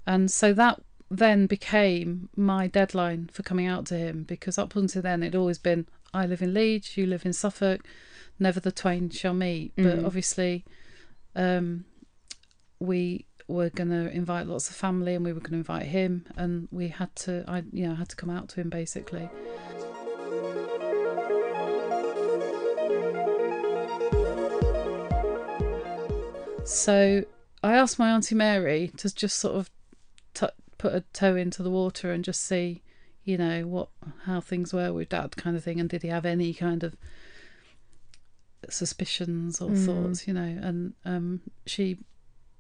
and 0.06 0.30
so 0.30 0.54
that 0.54 0.82
then 1.10 1.46
became 1.48 2.30
my 2.36 2.68
deadline 2.68 3.30
for 3.32 3.44
coming 3.44 3.68
out 3.68 3.86
to 3.88 3.96
him 3.98 4.24
because 4.24 4.58
up 4.58 4.76
until 4.76 5.02
then 5.02 5.24
it'd 5.24 5.36
always 5.36 5.58
been 5.60 5.88
I 6.14 6.26
live 6.26 6.42
in 6.42 6.54
Leeds, 6.54 6.98
you 6.98 7.06
live 7.06 7.26
in 7.26 7.34
Suffolk, 7.34 7.86
never 8.40 8.60
the 8.60 8.72
twain 8.72 9.10
shall 9.10 9.34
meet. 9.34 9.74
But 9.76 10.04
obviously 10.06 10.66
um 11.36 11.86
we 12.80 13.26
were 13.48 13.70
going 13.70 13.90
to 13.90 14.10
invite 14.12 14.48
lots 14.48 14.70
of 14.70 14.76
family 14.76 15.16
and 15.16 15.26
we 15.26 15.34
were 15.34 15.40
going 15.40 15.52
to 15.52 15.58
invite 15.58 15.86
him 15.88 16.26
and 16.38 16.68
we 16.72 16.88
had 16.88 17.14
to 17.16 17.44
I 17.48 17.64
you 17.72 17.88
know 17.88 17.96
had 17.96 18.10
to 18.10 18.16
come 18.16 18.30
out 18.30 18.50
to 18.50 18.62
him 18.62 18.70
basically. 18.70 19.30
So 26.66 27.26
I 27.62 27.74
asked 27.76 28.00
my 28.00 28.12
auntie 28.12 28.36
Mary 28.36 28.92
to 28.98 29.14
just 29.14 29.38
sort 29.38 29.56
of 29.56 29.70
t- 30.34 30.48
put 30.78 30.94
a 30.94 31.02
toe 31.14 31.36
into 31.36 31.62
the 31.62 31.70
water 31.70 32.12
and 32.12 32.24
just 32.24 32.42
see, 32.42 32.82
you 33.24 33.38
know, 33.38 33.66
what 33.68 33.90
how 34.26 34.42
things 34.42 34.74
were 34.74 34.92
with 34.94 35.10
Dad, 35.10 35.36
kind 35.38 35.56
of 35.56 35.64
thing, 35.64 35.80
and 35.80 35.90
did 35.90 36.04
he 36.04 36.10
have 36.10 36.26
any 36.26 36.54
kind 36.54 36.84
of 36.84 36.96
suspicions 38.70 39.62
or 39.62 39.72
thoughts, 39.76 40.28
you 40.28 40.34
know? 40.34 40.42
And 40.62 40.94
um, 41.06 41.42
she, 41.66 42.00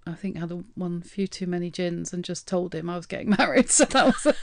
I 0.05 0.14
think, 0.14 0.38
had 0.38 0.51
a, 0.51 0.64
one 0.76 1.01
few 1.01 1.28
too 1.28 1.47
many 1.47 1.70
gins 1.70 2.14
and 2.14 2.24
just 2.24 2.47
told 2.47 2.74
him 2.74 2.89
I 2.89 2.95
was 2.95 3.05
getting 3.05 3.30
married. 3.38 3.70
So 3.70 3.86
that 3.86 4.05
was 4.05 4.36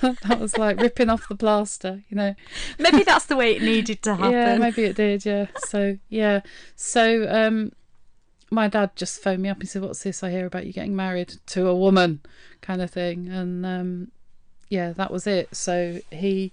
that 0.22 0.40
was 0.40 0.56
like 0.56 0.80
ripping 0.80 1.10
off 1.10 1.28
the 1.28 1.36
plaster, 1.36 2.02
you 2.08 2.16
know. 2.16 2.34
Maybe 2.78 3.02
that's 3.02 3.26
the 3.26 3.36
way 3.36 3.56
it 3.56 3.62
needed 3.62 4.02
to 4.02 4.14
happen. 4.16 4.32
Yeah, 4.32 4.56
maybe 4.58 4.84
it 4.84 4.96
did. 4.96 5.24
Yeah. 5.26 5.46
So 5.66 5.98
yeah. 6.08 6.40
So 6.76 7.26
um, 7.28 7.72
my 8.50 8.68
dad 8.68 8.96
just 8.96 9.22
phoned 9.22 9.42
me 9.42 9.48
up. 9.48 9.60
He 9.60 9.66
said, 9.66 9.82
"What's 9.82 10.02
this? 10.02 10.22
I 10.22 10.30
hear 10.30 10.46
about 10.46 10.66
you 10.66 10.72
getting 10.72 10.96
married 10.96 11.34
to 11.48 11.68
a 11.68 11.74
woman," 11.74 12.20
kind 12.60 12.80
of 12.80 12.90
thing. 12.90 13.28
And 13.28 13.66
um, 13.66 14.10
yeah, 14.74 14.92
that 14.92 15.12
was 15.12 15.26
it. 15.26 15.54
So 15.54 16.00
he, 16.10 16.50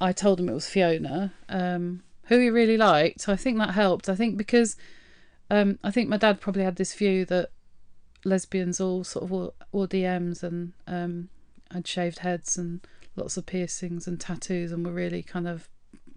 I 0.00 0.12
told 0.12 0.40
him 0.40 0.48
it 0.48 0.54
was 0.54 0.68
Fiona. 0.68 1.32
Um, 1.48 2.02
who 2.24 2.40
he 2.40 2.50
really 2.50 2.76
liked. 2.76 3.28
I 3.28 3.36
think 3.36 3.58
that 3.58 3.70
helped. 3.70 4.08
I 4.08 4.14
think 4.14 4.36
because 4.36 4.76
um, 5.50 5.78
I 5.84 5.90
think 5.90 6.08
my 6.08 6.16
dad 6.16 6.40
probably 6.40 6.64
had 6.64 6.76
this 6.76 6.94
view 6.94 7.24
that 7.26 7.50
lesbians 8.24 8.80
all 8.80 9.04
sort 9.04 9.24
of 9.24 9.30
wore, 9.30 9.52
wore 9.70 9.86
DMs 9.86 10.42
and 10.42 10.72
um, 10.86 11.28
had 11.70 11.86
shaved 11.86 12.20
heads 12.20 12.56
and 12.56 12.80
lots 13.14 13.36
of 13.36 13.46
piercings 13.46 14.08
and 14.08 14.20
tattoos 14.20 14.72
and 14.72 14.84
were 14.84 14.92
really 14.92 15.22
kind 15.22 15.46
of 15.46 15.68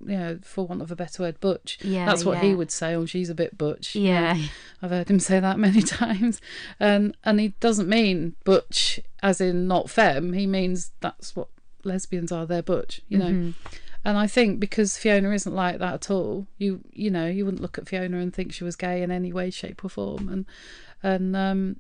you 0.06 0.18
know, 0.18 0.40
for 0.44 0.66
want 0.66 0.82
of 0.82 0.92
a 0.92 0.96
better 0.96 1.24
word, 1.24 1.40
butch. 1.40 1.78
Yeah, 1.82 2.06
That's 2.06 2.26
what 2.26 2.40
he 2.40 2.54
would 2.54 2.72
say. 2.72 2.94
Oh, 2.94 3.06
she's 3.06 3.30
a 3.30 3.36
bit 3.36 3.58
butch. 3.58 3.96
Yeah. 3.96 4.38
I've 4.82 4.92
heard 4.92 5.10
him 5.10 5.20
say 5.20 5.40
that 5.40 5.60
many 5.68 5.82
times, 5.82 6.42
and 6.80 7.16
and 7.24 7.40
he 7.40 7.50
doesn't 7.60 7.90
mean 7.90 8.36
butch 8.44 9.00
as 9.22 9.42
in 9.42 9.68
not 9.68 9.90
femme. 9.90 10.34
He 10.34 10.48
means 10.48 10.92
that's 11.00 11.36
what 11.36 11.48
lesbians 11.84 12.32
are. 12.32 12.46
They're 12.46 12.62
butch, 12.62 13.02
you 13.08 13.18
know. 13.18 13.26
Mm-hmm. 13.26 13.76
And 14.06 14.18
I 14.18 14.28
think 14.28 14.60
because 14.60 14.98
Fiona 14.98 15.32
isn't 15.32 15.54
like 15.54 15.80
that 15.80 15.94
at 15.94 16.12
all, 16.12 16.48
you 16.58 16.82
you 16.94 17.12
know 17.12 17.28
you 17.28 17.46
wouldn't 17.46 17.62
look 17.62 17.78
at 17.78 17.88
Fiona 17.88 18.18
and 18.18 18.34
think 18.34 18.54
she 18.54 18.64
was 18.64 18.76
gay 18.76 19.02
in 19.02 19.12
any 19.12 19.34
way, 19.34 19.50
shape, 19.50 19.84
or 19.84 19.90
form, 19.90 20.30
and 20.30 20.46
and 21.04 21.36
um 21.36 21.76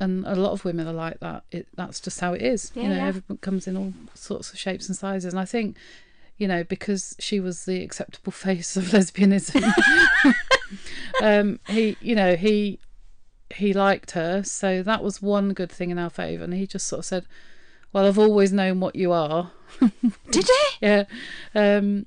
and 0.00 0.26
a 0.26 0.34
lot 0.34 0.52
of 0.52 0.64
women 0.64 0.88
are 0.88 0.92
like 0.92 1.20
that. 1.20 1.44
It 1.50 1.68
that's 1.76 2.00
just 2.00 2.20
how 2.20 2.32
it 2.32 2.42
is. 2.42 2.72
Yeah, 2.74 2.82
you 2.82 2.88
know, 2.88 2.96
yeah. 2.96 3.06
everyone 3.06 3.38
comes 3.38 3.66
in 3.66 3.76
all 3.76 3.92
sorts 4.14 4.52
of 4.52 4.58
shapes 4.58 4.88
and 4.88 4.96
sizes, 4.96 5.32
and 5.32 5.40
I 5.40 5.44
think 5.44 5.76
you 6.36 6.48
know 6.48 6.64
because 6.64 7.14
she 7.18 7.40
was 7.40 7.64
the 7.64 7.82
acceptable 7.82 8.32
face 8.46 8.76
of 8.76 8.84
lesbianism. 8.84 9.64
um, 11.22 11.60
he 11.68 11.96
you 12.00 12.14
know 12.14 12.36
he 12.36 12.78
he 13.54 13.72
liked 13.72 14.12
her, 14.12 14.42
so 14.42 14.82
that 14.82 15.02
was 15.02 15.22
one 15.22 15.52
good 15.52 15.70
thing 15.70 15.90
in 15.90 15.98
our 15.98 16.10
favour, 16.10 16.44
and 16.44 16.54
he 16.54 16.66
just 16.66 16.86
sort 16.86 17.00
of 17.00 17.04
said, 17.04 17.26
"Well, 17.92 18.06
I've 18.06 18.18
always 18.18 18.52
known 18.52 18.80
what 18.80 18.96
you 18.96 19.12
are." 19.12 19.52
Did 20.30 20.46
he? 20.46 20.66
yeah, 20.80 21.04
um, 21.54 22.06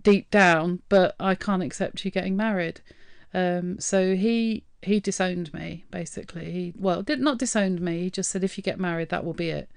deep 0.00 0.30
down, 0.30 0.82
but 0.88 1.14
I 1.18 1.34
can't 1.34 1.62
accept 1.62 2.04
you 2.04 2.10
getting 2.10 2.36
married. 2.36 2.80
Um, 3.34 3.78
so 3.80 4.14
he 4.14 4.64
he 4.82 5.00
disowned 5.00 5.52
me 5.52 5.84
basically. 5.90 6.50
He 6.50 6.72
well 6.76 7.02
did 7.02 7.20
not 7.20 7.38
disowned 7.38 7.80
me. 7.80 8.02
He 8.02 8.10
just 8.10 8.30
said 8.30 8.44
if 8.44 8.56
you 8.56 8.62
get 8.62 8.78
married, 8.78 9.08
that 9.10 9.24
will 9.24 9.34
be 9.34 9.50
it. 9.50 9.70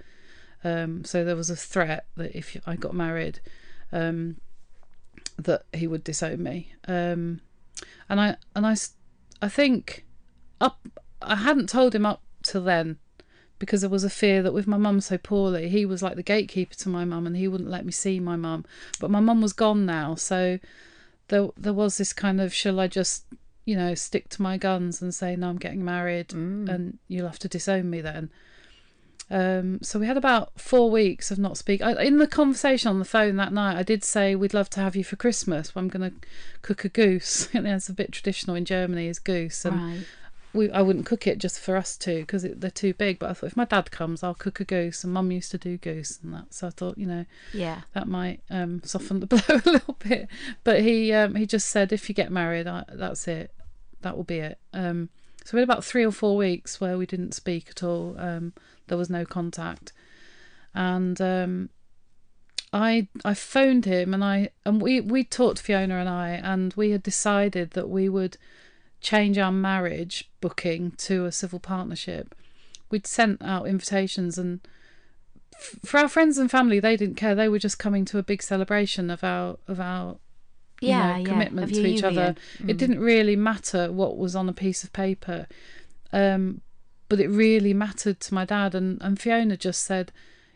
Um, 0.64 1.04
so 1.04 1.24
there 1.24 1.36
was 1.36 1.50
a 1.50 1.56
threat 1.56 2.06
that 2.16 2.36
if 2.36 2.58
I 2.66 2.76
got 2.76 2.94
married, 2.94 3.40
um, 3.92 4.38
that 5.38 5.64
he 5.74 5.88
would 5.88 6.04
disown 6.04 6.44
me. 6.44 6.74
Um, 6.88 7.42
and 8.08 8.20
I 8.20 8.36
and 8.56 8.66
I 8.66 8.76
I 9.42 9.50
think 9.50 10.06
up 10.60 10.80
I 11.22 11.36
hadn't 11.36 11.70
told 11.70 11.96
him 11.96 12.06
up 12.06 12.22
till 12.44 12.64
then 12.64 12.98
because 13.60 13.82
there 13.82 13.90
was 13.90 14.06
a 14.06 14.10
fear 14.10 14.42
that 14.42 14.54
with 14.54 14.68
my 14.68 14.78
mum 14.78 15.02
so 15.02 15.18
poorly, 15.18 15.68
he 15.68 15.86
was 15.86 16.02
like 16.02 16.16
the 16.16 16.24
gatekeeper 16.24 16.74
to 16.76 16.90
my 16.90 17.04
mum 17.04 17.28
and 17.28 17.36
he 17.36 17.48
wouldn't 17.48 17.70
let 17.70 17.86
me 17.86 17.92
see 17.92 18.20
my 18.20 18.38
mum. 18.38 18.66
But 19.00 19.12
my 19.12 19.20
mum 19.20 19.42
was 19.42 19.54
gone 19.54 19.86
now, 19.86 20.16
so 20.16 20.60
there 21.28 21.50
there 21.58 21.74
was 21.74 21.98
this 21.98 22.14
kind 22.14 22.42
of 22.42 22.54
shall 22.54 22.80
I 22.80 22.88
just 22.88 23.26
you 23.66 23.76
know 23.76 23.94
stick 23.94 24.30
to 24.30 24.42
my 24.42 24.58
guns 24.58 25.02
and 25.02 25.14
say 25.14 25.36
no 25.36 25.50
I'm 25.50 25.58
getting 25.58 25.86
married 25.86 26.34
and 26.34 26.98
you'll 27.08 27.28
have 27.28 27.40
to 27.40 27.48
disown 27.48 27.90
me 27.90 28.02
then. 28.02 28.32
Um, 29.32 29.80
so 29.82 30.00
we 30.00 30.08
had 30.08 30.18
about 30.18 30.60
four 30.60 30.90
weeks 30.90 31.30
of 31.32 31.38
not 31.38 31.58
speak. 31.58 31.82
I, 31.82 32.02
in 32.04 32.18
the 32.18 32.28
conversation 32.28 32.90
on 32.90 33.00
the 33.00 33.06
phone 33.06 33.36
that 33.36 33.54
night, 33.54 33.78
I 33.78 33.84
did 33.84 34.04
say 34.04 34.36
we'd 34.36 34.54
love 34.54 34.70
to 34.72 34.80
have 34.80 34.96
you 34.96 35.04
for 35.04 35.16
Christmas. 35.18 35.72
I'm 35.76 35.88
going 35.88 36.10
to 36.12 36.28
cook 36.62 36.84
a 36.86 36.90
goose. 36.90 37.48
and 37.54 37.68
it's 37.68 37.90
a 37.90 37.94
bit 37.94 38.12
traditional 38.12 38.56
in 38.56 38.66
Germany, 38.66 39.08
is 39.08 39.20
goose, 39.20 39.66
and 39.66 39.76
Right. 39.82 40.06
we 40.52 40.72
I 40.72 40.82
wouldn't 40.82 41.06
cook 41.06 41.28
it 41.28 41.38
just 41.38 41.60
for 41.60 41.76
us 41.76 41.96
two 41.96 42.22
because 42.22 42.42
they're 42.44 42.72
too 42.72 42.94
big. 42.96 43.20
But 43.20 43.30
I 43.30 43.34
thought 43.34 43.48
if 43.52 43.58
my 43.58 43.66
dad 43.66 43.92
comes, 43.92 44.24
I'll 44.24 44.34
cook 44.34 44.60
a 44.60 44.64
goose. 44.66 45.04
And 45.04 45.14
Mum 45.14 45.32
used 45.32 45.52
to 45.52 45.60
do 45.60 45.78
goose 45.78 46.20
and 46.24 46.34
that, 46.34 46.54
so 46.54 46.66
I 46.68 46.72
thought 46.72 46.98
you 46.98 47.06
know 47.06 47.26
Yeah. 47.54 47.82
that 47.94 48.08
might 48.08 48.42
um, 48.50 48.82
soften 48.84 49.20
the 49.20 49.26
blow 49.28 49.40
a 49.48 49.70
little 49.70 49.96
bit. 50.00 50.28
But 50.64 50.82
he 50.82 51.14
um, 51.14 51.36
he 51.36 51.46
just 51.46 51.68
said 51.70 51.94
if 51.94 52.10
you 52.10 52.16
get 52.16 52.32
married, 52.32 52.66
I, 52.66 52.84
that's 52.92 53.28
it. 53.28 53.52
That 54.02 54.18
will 54.18 54.24
be 54.24 54.40
it. 54.40 54.58
Um, 54.74 55.10
so 55.44 55.56
we 55.56 55.62
had 55.62 55.70
about 55.70 55.84
three 55.84 56.06
or 56.06 56.12
four 56.12 56.38
weeks 56.38 56.80
where 56.80 56.98
we 56.98 57.06
didn't 57.06 57.34
speak 57.34 57.70
at 57.70 57.84
all. 57.84 58.16
Um, 58.18 58.54
there 58.88 58.98
was 58.98 59.10
no 59.10 59.26
contact, 59.26 59.94
and 60.74 61.20
um, 61.22 61.70
I 62.72 63.08
I 63.26 63.34
phoned 63.34 63.86
him 63.86 64.14
and 64.14 64.24
I 64.24 64.50
and 64.66 64.82
we 64.82 65.02
we 65.02 65.24
talked 65.24 65.60
Fiona 65.60 65.98
and 65.98 66.10
I 66.10 66.30
and 66.30 66.74
we 66.76 66.92
had 66.92 67.04
decided 67.04 67.72
that 67.72 67.90
we 67.90 68.08
would 68.10 68.38
change 69.02 69.38
our 69.38 69.52
marriage 69.52 70.30
booking 70.42 70.92
to 70.92 71.26
a 71.26 71.32
civil 71.32 71.60
partnership. 71.60 72.36
We'd 72.92 73.08
sent 73.08 73.42
out 73.42 73.68
invitations 73.68 74.38
and 74.38 74.60
f- 75.54 75.80
for 75.84 76.00
our 76.00 76.08
friends 76.08 76.38
and 76.38 76.52
family 76.52 76.80
they 76.80 76.96
didn't 76.96 77.16
care. 77.16 77.34
They 77.34 77.50
were 77.50 77.60
just 77.60 77.80
coming 77.80 78.06
to 78.06 78.20
a 78.20 78.24
big 78.24 78.44
celebration 78.44 79.10
of 79.10 79.24
our 79.24 79.58
of 79.68 79.80
our 79.80 80.18
you 80.82 80.90
Yeah, 80.90 81.12
know, 81.12 81.18
yeah, 81.18 81.26
commitment 81.26 81.74
to 81.74 81.86
each 81.86 82.04
other. 82.04 82.36
union. 82.60 82.70
It 82.70 82.78
didn't 82.78 83.00
really 83.00 83.36
matter 83.36 83.92
what 83.92 84.18
was 84.18 84.36
on 84.36 84.50
a 84.50 84.54
piece 84.54 84.84
of 84.84 84.94
paper, 84.94 85.48
um, 86.14 86.62
but 87.08 87.20
it 87.20 87.28
really 87.28 87.74
mattered 87.74 88.20
to 88.22 88.34
my 88.34 88.46
dad. 88.46 88.76
And, 88.76 89.02
and 89.02 89.20
Fiona 89.20 89.58
just 89.58 89.84
said, 89.84 90.12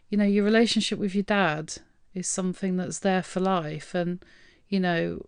you 0.09 0.17
know, 0.17 0.25
your 0.25 0.45
relationship 0.45 0.99
with 0.99 1.15
your 1.15 1.23
dad 1.23 1.75
is 2.13 2.27
something 2.27 2.77
that's 2.77 2.99
there 2.99 3.23
for 3.23 3.39
life. 3.39 3.95
And, 3.95 4.23
you 4.69 4.79
know, 4.79 5.25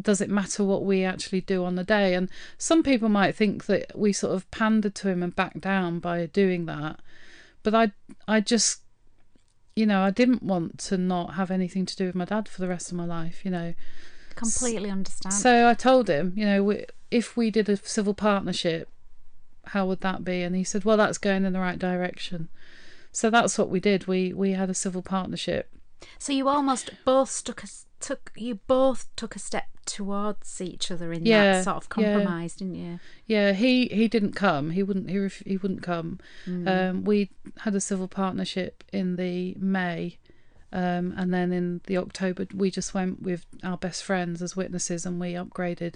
does 0.00 0.20
it 0.20 0.30
matter 0.30 0.64
what 0.64 0.84
we 0.84 1.04
actually 1.04 1.42
do 1.42 1.64
on 1.64 1.76
the 1.76 1.84
day? 1.84 2.14
And 2.14 2.28
some 2.58 2.82
people 2.82 3.08
might 3.08 3.36
think 3.36 3.66
that 3.66 3.96
we 3.96 4.12
sort 4.12 4.34
of 4.34 4.50
pandered 4.50 4.94
to 4.96 5.08
him 5.08 5.22
and 5.22 5.36
backed 5.36 5.60
down 5.60 6.00
by 6.00 6.26
doing 6.26 6.66
that. 6.66 7.00
But 7.62 7.74
I, 7.74 7.92
I 8.26 8.40
just, 8.40 8.80
you 9.76 9.86
know, 9.86 10.02
I 10.02 10.10
didn't 10.10 10.42
want 10.42 10.78
to 10.80 10.98
not 10.98 11.34
have 11.34 11.50
anything 11.50 11.86
to 11.86 11.96
do 11.96 12.06
with 12.06 12.14
my 12.14 12.24
dad 12.24 12.48
for 12.48 12.60
the 12.60 12.68
rest 12.68 12.90
of 12.90 12.96
my 12.96 13.04
life, 13.04 13.44
you 13.44 13.50
know. 13.50 13.74
Completely 14.34 14.90
understand. 14.90 15.34
So 15.34 15.68
I 15.68 15.74
told 15.74 16.08
him, 16.08 16.32
you 16.36 16.44
know, 16.46 16.62
we- 16.64 16.86
if 17.10 17.36
we 17.36 17.50
did 17.50 17.68
a 17.68 17.76
civil 17.76 18.14
partnership, 18.14 18.88
how 19.66 19.86
would 19.86 20.00
that 20.00 20.24
be? 20.24 20.42
And 20.42 20.54
he 20.56 20.64
said, 20.64 20.84
well, 20.84 20.96
that's 20.96 21.18
going 21.18 21.44
in 21.44 21.52
the 21.52 21.60
right 21.60 21.78
direction. 21.78 22.48
So 23.12 23.30
that's 23.30 23.58
what 23.58 23.68
we 23.68 23.80
did. 23.80 24.06
We 24.06 24.32
we 24.32 24.52
had 24.52 24.70
a 24.70 24.74
civil 24.74 25.02
partnership. 25.02 25.68
So 26.18 26.32
you 26.32 26.48
almost 26.48 26.90
both 27.04 27.44
took 27.44 27.62
a 27.64 27.66
took 28.00 28.32
you 28.34 28.54
both 28.66 29.06
took 29.14 29.36
a 29.36 29.38
step 29.38 29.66
towards 29.84 30.60
each 30.60 30.90
other 30.90 31.12
in 31.12 31.26
Yeah, 31.26 31.52
that 31.52 31.64
sort 31.64 31.76
of 31.78 31.88
yeah. 31.98 32.12
compromise, 32.14 32.54
didn't 32.54 32.76
you? 32.76 33.00
Yeah, 33.26 33.52
he 33.52 33.86
he 33.88 34.08
didn't 34.08 34.32
come. 34.32 34.70
He 34.70 34.82
wouldn't. 34.82 35.10
He 35.10 35.18
ref- 35.18 35.42
he 35.44 35.56
wouldn't 35.56 35.82
come. 35.82 36.18
Um, 36.46 37.04
we 37.04 37.30
had 37.58 37.74
a 37.74 37.80
civil 37.80 38.08
partnership 38.08 38.84
in 38.92 39.16
the 39.16 39.54
May, 39.58 40.18
um, 40.72 41.12
and 41.16 41.32
then 41.34 41.52
in 41.52 41.80
the 41.86 41.98
October 41.98 42.46
we 42.54 42.70
just 42.70 42.94
went 42.94 43.22
with 43.22 43.44
our 43.62 43.76
best 43.76 44.02
friends 44.04 44.40
as 44.42 44.56
witnesses, 44.56 45.04
and 45.04 45.20
we 45.20 45.32
upgraded 45.32 45.94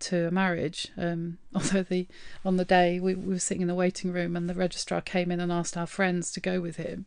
to 0.00 0.26
a 0.28 0.30
marriage. 0.30 0.88
Um, 0.96 1.38
although 1.54 1.82
the 1.82 2.06
on 2.44 2.56
the 2.56 2.64
day 2.64 3.00
we, 3.00 3.14
we 3.14 3.34
were 3.34 3.38
sitting 3.38 3.62
in 3.62 3.68
the 3.68 3.74
waiting 3.74 4.12
room, 4.12 4.36
and 4.36 4.48
the 4.48 4.54
registrar 4.54 5.00
came 5.00 5.30
in 5.32 5.40
and 5.40 5.50
asked 5.50 5.76
our 5.76 5.86
friends 5.86 6.30
to 6.32 6.40
go 6.40 6.60
with 6.60 6.76
him. 6.76 7.06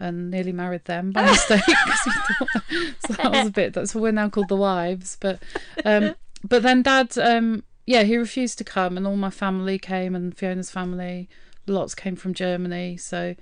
And 0.00 0.30
nearly 0.30 0.52
married 0.52 0.84
them 0.84 1.10
by 1.10 1.24
mistake. 1.26 1.60
so 3.06 3.12
that 3.14 3.32
was 3.32 3.48
a 3.48 3.50
bit. 3.50 3.72
That's 3.72 3.94
what 3.94 4.02
we're 4.02 4.12
now 4.12 4.28
called 4.28 4.48
the 4.48 4.56
wives. 4.56 5.16
But 5.20 5.42
um, 5.84 6.14
but 6.44 6.62
then 6.62 6.82
Dad, 6.82 7.18
um, 7.18 7.64
yeah, 7.84 8.04
he 8.04 8.16
refused 8.16 8.58
to 8.58 8.64
come, 8.64 8.96
and 8.96 9.06
all 9.06 9.16
my 9.16 9.30
family 9.30 9.78
came, 9.78 10.14
and 10.14 10.36
Fiona's 10.36 10.70
family, 10.70 11.28
lots 11.66 11.94
came 11.96 12.14
from 12.14 12.32
Germany. 12.32 12.96
So, 12.96 13.34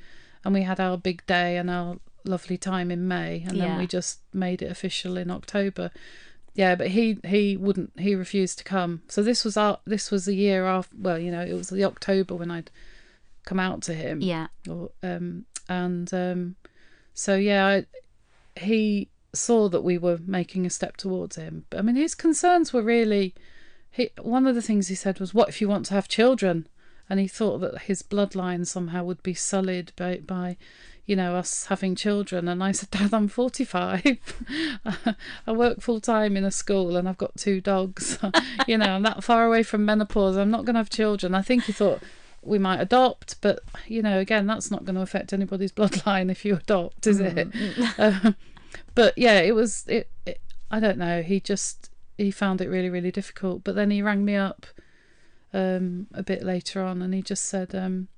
and 0.44 0.54
we 0.54 0.62
had 0.62 0.80
our 0.80 0.96
big 0.96 1.26
day 1.26 1.58
and 1.58 1.68
our 1.68 1.98
lovely 2.24 2.56
time 2.56 2.90
in 2.90 3.06
May, 3.06 3.44
and 3.46 3.60
then 3.60 3.68
Yeah. 3.68 3.78
we 3.78 3.86
just 3.86 4.20
made 4.32 4.62
it 4.62 4.70
official 4.70 5.16
in 5.16 5.30
October. 5.30 5.90
Yeah, 6.54 6.74
but 6.74 6.88
he 6.88 7.18
he 7.26 7.56
wouldn't. 7.58 7.92
He 7.98 8.14
refused 8.14 8.56
to 8.58 8.64
come. 8.64 9.02
So 9.08 9.22
this 9.22 9.44
was 9.44 9.58
our 9.58 9.80
this 9.84 10.10
was 10.10 10.26
a 10.26 10.34
year 10.34 10.64
after. 10.64 10.96
Well, 10.98 11.18
you 11.18 11.30
know, 11.30 11.42
it 11.42 11.52
was 11.52 11.68
the 11.68 11.84
October 11.84 12.34
when 12.34 12.50
I'd 12.50 12.70
come 13.46 13.58
out 13.58 13.80
to 13.82 13.94
him. 13.94 14.20
Yeah. 14.20 14.48
or 14.68 14.90
um 15.02 15.46
and 15.68 16.12
um 16.12 16.56
so 17.14 17.34
yeah 17.36 17.66
I, 17.66 17.86
he 18.60 19.08
saw 19.32 19.68
that 19.70 19.82
we 19.82 19.96
were 19.96 20.18
making 20.26 20.66
a 20.66 20.70
step 20.70 20.98
towards 20.98 21.36
him. 21.36 21.64
But 21.70 21.78
i 21.78 21.82
mean 21.82 21.96
his 21.96 22.14
concerns 22.14 22.74
were 22.74 22.82
really 22.82 23.34
he 23.90 24.10
one 24.20 24.46
of 24.46 24.54
the 24.54 24.62
things 24.62 24.88
he 24.88 24.94
said 24.94 25.18
was 25.18 25.32
what 25.32 25.48
if 25.48 25.60
you 25.62 25.68
want 25.68 25.86
to 25.86 25.94
have 25.94 26.08
children? 26.08 26.68
And 27.08 27.20
he 27.20 27.28
thought 27.28 27.58
that 27.58 27.82
his 27.82 28.02
bloodline 28.02 28.66
somehow 28.66 29.04
would 29.04 29.22
be 29.22 29.32
sullied 29.32 29.92
by 29.96 30.18
by 30.18 30.56
you 31.06 31.14
know 31.14 31.36
us 31.36 31.66
having 31.66 31.94
children. 31.94 32.48
And 32.48 32.62
i 32.64 32.72
said 32.72 32.90
dad 32.96 33.14
i'm 33.14 33.28
45 33.28 34.04
i 35.46 35.52
work 35.52 35.80
full 35.80 36.00
time 36.00 36.36
in 36.36 36.44
a 36.44 36.50
school 36.50 36.96
and 36.96 37.08
i've 37.08 37.16
got 37.16 37.36
two 37.36 37.60
dogs 37.60 38.18
you 38.66 38.76
know 38.76 38.86
i'm 38.86 39.02
that 39.02 39.22
far 39.22 39.46
away 39.46 39.62
from 39.62 39.84
menopause. 39.84 40.36
I'm 40.36 40.50
not 40.50 40.64
going 40.64 40.74
to 40.74 40.80
have 40.80 40.90
children. 40.90 41.34
I 41.34 41.42
think 41.42 41.64
he 41.64 41.72
thought 41.72 42.00
we 42.46 42.58
might 42.58 42.80
adopt, 42.80 43.40
but 43.40 43.60
you 43.86 44.02
know, 44.02 44.18
again, 44.18 44.46
that's 44.46 44.70
not 44.70 44.84
going 44.84 44.96
to 44.96 45.02
affect 45.02 45.32
anybody's 45.32 45.72
bloodline 45.80 46.30
if 46.30 46.44
you 46.44 46.56
adopt, 46.56 47.06
is 47.06 47.20
it? 47.20 47.48
Um, 47.98 48.36
but 48.94 49.16
yeah, 49.16 49.40
it 49.40 49.54
was. 49.54 49.84
It, 49.86 50.10
it. 50.26 50.40
I 50.70 50.80
don't 50.80 50.98
know. 50.98 51.22
He 51.22 51.40
just 51.40 51.90
he 52.18 52.30
found 52.30 52.60
it 52.60 52.68
really, 52.68 52.90
really 52.90 53.10
difficult. 53.10 53.64
But 53.64 53.74
then 53.74 53.90
he 53.90 54.02
rang 54.02 54.24
me 54.24 54.36
up 54.36 54.66
um, 55.52 56.06
a 56.12 56.22
bit 56.22 56.42
later 56.42 56.82
on, 56.82 57.02
and 57.02 57.14
he 57.14 57.22
just 57.22 57.44
said, 57.44 57.74
um, 57.74 58.08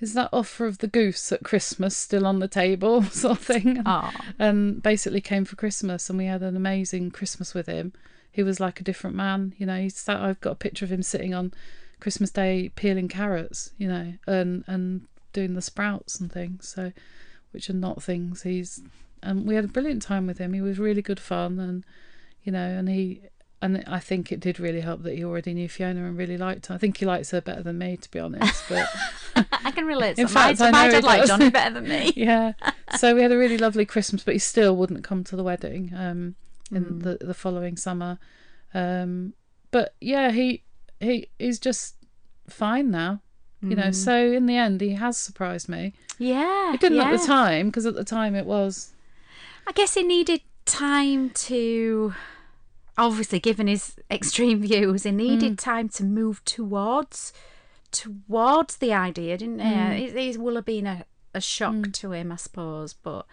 is 0.00 0.14
that 0.14 0.30
offer 0.32 0.66
of 0.66 0.78
the 0.78 0.86
goose 0.86 1.32
at 1.32 1.44
Christmas 1.44 1.96
still 1.96 2.26
on 2.26 2.40
the 2.40 2.48
table, 2.48 3.02
sort 3.04 3.38
of 3.38 3.44
thing. 3.44 3.82
Oh. 3.86 4.12
And 4.38 4.82
basically 4.82 5.20
came 5.20 5.44
for 5.44 5.56
Christmas, 5.56 6.08
and 6.08 6.18
we 6.18 6.26
had 6.26 6.42
an 6.42 6.56
amazing 6.56 7.10
Christmas 7.10 7.54
with 7.54 7.66
him. 7.66 7.92
He 8.30 8.42
was 8.42 8.58
like 8.58 8.80
a 8.80 8.84
different 8.84 9.16
man, 9.16 9.54
you 9.58 9.66
know. 9.66 9.80
He 9.80 9.88
sat. 9.88 10.20
I've 10.20 10.40
got 10.40 10.52
a 10.52 10.56
picture 10.56 10.84
of 10.84 10.92
him 10.92 11.02
sitting 11.02 11.34
on 11.34 11.52
Christmas 12.04 12.30
Day 12.30 12.70
peeling 12.76 13.08
carrots, 13.08 13.72
you 13.78 13.88
know, 13.88 14.12
and 14.26 14.62
and 14.66 15.06
doing 15.32 15.54
the 15.54 15.62
sprouts 15.62 16.20
and 16.20 16.30
things. 16.30 16.68
So, 16.68 16.92
which 17.52 17.70
are 17.70 17.72
not 17.88 18.02
things 18.02 18.42
he's. 18.42 18.82
And 19.22 19.46
we 19.46 19.54
had 19.54 19.64
a 19.64 19.68
brilliant 19.68 20.02
time 20.02 20.26
with 20.26 20.36
him. 20.36 20.52
He 20.52 20.60
was 20.60 20.78
really 20.78 21.00
good 21.00 21.18
fun, 21.18 21.58
and 21.58 21.82
you 22.42 22.52
know, 22.52 22.58
and 22.78 22.90
he 22.90 23.22
and 23.62 23.82
I 23.86 24.00
think 24.00 24.30
it 24.30 24.38
did 24.38 24.60
really 24.60 24.82
help 24.82 25.02
that 25.04 25.14
he 25.16 25.24
already 25.24 25.54
knew 25.54 25.66
Fiona 25.66 26.04
and 26.04 26.18
really 26.18 26.36
liked 26.36 26.66
her. 26.66 26.74
I 26.74 26.78
think 26.78 26.98
he 26.98 27.06
likes 27.06 27.30
her 27.30 27.40
better 27.40 27.62
than 27.62 27.78
me, 27.78 27.96
to 27.96 28.10
be 28.10 28.18
honest. 28.20 28.62
But 28.68 28.86
I 29.64 29.70
can 29.70 29.86
relate. 29.86 30.16
To 30.16 30.20
In 30.22 30.28
fact, 30.28 30.60
my, 30.60 30.66
I 30.68 30.70
my 30.72 30.88
dad 30.90 31.04
liked. 31.04 31.26
Johnny 31.28 31.48
better 31.48 31.72
than 31.80 31.88
me. 31.88 32.12
yeah, 32.16 32.52
so 32.98 33.14
we 33.14 33.22
had 33.22 33.32
a 33.32 33.38
really 33.38 33.56
lovely 33.56 33.86
Christmas, 33.86 34.22
but 34.22 34.34
he 34.34 34.38
still 34.38 34.76
wouldn't 34.76 35.04
come 35.04 35.24
to 35.24 35.36
the 35.36 35.42
wedding 35.42 35.90
um, 35.96 36.34
in 36.70 36.84
Mm. 36.84 37.02
the 37.02 37.24
the 37.24 37.32
following 37.34 37.78
summer. 37.78 38.18
Um, 38.74 39.32
but 39.70 39.94
yeah, 40.02 40.32
he 40.32 40.64
he 41.04 41.28
he's 41.38 41.58
just 41.58 41.96
fine 42.48 42.90
now. 42.90 43.20
You 43.60 43.76
know, 43.76 43.84
Mm. 43.84 43.94
so 43.94 44.32
in 44.32 44.44
the 44.44 44.56
end, 44.56 44.82
he 44.82 44.90
has 44.90 45.16
surprised 45.16 45.70
me. 45.70 45.94
Yeah, 46.18 46.72
He 46.72 46.76
didn't 46.78 47.00
at 47.00 47.18
the 47.18 47.26
time 47.26 47.68
because 47.68 47.86
at 47.86 47.94
the 47.94 48.04
time 48.04 48.34
it 48.34 48.44
was 48.44 48.92
I 49.66 49.72
guess 49.72 49.94
he 49.94 50.02
needed 50.02 50.42
time 50.66 51.30
to. 51.30 52.14
Obviously, 52.96 53.40
given 53.40 53.66
his 53.66 53.96
extreme 54.10 54.60
views, 54.60 55.02
he 55.02 55.10
needed 55.10 55.52
mm. 55.54 55.58
time 55.58 55.88
to 55.90 56.04
move 56.04 56.44
towards 56.44 57.32
towards 57.90 58.76
the 58.76 58.92
idea, 58.92 59.38
didn't 59.38 59.60
he? 59.60 59.74
Mm. 59.74 60.00
It, 60.00 60.16
it 60.16 60.40
will 60.40 60.56
have 60.56 60.64
been 60.64 60.86
a, 60.86 61.04
a 61.32 61.40
shock 61.40 61.74
mm. 61.74 61.92
to 61.94 62.12
him, 62.12 62.30
I 62.30 62.36
suppose, 62.36 62.92
but 62.92 63.26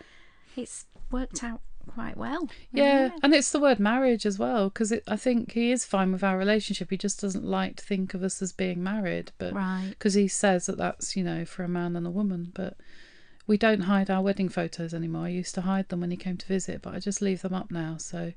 it's 0.55 0.85
worked 1.11 1.43
out 1.43 1.61
quite 1.87 2.17
well. 2.17 2.49
Yeah, 2.71 3.11
and 3.23 3.33
it's 3.33 3.51
the 3.51 3.59
word 3.59 3.79
marriage 3.79 4.25
as 4.25 4.37
well 4.39 4.69
because 4.69 4.93
I 5.07 5.15
think 5.15 5.51
he 5.53 5.71
is 5.71 5.85
fine 5.85 6.11
with 6.11 6.23
our 6.23 6.37
relationship. 6.37 6.89
He 6.89 6.97
just 6.97 7.19
doesn't 7.21 7.45
like 7.45 7.77
to 7.77 7.85
think 7.85 8.13
of 8.13 8.23
us 8.23 8.41
as 8.41 8.51
being 8.53 8.83
married, 8.83 9.31
but 9.37 9.53
Right. 9.53 9.89
because 9.89 10.13
he 10.13 10.27
says 10.27 10.65
that 10.67 10.77
that's 10.77 11.15
you 11.15 11.23
know 11.23 11.45
for 11.45 11.63
a 11.63 11.67
man 11.67 11.95
and 11.95 12.05
a 12.07 12.11
woman, 12.11 12.51
but 12.53 12.77
we 13.47 13.57
don't 13.57 13.81
hide 13.81 14.09
our 14.09 14.21
wedding 14.21 14.49
photos 14.49 14.93
anymore. 14.93 15.25
I 15.25 15.29
used 15.29 15.55
to 15.55 15.61
hide 15.61 15.89
them 15.89 16.01
when 16.01 16.11
he 16.11 16.17
came 16.17 16.37
to 16.37 16.45
visit, 16.45 16.81
but 16.81 16.93
I 16.93 16.99
just 16.99 17.21
leave 17.21 17.41
them 17.41 17.53
up 17.53 17.71
now. 17.71 17.97
So, 17.97 18.33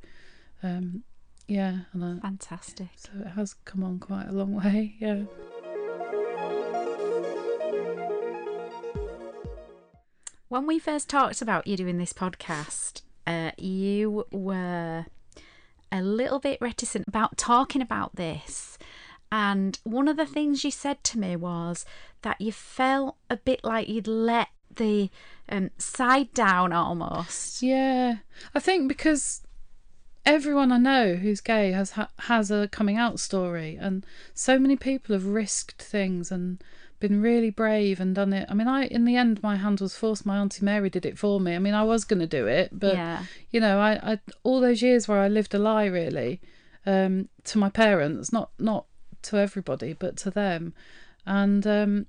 um, 0.63 1.05
yeah, 1.47 1.81
and 1.93 2.05
I, 2.05 2.19
Fantastic. 2.21 2.89
so 2.97 3.11
it 3.21 3.29
has 3.29 3.55
come 3.65 3.85
on 3.85 3.99
quite 3.99 4.29
a 4.29 4.33
long 4.33 4.55
way. 4.55 4.97
Yeah. 5.01 5.25
When 10.49 10.67
we 10.67 10.79
first 10.79 11.09
talked 11.09 11.43
about 11.43 11.67
you 11.67 11.77
doing 11.77 11.99
this 11.99 12.13
podcast, 12.13 13.03
uh, 13.27 13.51
you 13.57 14.25
were 14.31 15.07
a 15.91 16.03
little 16.03 16.39
bit 16.39 16.59
reticent 16.61 17.07
about 17.09 17.37
talking 17.37 17.81
about 17.83 18.17
this. 18.17 18.79
And 19.31 19.79
one 19.85 20.09
of 20.09 20.17
the 20.17 20.27
things 20.27 20.65
you 20.65 20.71
said 20.71 21.03
to 21.05 21.19
me 21.19 21.37
was 21.37 21.85
that 22.23 22.41
you 22.41 22.53
felt 22.53 23.17
a 23.29 23.37
bit 23.37 23.65
like 23.65 23.89
you'd 23.89 24.07
let 24.07 24.49
the 24.77 25.11
um, 25.49 25.71
side 25.79 26.33
down 26.35 26.73
almost. 26.73 27.63
Yeah, 27.63 28.17
I 28.55 28.61
think 28.61 28.89
because 28.89 29.43
everyone 30.27 30.73
I 30.73 30.79
know 30.79 31.15
who's 31.17 31.41
gay 31.41 31.73
has 31.73 31.93
ha- 31.93 32.11
has 32.21 32.51
a 32.51 32.69
coming 32.69 32.97
out 32.97 33.21
story, 33.21 33.77
and 33.81 34.05
so 34.35 34.59
many 34.59 34.77
people 34.77 35.15
have 35.15 35.27
risked 35.27 35.83
things 35.83 36.31
and 36.31 36.63
been 37.01 37.21
really 37.21 37.51
brave 37.51 38.01
and 38.01 38.15
done 38.15 38.33
it. 38.33 38.47
I 38.49 38.55
mean, 38.55 38.69
I 38.69 38.87
in 38.87 39.05
the 39.05 39.17
end 39.17 39.43
my 39.43 39.57
hand 39.57 39.81
was 39.81 39.97
forced. 39.97 40.25
My 40.25 40.39
auntie 40.39 40.65
Mary 40.65 40.91
did 40.91 41.05
it 41.05 41.19
for 41.19 41.41
me. 41.41 41.55
I 41.55 41.59
mean, 41.59 41.75
I 41.75 41.85
was 41.85 42.05
going 42.05 42.21
to 42.21 42.27
do 42.27 42.47
it, 42.47 42.71
but 42.73 42.95
Yeah. 42.95 43.25
you 43.51 43.61
know, 43.61 43.79
I, 43.79 44.13
I 44.13 44.19
all 44.43 44.61
those 44.61 44.83
years 44.83 45.07
where 45.09 45.19
I 45.19 45.29
lived 45.29 45.55
a 45.55 45.59
lie 45.59 45.87
really 45.87 46.41
um, 46.87 47.29
to 47.45 47.59
my 47.59 47.69
parents, 47.69 48.33
not 48.33 48.51
not 48.59 48.87
to 49.23 49.37
everybody, 49.39 49.93
but 49.93 50.17
to 50.19 50.31
them, 50.31 50.75
and 51.27 51.67
um, 51.67 52.07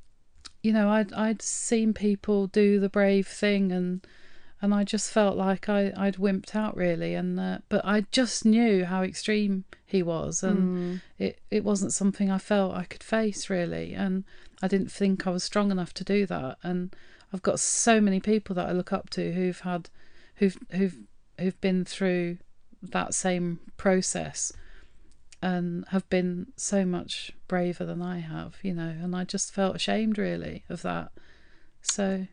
you 0.64 0.74
know, 0.74 0.90
I'd 0.90 1.14
I'd 1.14 1.42
seen 1.42 1.94
people 1.94 2.48
do 2.48 2.80
the 2.80 2.90
brave 2.90 3.28
thing 3.28 3.72
and 3.72 4.06
and 4.66 4.74
I 4.74 4.84
just 4.84 5.12
felt 5.12 5.38
like 5.38 5.70
I 5.70 5.94
I'd 5.96 6.16
wimped 6.16 6.56
out 6.56 6.76
really 6.76 7.14
and 7.14 7.40
uh, 7.40 7.60
but 7.70 7.86
I 7.86 8.02
just 8.12 8.46
knew 8.46 8.84
how 8.84 9.04
extreme 9.04 9.64
he 9.86 10.02
was 10.02 10.42
and 10.42 11.02
it 11.20 11.40
it 11.52 11.64
wasn't 11.64 11.94
something 11.94 12.32
I 12.32 12.40
felt 12.40 12.74
I 12.74 12.86
could 12.86 13.04
face 13.04 13.48
really 13.48 13.94
and 13.94 14.24
I 14.64 14.68
didn't 14.68 14.92
think 14.92 15.28
I 15.28 15.30
was 15.30 15.44
strong 15.44 15.70
enough 15.70 15.94
to 15.94 16.04
do 16.04 16.26
that 16.26 16.58
and 16.64 16.96
I've 17.32 17.44
got 17.44 17.60
so 17.60 18.02
many 18.02 18.20
people 18.20 18.56
that 18.56 18.68
I 18.68 18.72
look 18.72 18.92
up 18.92 19.12
to 19.12 19.34
who've 19.34 19.60
had 19.60 19.92
who've 20.38 20.58
who've 20.72 20.98
who've 21.40 21.62
been 21.62 21.86
through 21.86 22.40
that 22.82 23.14
same 23.14 23.60
process 23.78 24.52
and 25.44 25.86
have 25.90 26.10
been 26.10 26.48
so 26.56 26.86
much 26.86 27.32
braver 27.48 27.86
than 27.86 28.02
I 28.02 28.18
have, 28.20 28.56
you 28.64 28.74
know, 28.74 28.96
and 29.00 29.16
I 29.16 29.26
just 29.26 29.54
felt 29.54 29.76
ashamed 29.76 30.18
really 30.18 30.64
of 30.70 30.82
that. 30.82 31.12
So 31.84 32.26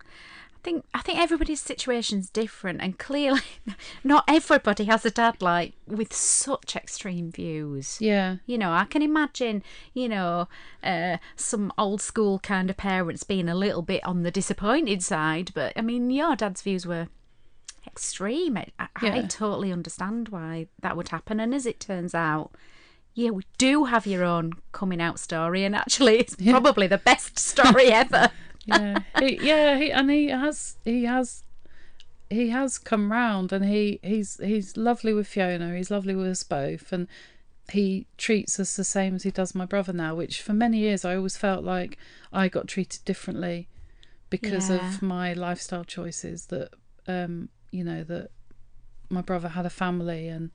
think 0.62 0.84
I 0.94 1.00
think 1.00 1.18
everybody's 1.18 1.60
situation's 1.60 2.30
different, 2.30 2.80
and 2.80 2.98
clearly, 2.98 3.40
not 4.04 4.24
everybody 4.28 4.84
has 4.84 5.04
a 5.04 5.10
dad 5.10 5.42
like 5.42 5.74
with 5.86 6.12
such 6.12 6.76
extreme 6.76 7.30
views. 7.30 7.98
yeah, 8.00 8.36
You 8.46 8.58
know, 8.58 8.72
I 8.72 8.84
can 8.84 9.02
imagine, 9.02 9.62
you 9.94 10.08
know, 10.08 10.48
uh, 10.82 11.18
some 11.36 11.72
old 11.76 12.00
school 12.00 12.38
kind 12.38 12.70
of 12.70 12.76
parents 12.76 13.24
being 13.24 13.48
a 13.48 13.54
little 13.54 13.82
bit 13.82 14.04
on 14.04 14.22
the 14.22 14.30
disappointed 14.30 15.02
side, 15.02 15.50
but 15.54 15.72
I 15.76 15.80
mean, 15.80 16.10
your 16.10 16.36
dad's 16.36 16.62
views 16.62 16.86
were 16.86 17.08
extreme. 17.86 18.56
I, 18.56 18.66
I, 18.78 18.88
I 18.96 19.22
totally 19.22 19.72
understand 19.72 20.28
why 20.28 20.68
that 20.80 20.96
would 20.96 21.08
happen, 21.08 21.40
and 21.40 21.54
as 21.54 21.66
it 21.66 21.80
turns 21.80 22.14
out, 22.14 22.52
yeah, 23.14 23.30
we 23.30 23.42
do 23.58 23.84
have 23.84 24.06
your 24.06 24.24
own 24.24 24.52
coming 24.72 25.00
out 25.00 25.18
story, 25.18 25.64
and 25.64 25.76
actually, 25.76 26.18
it's 26.18 26.36
probably 26.36 26.86
the 26.86 26.98
best 26.98 27.38
story 27.38 27.86
ever. 27.92 28.30
Yeah, 28.66 29.02
he, 29.18 29.38
yeah, 29.46 29.76
he, 29.78 29.90
and 29.92 30.10
he 30.10 30.28
has 30.28 30.76
he 30.84 31.04
has 31.04 31.42
he 32.30 32.48
has 32.50 32.78
come 32.78 33.12
round 33.12 33.52
and 33.52 33.64
he 33.64 33.98
he's 34.02 34.38
he's 34.42 34.76
lovely 34.76 35.12
with 35.12 35.26
Fiona. 35.26 35.76
He's 35.76 35.90
lovely 35.90 36.14
with 36.14 36.26
us 36.28 36.42
both, 36.42 36.92
and 36.92 37.06
he 37.70 38.06
treats 38.18 38.58
us 38.60 38.76
the 38.76 38.84
same 38.84 39.14
as 39.16 39.22
he 39.22 39.30
does 39.30 39.54
my 39.54 39.66
brother 39.66 39.92
now. 39.92 40.14
Which 40.14 40.40
for 40.42 40.52
many 40.52 40.78
years 40.78 41.04
I 41.04 41.16
always 41.16 41.36
felt 41.36 41.64
like 41.64 41.98
I 42.32 42.48
got 42.48 42.68
treated 42.68 43.04
differently 43.04 43.68
because 44.30 44.70
Yeah. 44.70 44.76
of 44.76 45.02
my 45.02 45.32
lifestyle 45.32 45.84
choices. 45.84 46.46
That 46.46 46.70
um, 47.06 47.48
you 47.70 47.84
know 47.84 48.02
that 48.04 48.30
my 49.10 49.20
brother 49.20 49.48
had 49.48 49.66
a 49.66 49.70
family 49.70 50.28
and 50.28 50.50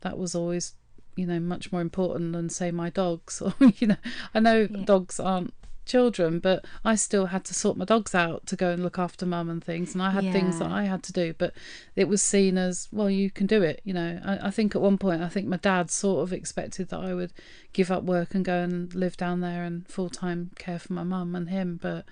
that 0.00 0.16
was 0.16 0.34
always 0.34 0.74
you 1.16 1.26
know 1.26 1.40
much 1.40 1.72
more 1.72 1.80
important 1.82 2.32
than 2.32 2.48
say 2.48 2.70
my 2.70 2.88
dogs 2.88 3.42
or 3.42 3.52
you 3.78 3.88
know 3.88 3.96
i 4.34 4.40
know 4.40 4.66
Yeah. 4.66 4.84
dogs 4.84 5.18
aren't 5.20 5.52
children 5.88 6.38
but 6.38 6.64
i 6.84 6.94
still 6.94 7.26
had 7.26 7.44
to 7.44 7.54
sort 7.54 7.76
my 7.76 7.84
dogs 7.84 8.14
out 8.14 8.46
to 8.46 8.54
go 8.54 8.70
and 8.70 8.82
look 8.82 8.98
after 8.98 9.26
mum 9.26 9.48
and 9.50 9.64
things 9.64 9.94
and 9.94 10.02
i 10.02 10.10
had 10.10 10.30
things 10.32 10.58
that 10.58 10.70
i 10.70 10.84
had 10.84 11.02
to 11.02 11.12
do 11.12 11.34
but 11.38 11.52
it 11.96 12.06
was 12.06 12.22
seen 12.22 12.56
as 12.56 12.88
well 12.92 13.10
you 13.10 13.30
can 13.30 13.46
do 13.46 13.62
it 13.62 13.80
you 13.84 13.92
know. 13.92 14.20
I, 14.24 14.48
I 14.48 14.50
think 14.50 14.76
at 14.76 14.82
one 14.82 14.98
point 14.98 15.22
i 15.22 15.28
think 15.28 15.48
my 15.48 15.56
dad 15.56 15.90
sort 15.90 16.22
of 16.22 16.32
expected 16.32 16.90
that 16.90 17.00
i 17.00 17.14
would 17.14 17.32
give 17.72 17.90
up 17.90 18.04
work 18.04 18.34
and 18.34 18.44
go 18.44 18.58
and 18.60 18.94
live 18.94 19.16
down 19.16 19.40
there 19.40 19.64
and 19.64 19.88
full-time 19.88 20.50
care 20.56 20.78
for 20.78 20.92
my 20.92 21.02
mum 21.04 21.34
and 21.34 21.48
him 21.48 21.78
but 21.82 22.04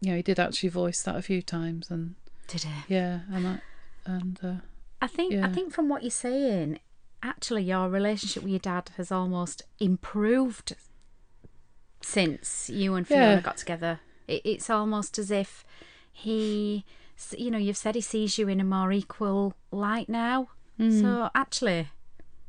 you 0.00 0.10
know 0.10 0.16
he 0.16 0.22
did 0.22 0.38
actually 0.40 0.68
voice 0.68 1.02
that 1.02 1.16
a 1.16 1.22
few 1.22 1.40
times 1.40 1.90
and 1.90 2.16
Did 2.48 2.64
it? 2.64 2.70
yeah 2.88 3.20
and 3.32 3.46
i 3.46 3.60
and 4.06 4.38
uh, 4.42 4.54
I 5.00 5.06
think 5.06 5.34
I 5.34 5.48
think 5.48 5.72
from 5.72 5.88
what 5.90 6.02
you're 6.02 6.10
saying, 6.10 6.78
actually 7.22 7.62
your 7.62 7.88
relationship 7.90 8.42
with 8.42 8.52
your 8.52 8.58
dad 8.58 8.90
has 8.96 9.12
almost 9.12 9.62
improved 9.78 10.74
since 12.04 12.68
you 12.70 12.94
and 12.94 13.06
Fiona 13.06 13.34
Yeah. 13.36 13.40
got 13.40 13.56
together. 13.56 14.00
It, 14.28 14.42
it's 14.44 14.70
almost 14.70 15.18
as 15.18 15.30
if 15.30 15.64
he, 16.12 16.84
you 17.36 17.50
know, 17.50 17.58
you've 17.58 17.76
said 17.76 17.94
he 17.94 18.00
sees 18.00 18.38
you 18.38 18.48
in 18.48 18.60
a 18.60 18.64
more 18.64 18.92
equal 18.92 19.54
light 19.70 20.08
now. 20.08 20.48
Mm. 20.78 21.00
So 21.00 21.30
actually, 21.34 21.88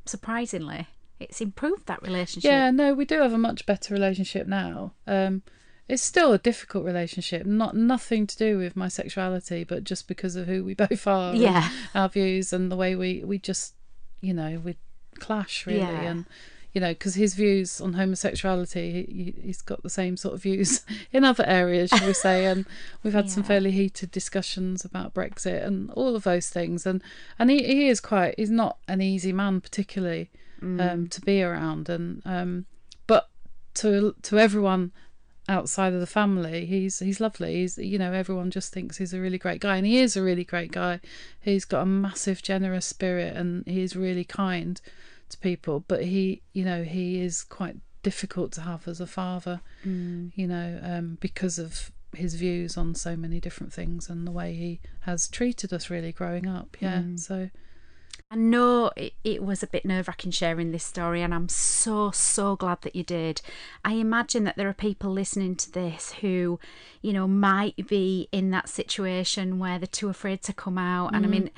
surprisingly, 0.06 0.88
it's 1.20 1.42
improved 1.42 1.88
that 1.88 2.02
relationship. 2.02 2.50
Yeah, 2.50 2.72
no, 2.72 2.94
we 2.94 3.06
do 3.06 3.20
have 3.22 3.34
a 3.34 3.38
much 3.38 3.66
better 3.66 3.94
relationship 3.94 4.48
now. 4.48 4.94
Um, 5.08 5.44
it's 5.88 6.02
still 6.02 6.34
a 6.34 6.38
difficult 6.40 6.84
relationship, 6.84 7.46
not 7.46 7.76
nothing 7.76 8.26
to 8.28 8.38
do 8.38 8.58
with 8.58 8.76
my 8.76 8.88
sexuality, 8.88 9.64
but 9.64 9.84
just 9.84 10.08
because 10.08 10.36
of 10.36 10.48
who 10.48 10.64
we 10.64 10.74
both 10.86 11.06
are, 11.08 11.36
Yeah. 11.36 11.70
our 11.94 12.10
views 12.10 12.52
and 12.54 12.72
the 12.72 12.76
way 12.76 12.96
we 12.96 13.24
we 13.24 13.38
just, 13.38 13.76
you 14.22 14.34
know, 14.34 14.60
we 14.64 14.78
clash 15.20 15.66
really, 15.66 15.80
Yeah. 15.80 16.02
and 16.12 16.26
you 16.76 16.82
know, 16.82 16.92
because 16.92 17.16
his 17.16 17.34
views 17.34 17.80
on 17.82 17.94
homosexuality, 17.94 18.92
he, 19.08 19.24
he- 19.24 19.42
he's 19.48 19.62
got 19.64 19.82
the 19.82 19.90
same 19.90 20.18
sort 20.18 20.34
of 20.36 20.44
views 20.44 20.82
in 21.14 21.24
other 21.24 21.46
areas, 21.48 21.90
shall 21.90 22.06
we 22.06 22.14
say, 22.28 22.46
and 22.46 22.66
we've 23.02 23.14
had 23.14 23.30
some 23.32 23.42
fairly 23.44 23.72
heated 23.72 24.12
discussions 24.12 24.84
about 24.86 25.14
Brexit 25.14 25.66
and 25.66 25.90
all 25.92 26.16
of 26.16 26.24
those 26.24 26.50
things, 26.50 26.86
and 26.86 27.02
and 27.40 27.50
he, 27.50 27.64
he 27.64 27.88
is 27.88 28.00
quite, 28.02 28.36
he's 28.38 28.52
not 28.52 28.78
an 28.88 29.02
easy 29.02 29.32
man 29.34 29.62
particularly 29.62 30.30
um, 30.82 31.08
to 31.08 31.22
be 31.22 31.42
around, 31.42 31.90
and 31.90 32.22
um, 32.26 32.66
but 33.08 33.30
to 33.76 34.14
to 34.24 34.38
everyone 34.38 34.92
outside 35.48 35.94
of 35.94 36.00
the 36.00 36.08
family, 36.08 36.66
he's 36.66 37.00
he's 37.00 37.20
lovely. 37.22 37.56
He's 37.56 37.78
you 37.78 37.98
know 38.00 38.12
everyone 38.14 38.52
just 38.52 38.74
thinks 38.74 38.98
he's 38.98 39.14
a 39.14 39.22
really 39.22 39.38
great 39.38 39.62
guy, 39.62 39.78
and 39.78 39.86
he 39.86 40.00
is 40.00 40.18
a 40.18 40.22
really 40.24 40.44
great 40.44 40.72
guy. 40.72 41.00
He's 41.40 41.66
got 41.66 41.82
a 41.84 41.86
massive 41.86 42.42
generous 42.42 42.86
spirit, 42.86 43.36
and 43.38 43.64
he's 43.68 43.96
really 43.96 44.24
kind 44.26 44.82
to 45.30 45.38
people. 45.38 45.84
But 45.88 46.04
he 46.06 46.42
you 46.54 46.64
know 46.66 46.84
he 46.84 47.22
is 47.22 47.44
quite 47.44 47.78
difficult 48.04 48.52
to 48.54 48.62
have 48.62 48.88
as 48.88 49.00
a 49.02 49.08
father. 49.08 49.62
Mm. 49.86 50.32
You 50.36 50.48
know 50.48 50.80
um, 50.84 51.18
because 51.20 51.60
of 51.60 51.92
his 52.14 52.36
views 52.36 52.78
on 52.78 52.96
so 52.96 53.18
many 53.18 53.42
different 53.42 53.74
things 53.74 54.10
and 54.10 54.26
the 54.26 54.32
way 54.32 54.54
he 54.54 54.80
has 55.02 55.28
treated 55.28 55.74
us 55.74 55.90
really 55.90 56.14
growing 56.14 56.48
up. 56.48 56.78
Yeah, 56.80 57.00
Mm. 57.02 57.20
so 57.20 57.50
I 58.32 58.36
know 58.38 58.92
it, 58.96 59.14
it 59.24 59.44
was 59.44 59.62
a 59.62 59.68
bit 59.68 59.86
nerve 59.86 60.08
wracking 60.08 60.32
sharing 60.32 60.72
this 60.72 60.84
story, 60.86 61.22
and 61.22 61.34
I'm 61.34 61.50
so, 61.50 62.12
so 62.12 62.56
glad 62.56 62.82
that 62.82 62.96
you 62.96 63.04
did. 63.04 63.42
I 63.84 63.94
imagine 63.94 64.46
that 64.46 64.56
there 64.56 64.70
are 64.70 64.74
people 64.74 65.12
listening 65.12 65.56
to 65.58 65.72
this 65.72 66.14
who, 66.22 66.60
you 67.02 67.12
know, 67.14 67.28
might 67.28 67.88
be 67.88 68.30
in 68.32 68.50
that 68.52 68.70
situation 68.70 69.60
where 69.60 69.78
they're 69.78 69.88
too 69.88 70.10
afraid 70.10 70.42
to 70.44 70.54
come 70.54 70.78
out. 70.78 71.14
And 71.14 71.26
I 71.26 71.30
mean, 71.30 71.52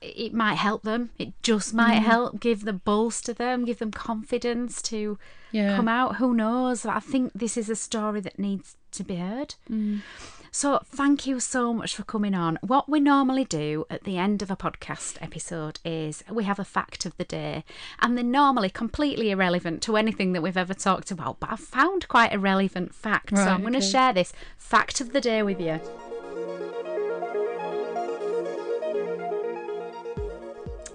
it 0.00 0.32
might 0.32 0.54
help 0.54 0.82
them. 0.82 1.10
It 1.18 1.32
just 1.42 1.74
might 1.74 2.00
mm. 2.00 2.04
help 2.04 2.40
give 2.40 2.64
them 2.64 2.80
bolster 2.84 3.32
them, 3.32 3.64
give 3.64 3.78
them 3.78 3.90
confidence 3.90 4.80
to 4.82 5.18
yeah. 5.52 5.76
come 5.76 5.88
out. 5.88 6.16
Who 6.16 6.34
knows? 6.34 6.86
I 6.86 7.00
think 7.00 7.32
this 7.34 7.56
is 7.56 7.68
a 7.68 7.76
story 7.76 8.20
that 8.20 8.38
needs 8.38 8.76
to 8.92 9.04
be 9.04 9.16
heard. 9.16 9.54
Mm. 9.70 10.00
So, 10.52 10.80
thank 10.84 11.28
you 11.28 11.38
so 11.38 11.72
much 11.72 11.94
for 11.94 12.02
coming 12.02 12.34
on. 12.34 12.58
What 12.60 12.88
we 12.88 12.98
normally 12.98 13.44
do 13.44 13.86
at 13.88 14.02
the 14.02 14.18
end 14.18 14.42
of 14.42 14.50
a 14.50 14.56
podcast 14.56 15.16
episode 15.20 15.78
is 15.84 16.24
we 16.28 16.42
have 16.42 16.58
a 16.58 16.64
fact 16.64 17.06
of 17.06 17.16
the 17.18 17.24
day, 17.24 17.62
and 18.00 18.16
they're 18.16 18.24
normally 18.24 18.68
completely 18.68 19.30
irrelevant 19.30 19.80
to 19.82 19.96
anything 19.96 20.32
that 20.32 20.42
we've 20.42 20.56
ever 20.56 20.74
talked 20.74 21.12
about. 21.12 21.38
But 21.38 21.52
I've 21.52 21.60
found 21.60 22.08
quite 22.08 22.34
a 22.34 22.38
relevant 22.38 22.96
fact, 22.96 23.36
so 23.36 23.44
I'm 23.44 23.60
going 23.60 23.74
to 23.74 23.80
share 23.80 24.12
this 24.12 24.32
fact 24.56 25.00
of 25.00 25.12
the 25.12 25.20
day 25.20 25.44
with 25.44 25.60
you. 25.60 25.78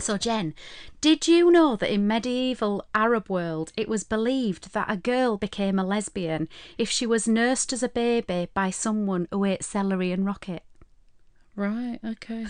So, 0.05 0.19
Jen, 0.19 0.53
did 1.01 1.27
you 1.27 1.49
know 1.49 1.75
that 1.77 1.91
in 1.91 2.05
medieval 2.05 2.85
Arab 2.93 3.27
world 3.27 3.73
it 3.75 3.89
was 3.89 4.03
believed 4.03 4.71
that 4.73 4.85
a 4.87 4.97
girl 4.97 5.35
became 5.35 5.79
a 5.79 5.83
lesbian 5.83 6.47
if 6.77 6.91
she 6.91 7.07
was 7.07 7.27
nursed 7.27 7.73
as 7.73 7.81
a 7.81 7.89
baby 7.89 8.49
by 8.53 8.69
someone 8.69 9.27
who 9.31 9.45
ate 9.45 9.63
celery 9.63 10.11
and 10.11 10.23
rocket? 10.23 10.61
Right. 11.55 11.97
Okay. 12.05 12.45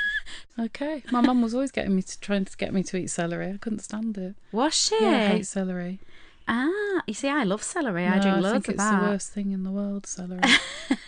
okay. 0.58 1.02
My 1.10 1.22
mum 1.22 1.40
was 1.40 1.54
always 1.54 1.70
getting 1.70 1.96
me 1.96 2.02
to 2.02 2.20
trying 2.20 2.44
to 2.44 2.54
get 2.58 2.74
me 2.74 2.82
to 2.82 2.98
eat 2.98 3.08
celery. 3.08 3.50
I 3.54 3.56
couldn't 3.56 3.78
stand 3.78 4.18
it. 4.18 4.34
Was 4.52 4.74
she? 4.74 4.98
Yeah, 5.00 5.08
I 5.08 5.26
hate 5.28 5.46
celery. 5.46 6.00
Ah, 6.46 7.00
you 7.06 7.14
see, 7.14 7.30
I 7.30 7.44
love 7.44 7.62
celery. 7.62 8.06
I 8.06 8.18
No, 8.18 8.28
I 8.28 8.40
loads 8.40 8.52
think 8.52 8.68
of 8.68 8.74
it's 8.74 8.82
that. 8.82 9.00
the 9.00 9.08
worst 9.08 9.32
thing 9.32 9.52
in 9.52 9.62
the 9.62 9.70
world. 9.70 10.06
Celery. 10.06 10.42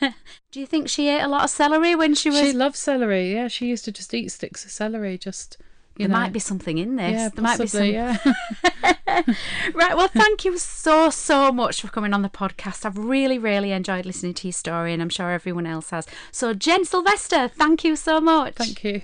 Do 0.53 0.59
you 0.61 0.66
think 0.66 0.88
she 0.88 1.11
ate 1.11 1.20
a 1.20 1.28
lot 1.28 1.45
of 1.45 1.51
celery 1.51 1.95
when 1.95 2.14
she 2.14 2.30
was? 2.30 2.38
she 2.38 2.53
loved 2.55 2.76
celery. 2.76 3.34
Yeah, 3.34 3.49
she 3.49 3.66
used 3.66 3.84
to 3.84 3.93
just 3.93 4.14
eat 4.14 4.30
sticks 4.30 4.64
of 4.64 4.70
celery. 4.70 5.18
Just 5.18 5.59
you 5.97 6.07
there 6.07 6.09
know. 6.09 6.20
might 6.20 6.32
be 6.32 6.38
something 6.38 6.78
in 6.78 6.97
this. 6.97 7.12
yeah, 7.12 7.28
there 7.28 7.43
might 7.43 7.59
be 7.61 7.66
some. 7.66 7.80
possibly. 7.80 7.93
Yeah. 7.93 8.16
Right. 9.74 9.95
Well, 9.95 10.09
thank 10.09 10.45
you 10.45 10.57
so, 10.57 11.11
so 11.11 11.53
much 11.53 11.82
for 11.82 11.88
coming 11.88 12.14
on 12.14 12.22
the 12.22 12.30
podcast. 12.30 12.86
I've 12.86 12.97
really, 12.97 13.38
really 13.38 13.70
enjoyed 13.72 14.07
listening 14.07 14.34
to 14.34 14.49
your 14.49 14.53
story, 14.53 14.93
and 14.95 15.03
I'm 15.03 15.11
sure 15.11 15.30
everyone 15.30 15.66
else 15.66 15.90
has. 15.90 16.07
So, 16.30 16.55
Jen 16.55 16.84
Sylvester, 16.86 17.47
thank 17.49 17.84
you 17.84 17.95
so 17.95 18.20
much. 18.20 18.55
Thank 18.55 18.82
you. 18.84 19.03